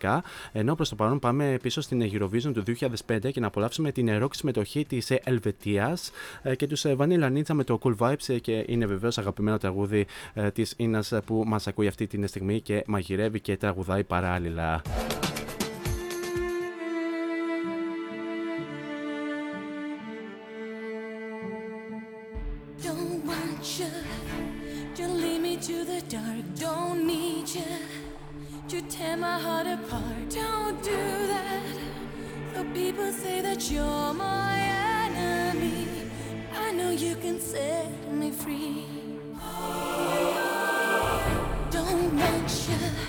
2010 0.00 0.18
ενώ 0.52 0.74
προς 0.74 0.88
το 0.88 0.94
παρόν 0.94 1.18
πάμε 1.18 1.58
πίσω 1.62 1.80
στην 1.80 2.10
Eurovision 2.12 2.52
του 2.54 2.62
2005 3.06 3.30
και 3.32 3.40
να 3.40 3.46
απολαύσουμε 3.46 3.92
την 3.92 4.08
rock 4.22 4.30
συμμετοχή 4.30 4.84
της 4.84 5.10
ε, 5.10 5.20
Ελβετίας 5.24 6.10
ε, 6.42 6.54
και 6.54 6.66
τους 6.66 6.84
ε, 6.84 6.96
Vanilla 6.98 7.32
Ninja 7.32 7.52
με 7.52 7.64
το 7.64 7.78
Cool 7.82 7.96
Vibes 7.96 8.28
ε, 8.28 8.38
και 8.38 8.64
είναι 8.66 8.86
βεβαίως 8.86 9.18
αγαπημένο 9.18 9.58
τραγούδι 9.58 10.06
ε, 10.34 10.50
της 10.50 10.74
Ίνας 10.76 11.12
ε, 11.12 11.20
που 11.20 11.42
μας 11.46 11.66
ακούει 11.66 11.86
αυτή 11.86 12.06
τη 12.06 12.26
στιγμή 12.26 12.60
και 12.60 12.84
μαγειρεύει 12.86 13.40
και 13.40 13.56
τραγουδάει 13.56 14.04
παράλληλα. 14.04 14.82
Heart 29.38 29.66
apart. 29.66 30.28
Don't 30.30 30.82
do 30.82 30.96
that. 31.32 31.62
The 32.54 32.64
people 32.74 33.12
say 33.12 33.40
that 33.40 33.70
you're 33.70 34.14
my 34.14 34.58
enemy. 35.06 35.86
I 36.54 36.72
know 36.72 36.90
you 36.90 37.14
can 37.16 37.40
set 37.40 37.90
me 38.12 38.30
free. 38.30 38.84
Don't 41.70 42.16
want 42.16 42.68
you 42.68 43.07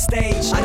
stage. 0.00 0.59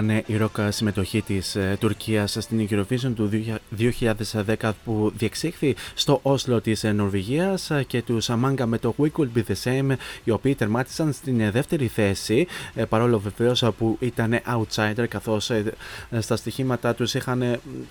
Ήταν 0.00 0.22
η 0.26 0.36
ροκ 0.36 0.56
συμμετοχή 0.68 1.22
της 1.22 1.56
Τουρκίας 1.78 2.36
στην 2.40 2.68
Eurovision 2.70 3.12
του 3.14 3.30
2010 4.56 4.70
που 4.84 5.12
διεξήχθη 5.16 5.76
στο 5.94 6.20
Όσλο 6.22 6.60
της 6.60 6.82
Νορβηγίας 6.82 7.70
και 7.86 8.02
τους 8.02 8.24
Σαμάγκα 8.24 8.66
με 8.66 8.78
το 8.78 8.94
We 8.98 9.06
Could 9.18 9.28
Be 9.36 9.42
The 9.48 9.54
Same, 9.64 9.96
οι 10.24 10.30
οποίοι 10.30 10.54
τερμάτισαν 10.54 11.12
στην 11.12 11.50
δεύτερη 11.50 11.86
θέση, 11.86 12.46
ε, 12.74 12.84
παρόλο 12.84 13.18
βεβαίως 13.18 13.64
που 13.78 13.96
ήταν 14.00 14.40
outsider, 14.46 15.04
καθώς 15.08 15.50
στα 16.18 16.36
στοιχήματά 16.36 16.94
τους 16.94 17.14
είχαν, 17.14 17.42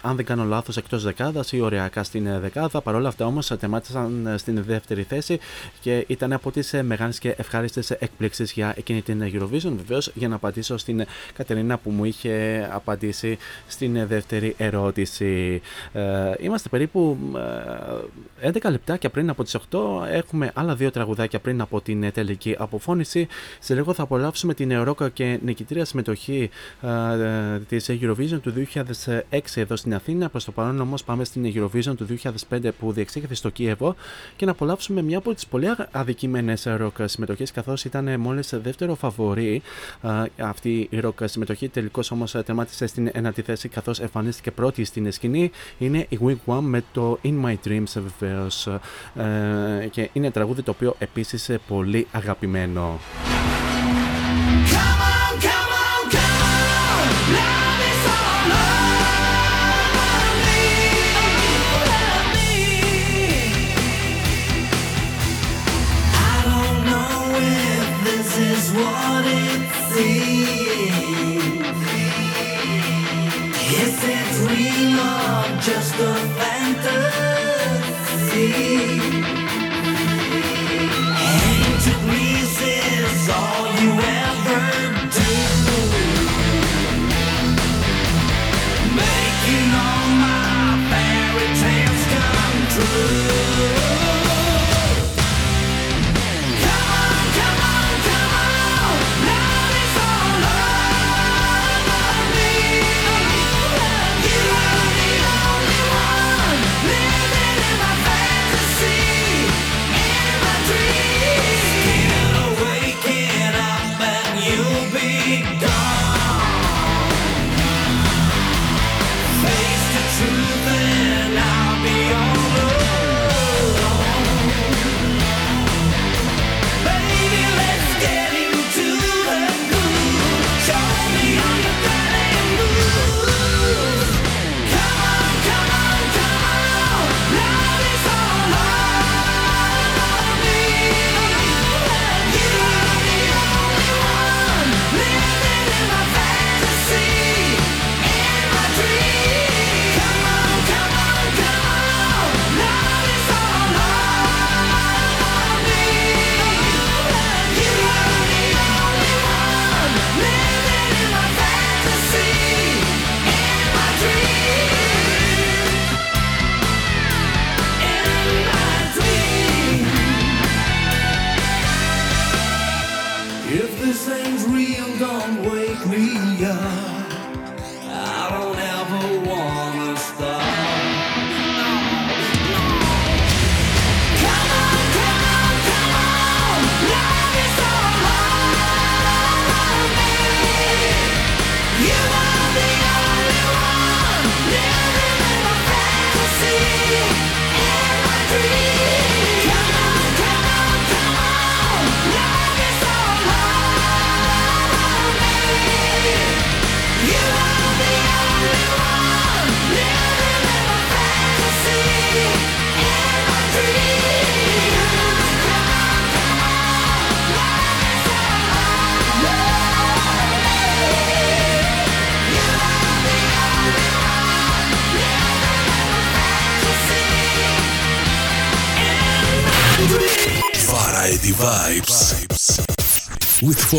αν 0.02 0.16
δεν 0.16 0.26
κάνω 0.26 0.44
λάθος, 0.44 0.78
εκτός 0.78 1.04
δεκάδας 1.04 1.52
ή 1.52 1.62
ωριακά 1.62 2.04
στην 2.04 2.40
δεκάδα. 2.40 2.82
Παρόλα 2.82 3.08
αυτά 3.08 3.26
όμως 3.26 3.48
τερμάτισαν 3.48 4.34
στην 4.38 4.64
δεύτερη 4.64 5.04
θέση 5.04 5.40
και 5.82 6.06
ήταν 6.08 6.34
από 6.34 6.52
τις 6.52 6.74
μεγάλες 6.82 7.20
και 7.20 7.34
ευχάριστες 7.38 7.92
εκπλήξεις 7.92 8.52
για 8.52 8.74
εκείνη 8.78 9.02
την 9.02 9.24
Eurovision. 9.24 9.74
Βεβαίως, 9.78 10.12
για 10.14 10.28
να 10.28 10.36
απαντήσω 10.36 10.78
στην 10.78 11.06
Κατερίνα 11.34 11.78
που 11.78 11.92
μου 12.00 12.06
είχε 12.06 12.68
απαντήσει 12.72 13.38
στην 13.68 14.08
δεύτερη 14.08 14.56
ερώτηση. 14.58 15.62
Ε, 15.94 16.34
είμαστε 16.40 16.70
περίπου 16.70 17.18
ε, 18.42 18.52
11 18.52 18.70
λεπτάκια 18.72 19.10
πριν 19.10 19.30
από 19.30 19.44
τις 19.44 19.58
8. 19.72 19.78
Έχουμε 20.12 20.52
άλλα 20.54 20.76
δύο 20.76 20.92
τραγουδάκια 20.92 21.40
πριν 21.40 21.62
από 21.62 21.82
την 21.82 22.12
τελική 22.12 22.56
αποφώνηση. 22.60 23.28
Σε 23.60 23.74
λίγο 23.74 23.94
θα 23.94 24.04
απολαύσουμε 24.04 24.54
την 24.54 24.72
Ευρώκα 24.72 25.10
και 25.10 25.40
νικητήρια 25.44 25.86
συμμετοχή 25.86 26.50
ε, 26.82 27.60
της 27.60 27.90
Eurovision 27.90 28.40
του 28.42 28.54
2006 28.74 29.40
εδώ 29.56 29.76
στην 29.76 29.94
Αθήνα. 29.94 30.30
Προς 30.30 30.46
το 30.46 30.52
παρόν 30.52 30.82
όμως 30.82 31.04
πάμε 31.04 31.24
στην 31.24 31.54
Eurovision 31.56 31.96
του 31.98 32.08
2005 32.50 32.70
που 32.80 32.92
διεξήγηθηκε 32.92 33.36
στο 33.36 33.50
Κίεβο 33.50 33.96
και 34.36 34.46
να 34.46 34.52
απολαύσουμε 34.52 35.02
μια 35.02 35.18
από 35.18 35.34
τις 35.34 35.48
πολύ 35.48 35.68
αδικημένες 35.92 36.68
ροκ 36.78 36.96
συμμετοχές 37.06 37.52
καθώς 37.52 37.86
ήταν 37.86 38.20
μόλις 38.20 38.54
δεύτερο 38.64 38.96
φαβορή 38.96 39.62
ε, 40.04 40.44
αυτή 40.44 40.88
η 40.90 41.00
ροκ 41.00 41.20
συμμετοχή. 41.24 41.70
Τελικώς 41.90 42.12
όμως 42.12 42.32
τερμάτισε 42.32 42.88
στην 42.88 43.10
ένατη 43.14 43.42
θέση 43.42 43.70
καθώς 43.70 44.00
εμφανίστηκε 44.00 44.52
πρώτη 44.52 44.84
στην 44.84 45.12
σκηνή. 45.12 45.52
Είναι 45.78 46.06
η 46.10 46.20
Wigwam 46.26 46.60
με 46.62 46.84
το 46.92 47.20
In 47.24 47.46
My 47.46 47.56
Dreams 47.66 48.02
βεβαίως 48.20 48.68
ε, 49.16 49.88
και 49.92 50.10
είναι 50.14 50.32
τραγούδι 50.32 50.62
το 50.62 50.72
οποίο 50.72 50.96
επίσης 51.00 51.52
πολύ 51.68 52.08
αγαπημένο. 52.12 53.00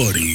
Body. 0.01 0.30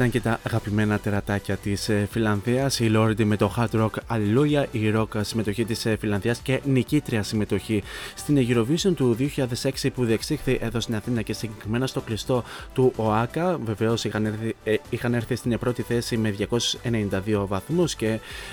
Ήταν 0.00 0.12
και 0.12 0.28
τα 0.28 0.40
αγαπημένα 0.46 0.98
τερατάκια 0.98 1.56
της 1.56 1.90
Φιλανδίας. 2.10 2.80
Η 2.80 2.90
Lordi 2.94 3.24
με 3.24 3.36
το 3.36 3.54
Hard 3.56 3.80
Rock 3.80 4.16
Alleluia, 4.16 4.64
η 4.70 4.92
rock 4.96 5.06
συμμετοχή 5.20 5.64
της 5.64 5.86
Φιλανδίας 5.98 6.38
και 6.38 6.60
νικήτρια 6.64 7.22
συμμετοχή 7.22 7.82
στην 8.14 8.46
Eurovision 8.48 8.92
του 8.94 9.16
2006 9.82 9.90
που 9.94 10.04
διεξήχθη 10.04 10.58
εδώ 10.62 10.80
στην 10.80 10.94
Αθήνα 10.94 11.22
και 11.22 11.32
συγκεκριμένα 11.32 11.86
στο 11.86 12.00
κλειστό 12.00 12.44
του 12.74 12.92
ΟΑΚΑ. 12.96 13.58
Βεβαίως 13.64 14.04
είχαν, 14.04 14.26
έρθει- 14.26 14.56
ε, 14.64 14.74
είχαν 14.90 15.14
έρθει 15.14 15.34
στην 15.34 15.58
πρώτη 15.58 15.82
θέση 15.82 16.16
με 16.16 16.30
292 16.30 17.46
βαθμούς 17.46 17.94
και 17.94 18.06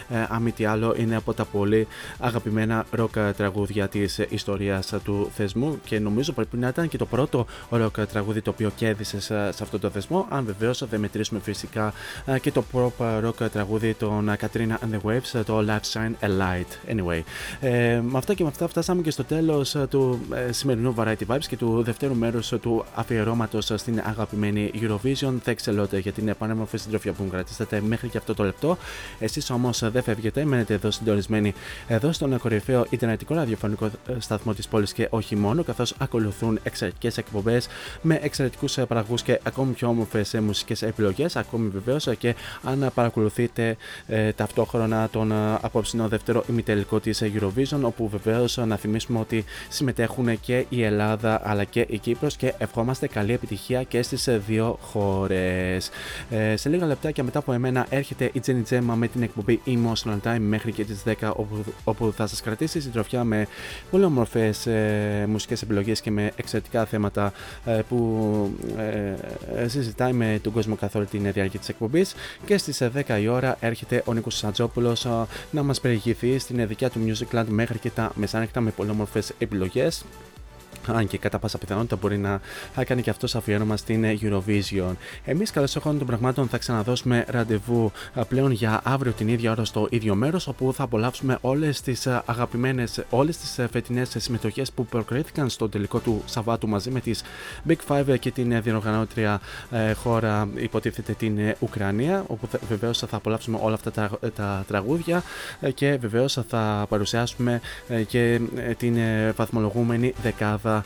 ε, 0.10 0.26
αν 0.30 0.42
μη 0.42 0.52
τι 0.52 0.66
άλλο 0.66 0.96
είναι 0.98 1.16
από 1.16 1.34
τα 1.34 1.46
πολύ 1.46 1.88
αγαπημένα 2.20 2.86
rock 2.98 3.32
τραγούδια 3.38 3.88
της 3.88 4.18
ιστορίας 4.30 4.94
του 5.04 5.30
θεσμού 5.36 5.80
και 5.86 6.00
νομίζω 6.00 6.34
πρέπει 6.34 6.58
να 6.58 6.68
ήταν 6.68 6.88
και 6.88 6.98
το 6.98 7.06
πρώτο 7.06 7.46
rock 7.72 8.08
τραγούδι 8.12 8.42
το 8.42 8.50
οποίο 8.50 8.72
κέρδισε 8.76 9.22
σε, 9.22 9.52
σε 9.52 9.64
αυτό 9.64 9.80
το 9.80 9.90
θεσμό. 9.90 10.26
Αν 10.30 10.46
βεβαίως 10.46 10.88
δεν 10.90 11.00
μετρήσουμε 11.00 11.37
φυσικά 11.42 11.94
ε, 12.26 12.40
και 12.40 12.52
το 12.52 12.64
pop 12.74 13.26
rock 13.26 13.50
τραγούδι 13.52 13.94
των 13.94 14.30
ε, 14.30 14.38
Katrina 14.42 14.58
and 14.58 14.96
the 14.96 15.10
Waves, 15.10 15.40
ε, 15.40 15.44
το 15.44 15.66
Life 15.68 15.92
Shine 15.94 16.26
a 16.26 16.28
Light. 16.28 16.92
Anyway, 16.94 17.22
ε, 17.60 18.02
με 18.04 18.18
αυτά 18.18 18.34
και 18.34 18.44
με 18.44 18.50
αυτά 18.50 18.68
φτάσαμε 18.68 19.02
και 19.02 19.12
στο 19.12 19.24
τέλος 19.24 19.76
του 19.90 20.20
ε, 20.34 20.52
σημερινού 20.52 20.96
Variety 20.98 21.26
Vibes 21.28 21.46
και 21.48 21.58
του 21.58 21.84
δευτέρου 21.84 22.16
μέρους 22.16 22.54
του 22.62 22.86
αφιερώματος 22.96 23.72
στην 23.76 24.02
αγαπημένη 24.06 24.72
Eurovision. 24.74 25.34
Thanks 25.46 25.66
a 25.66 25.82
lot 25.82 26.00
για 26.02 26.12
την 26.12 26.28
επανέμορφη 26.28 26.78
συντροφιά 26.78 27.12
που 27.14 27.24
μου 27.24 27.30
κρατήσατε 27.30 27.82
μέχρι 27.82 28.08
και 28.08 28.18
αυτό 28.18 28.34
το 28.34 28.44
λεπτό. 28.44 28.78
Εσείς 29.20 29.50
όμως 29.50 29.92
δεν 29.92 30.04
φεύγετε, 30.04 30.46
μένετε 30.46 30.74
εδώ 30.74 30.92
συντονισμένοι 30.92 31.54
εδώ 31.88 32.12
στον 32.12 32.38
κορυφαίο 32.38 32.86
Ιντερνετικό 32.90 33.34
ραδιοφωνικό 33.34 33.86
ε, 33.86 33.90
σταθμό 34.20 34.54
της 34.54 34.68
πόλης 34.68 34.94
και 34.94 35.08
όχι 35.10 35.36
μόνο, 35.36 35.64
καθώς 35.64 35.94
ακολουθούν 35.98 36.60
εξαιρετικές 36.64 37.18
εκπομπές 37.18 37.68
με 38.02 38.20
εξαιρετικούς 38.22 38.78
παραγωγούς 38.88 39.22
και 39.22 39.40
ακόμη 39.44 39.74
πιο 39.74 39.88
όμορφες 39.88 40.34
μουσικές 40.34 40.82
επιλογές. 40.82 41.27
Ακόμη 41.36 41.70
βεβαίως 41.70 42.08
και 42.18 42.36
αν 42.64 42.92
παρακολουθείτε 42.94 43.78
ε, 44.08 44.32
ταυτόχρονα 44.32 45.10
τον 45.12 45.32
ε, 45.32 45.36
απόψινο 45.62 46.08
δεύτερο 46.08 46.44
ημιτελικό 46.50 47.00
της 47.00 47.24
Eurovision, 47.24 47.80
όπου 47.82 48.10
βεβαίως 48.10 48.58
να 48.58 48.76
θυμίσουμε 48.76 49.20
ότι 49.20 49.44
συμμετέχουν 49.70 50.40
και 50.40 50.66
η 50.70 50.84
Ελλάδα 50.84 51.42
αλλά 51.44 51.64
και 51.64 51.86
η 51.90 51.98
Κύπρος 51.98 52.36
και 52.36 52.54
ευχόμαστε 52.58 53.08
καλή 53.08 53.34
επιτυχία 53.34 53.84
και 53.84 54.02
στις 54.02 54.28
ε, 54.28 54.42
δύο 54.48 54.78
χώρες. 54.82 55.90
Ε, 56.30 56.56
σε 56.56 56.70
λίγα 56.70 56.86
λεπτάκια 56.86 57.24
μετά 57.24 57.40
από 57.40 57.54
εμένα 57.54 57.86
έρχεται 57.90 58.30
η 58.34 58.42
Jenny 58.46 58.64
Gemma 58.70 58.94
με 58.96 59.08
την 59.08 59.22
εκπομπή 59.22 59.62
Emotional 59.66 60.18
Time 60.24 60.40
μέχρι 60.40 60.72
και 60.72 60.84
τις 60.84 61.04
10 61.06 61.32
όπου, 61.36 61.64
όπου 61.84 62.14
θα 62.16 62.28
σας 62.28 62.42
κρατήσει 62.42 62.82
συντροφιά 62.82 63.24
με 63.24 63.48
πολύ 63.92 64.04
όμορφες 64.04 64.66
ε, 64.66 65.26
μουσικές 65.30 65.62
επιλογές 65.62 66.02
και 66.02 66.12
με 66.12 66.32
εξαιρετικά 66.36 66.86
θέματα 66.86 67.34
ε, 67.66 67.82
που 67.90 68.58
ε, 68.78 69.14
ε, 69.64 69.68
συζητάει 69.68 70.14
με 70.14 70.40
τον 70.44 70.54
κόσμο 70.54 70.76
καθ' 70.76 70.96
όλη 70.96 71.06
την 71.24 71.32
διάρκεια 71.32 71.60
της 71.60 71.70
εκπομπής 71.70 72.16
και 72.46 72.58
στις 72.58 72.82
ε, 72.82 72.92
10 73.08 73.20
η 73.22 73.28
ώρα 73.28 73.58
έρχεται 73.60 74.04
ο 74.06 74.14
Νίκος 74.14 74.38
Σαντζόπουλος 74.38 75.06
ε, 75.06 75.10
να 75.52 75.64
μας 75.64 75.82
περιηγηθεί 75.82 76.40
στην 76.40 76.68
δικιά 76.68 76.90
του 76.90 77.00
Music 77.06 77.40
Land 77.40 77.46
μέχρι 77.48 77.80
και 77.80 77.90
τα 77.90 78.12
μεσάνυχτα 78.16 78.62
με 78.62 78.72
πολύ 78.72 78.90
όμορφες 78.90 79.34
επιλογές 79.38 80.04
αν 80.96 81.08
και 81.08 81.18
κατά 81.18 81.40
πάσα 81.40 81.58
πιθανότητα 81.58 81.96
μπορεί 81.96 82.18
να 82.18 82.40
κάνει 82.86 83.02
και 83.02 83.10
αυτός 83.10 83.36
αφιέρωμα 83.36 83.78
στην 83.78 84.06
Eurovision. 84.22 84.94
Εμείς, 85.26 85.52
καλώς 85.52 85.76
εχόντων 85.76 85.98
των 85.98 86.08
πραγμάτων, 86.08 86.48
θα 86.48 86.58
ξαναδώσουμε 86.58 87.26
ραντεβού 87.28 87.92
α, 88.14 88.26
πλέον 88.26 88.52
για 88.52 88.82
αύριο 88.84 89.12
την 89.12 89.28
ίδια 89.28 89.52
ώρα 89.52 89.66
στο 89.66 89.88
ίδιο 89.90 90.16
μέρος, 90.16 90.48
όπου 90.48 90.74
θα 90.74 90.84
απολαύσουμε 90.84 91.38
όλες 91.42 91.82
τις 91.82 92.08
αγαπημένες, 92.08 93.04
όλες 93.10 93.38
τις 93.38 93.60
φετινές 93.72 94.16
συμμετοχές 94.18 94.72
που 94.72 94.86
προκρίθηκαν 94.86 95.50
στο 95.50 95.70
τελικό 95.70 96.00
του 96.00 96.22
Σαββάτου 96.26 96.68
μαζί 96.68 96.90
με 96.92 97.00
τις 97.00 97.24
Big 97.68 97.78
Five 97.88 98.20
και 98.20 98.32
την 98.32 98.52
ε, 98.52 98.62
διοργανώτρια 98.62 99.42
ε, 99.72 99.94
χώρα, 99.94 100.48
υποτίθεται 100.56 101.14
την 101.14 101.38
ε, 101.38 101.56
Ουκρανία, 101.60 102.24
όπου 102.28 102.48
βεβαίως 102.68 102.98
θα 102.98 103.16
απολαύσουμε 103.16 103.60
όλα 103.62 103.74
αυτά 103.74 103.92
τα, 103.92 104.10
τα 104.36 104.64
τραγούδια 104.68 105.24
ε, 105.60 105.72
και 105.72 105.98
βεβαίως 106.02 106.40
θα 106.48 106.86
παρουσιάσουμε 106.90 107.62
ε, 107.88 108.04
και 108.04 108.40
ε, 108.56 108.74
την 108.74 108.98
ε, 108.98 109.34
βαθμολογούμενη 109.36 110.14
δεκάδα 110.22 110.77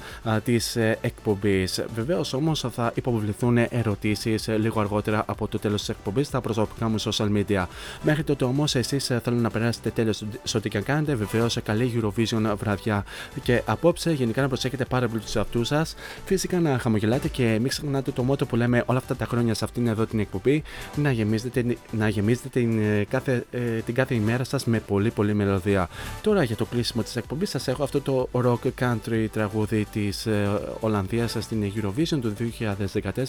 της 0.43 0.75
εκπομπής. 1.01 1.83
Βεβαίως 1.95 2.33
όμως 2.33 2.65
θα 2.71 2.91
υποβληθούν 2.95 3.57
ερωτήσεις 3.57 4.47
λίγο 4.47 4.79
αργότερα 4.79 5.23
από 5.27 5.47
το 5.47 5.59
τέλος 5.59 5.79
της 5.79 5.89
εκπομπής 5.89 6.27
στα 6.27 6.41
προσωπικά 6.41 6.89
μου 6.89 6.99
social 6.99 7.29
media. 7.37 7.65
Μέχρι 8.01 8.23
τότε 8.23 8.43
όμως 8.45 8.75
εσείς 8.75 9.05
θέλω 9.05 9.37
να 9.37 9.49
περάσετε 9.49 9.89
τέλο 9.89 10.13
σε 10.43 10.57
ό,τι 10.57 10.69
και 10.69 10.77
αν 10.77 10.83
κάνετε. 10.83 11.15
Βεβαίως 11.15 11.57
καλή 11.63 12.01
Eurovision 12.01 12.53
βραδιά 12.57 13.05
και 13.43 13.61
απόψε. 13.65 14.11
Γενικά 14.11 14.41
να 14.41 14.47
προσέχετε 14.47 14.85
πάρα 14.85 15.07
πολύ 15.07 15.21
τους 15.21 15.35
εαυτούς 15.35 15.67
σας. 15.67 15.95
Φυσικά 16.25 16.59
να 16.59 16.79
χαμογελάτε 16.79 17.27
και 17.27 17.43
μην 17.43 17.67
ξεχνάτε 17.67 18.11
το 18.11 18.23
μότο 18.23 18.45
που 18.45 18.55
λέμε 18.55 18.83
όλα 18.85 18.97
αυτά 18.97 19.15
τα 19.15 19.25
χρόνια 19.25 19.53
σε 19.53 19.65
αυτήν 19.65 19.87
εδώ 19.87 20.05
την 20.05 20.19
εκπομπή. 20.19 20.63
Να 20.95 21.11
γεμίζετε, 21.11 21.77
να 21.91 22.09
γεμίζετε 22.09 22.49
την, 22.49 22.79
ε, 22.81 23.05
κάθε, 23.09 23.45
ε, 23.51 23.59
την 23.59 23.93
κάθε 23.93 24.15
ημέρα 24.15 24.43
σας 24.43 24.65
με 24.65 24.79
πολύ 24.79 25.09
πολύ 25.09 25.33
μελωδία. 25.33 25.89
Τώρα 26.21 26.43
για 26.43 26.55
το 26.55 26.65
κλείσιμο 26.65 27.03
της 27.03 27.15
εκπομπής 27.15 27.49
σας 27.49 27.67
έχω 27.67 27.83
αυτό 27.83 28.01
το 28.01 28.29
rock 28.31 28.69
country 28.79 29.25
τραγούδι 29.31 29.80
πρωί 29.83 30.03
της 30.03 30.25
ε, 30.25 30.59
Ολλανδίας 30.79 31.35
στην 31.39 31.73
Eurovision 31.75 32.19
του 32.21 32.35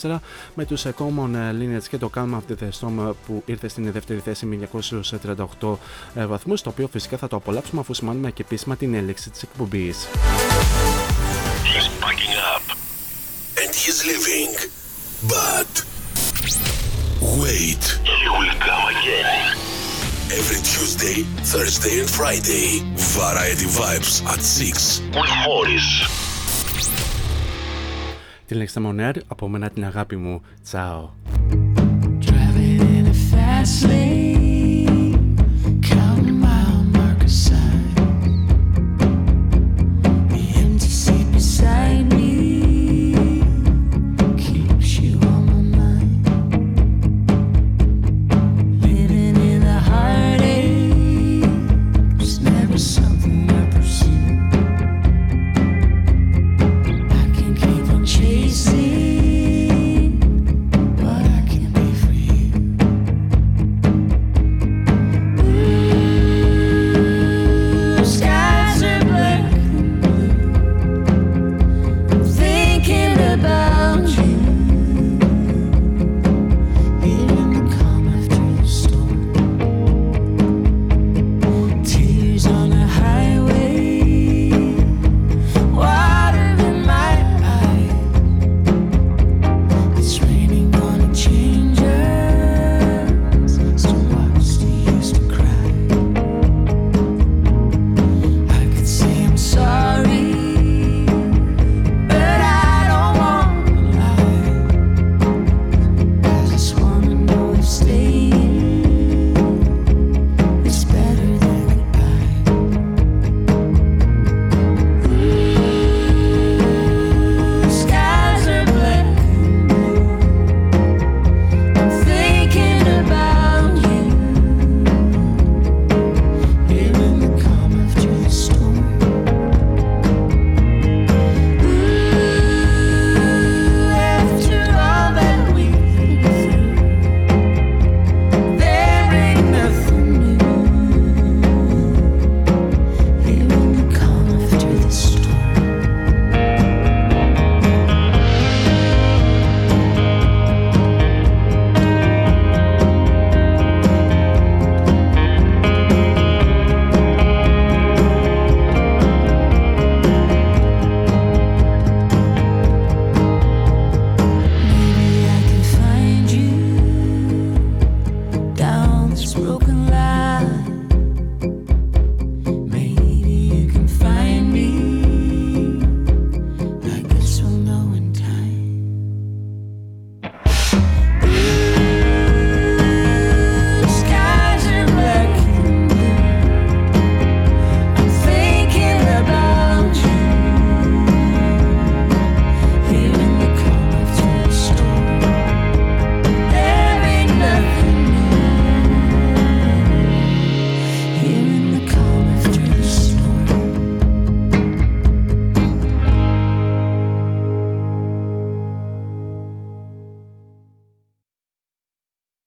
2014 0.01 0.19
με 0.55 0.65
τους 0.65 0.85
ε, 0.85 0.95
Common 0.99 1.35
ε, 1.35 1.55
Lineage 1.59 1.87
και 1.89 1.99
το 1.99 2.11
Calm 2.15 2.31
of 2.35 2.41
the 2.53 3.13
που 3.27 3.43
ήρθε 3.47 3.69
στην 3.69 3.93
δεύτερη 3.93 4.19
θέση 4.19 4.47
με 4.47 4.69
238 5.61 5.77
βαθμούς. 6.27 6.63
Το 6.63 6.71
οποίο 6.71 6.89
φυσικά 6.89 7.17
θα 7.17 7.29
το 7.29 7.37
απολαύσουμε 7.37 7.81
αφού 7.81 7.95
σημάνουμε 7.95 8.31
και 8.31 8.43
επίσημα 8.43 8.77
την 8.77 8.95
έλεξη 8.95 9.31
της 9.31 9.43
εκπομπής. 9.43 10.09
Wait. 17.43 17.85
He 18.21 18.29
will 18.35 18.51
again. 18.95 19.43
6. 24.61 26.32
Την 28.53 28.61
λέξη 28.61 28.81
Μονέρ, 28.81 29.15
από 29.27 29.49
μένα 29.49 29.71
την 29.71 29.85
αγάπη 29.85 30.17
μου. 30.17 30.41
Τσάω. 30.63 31.11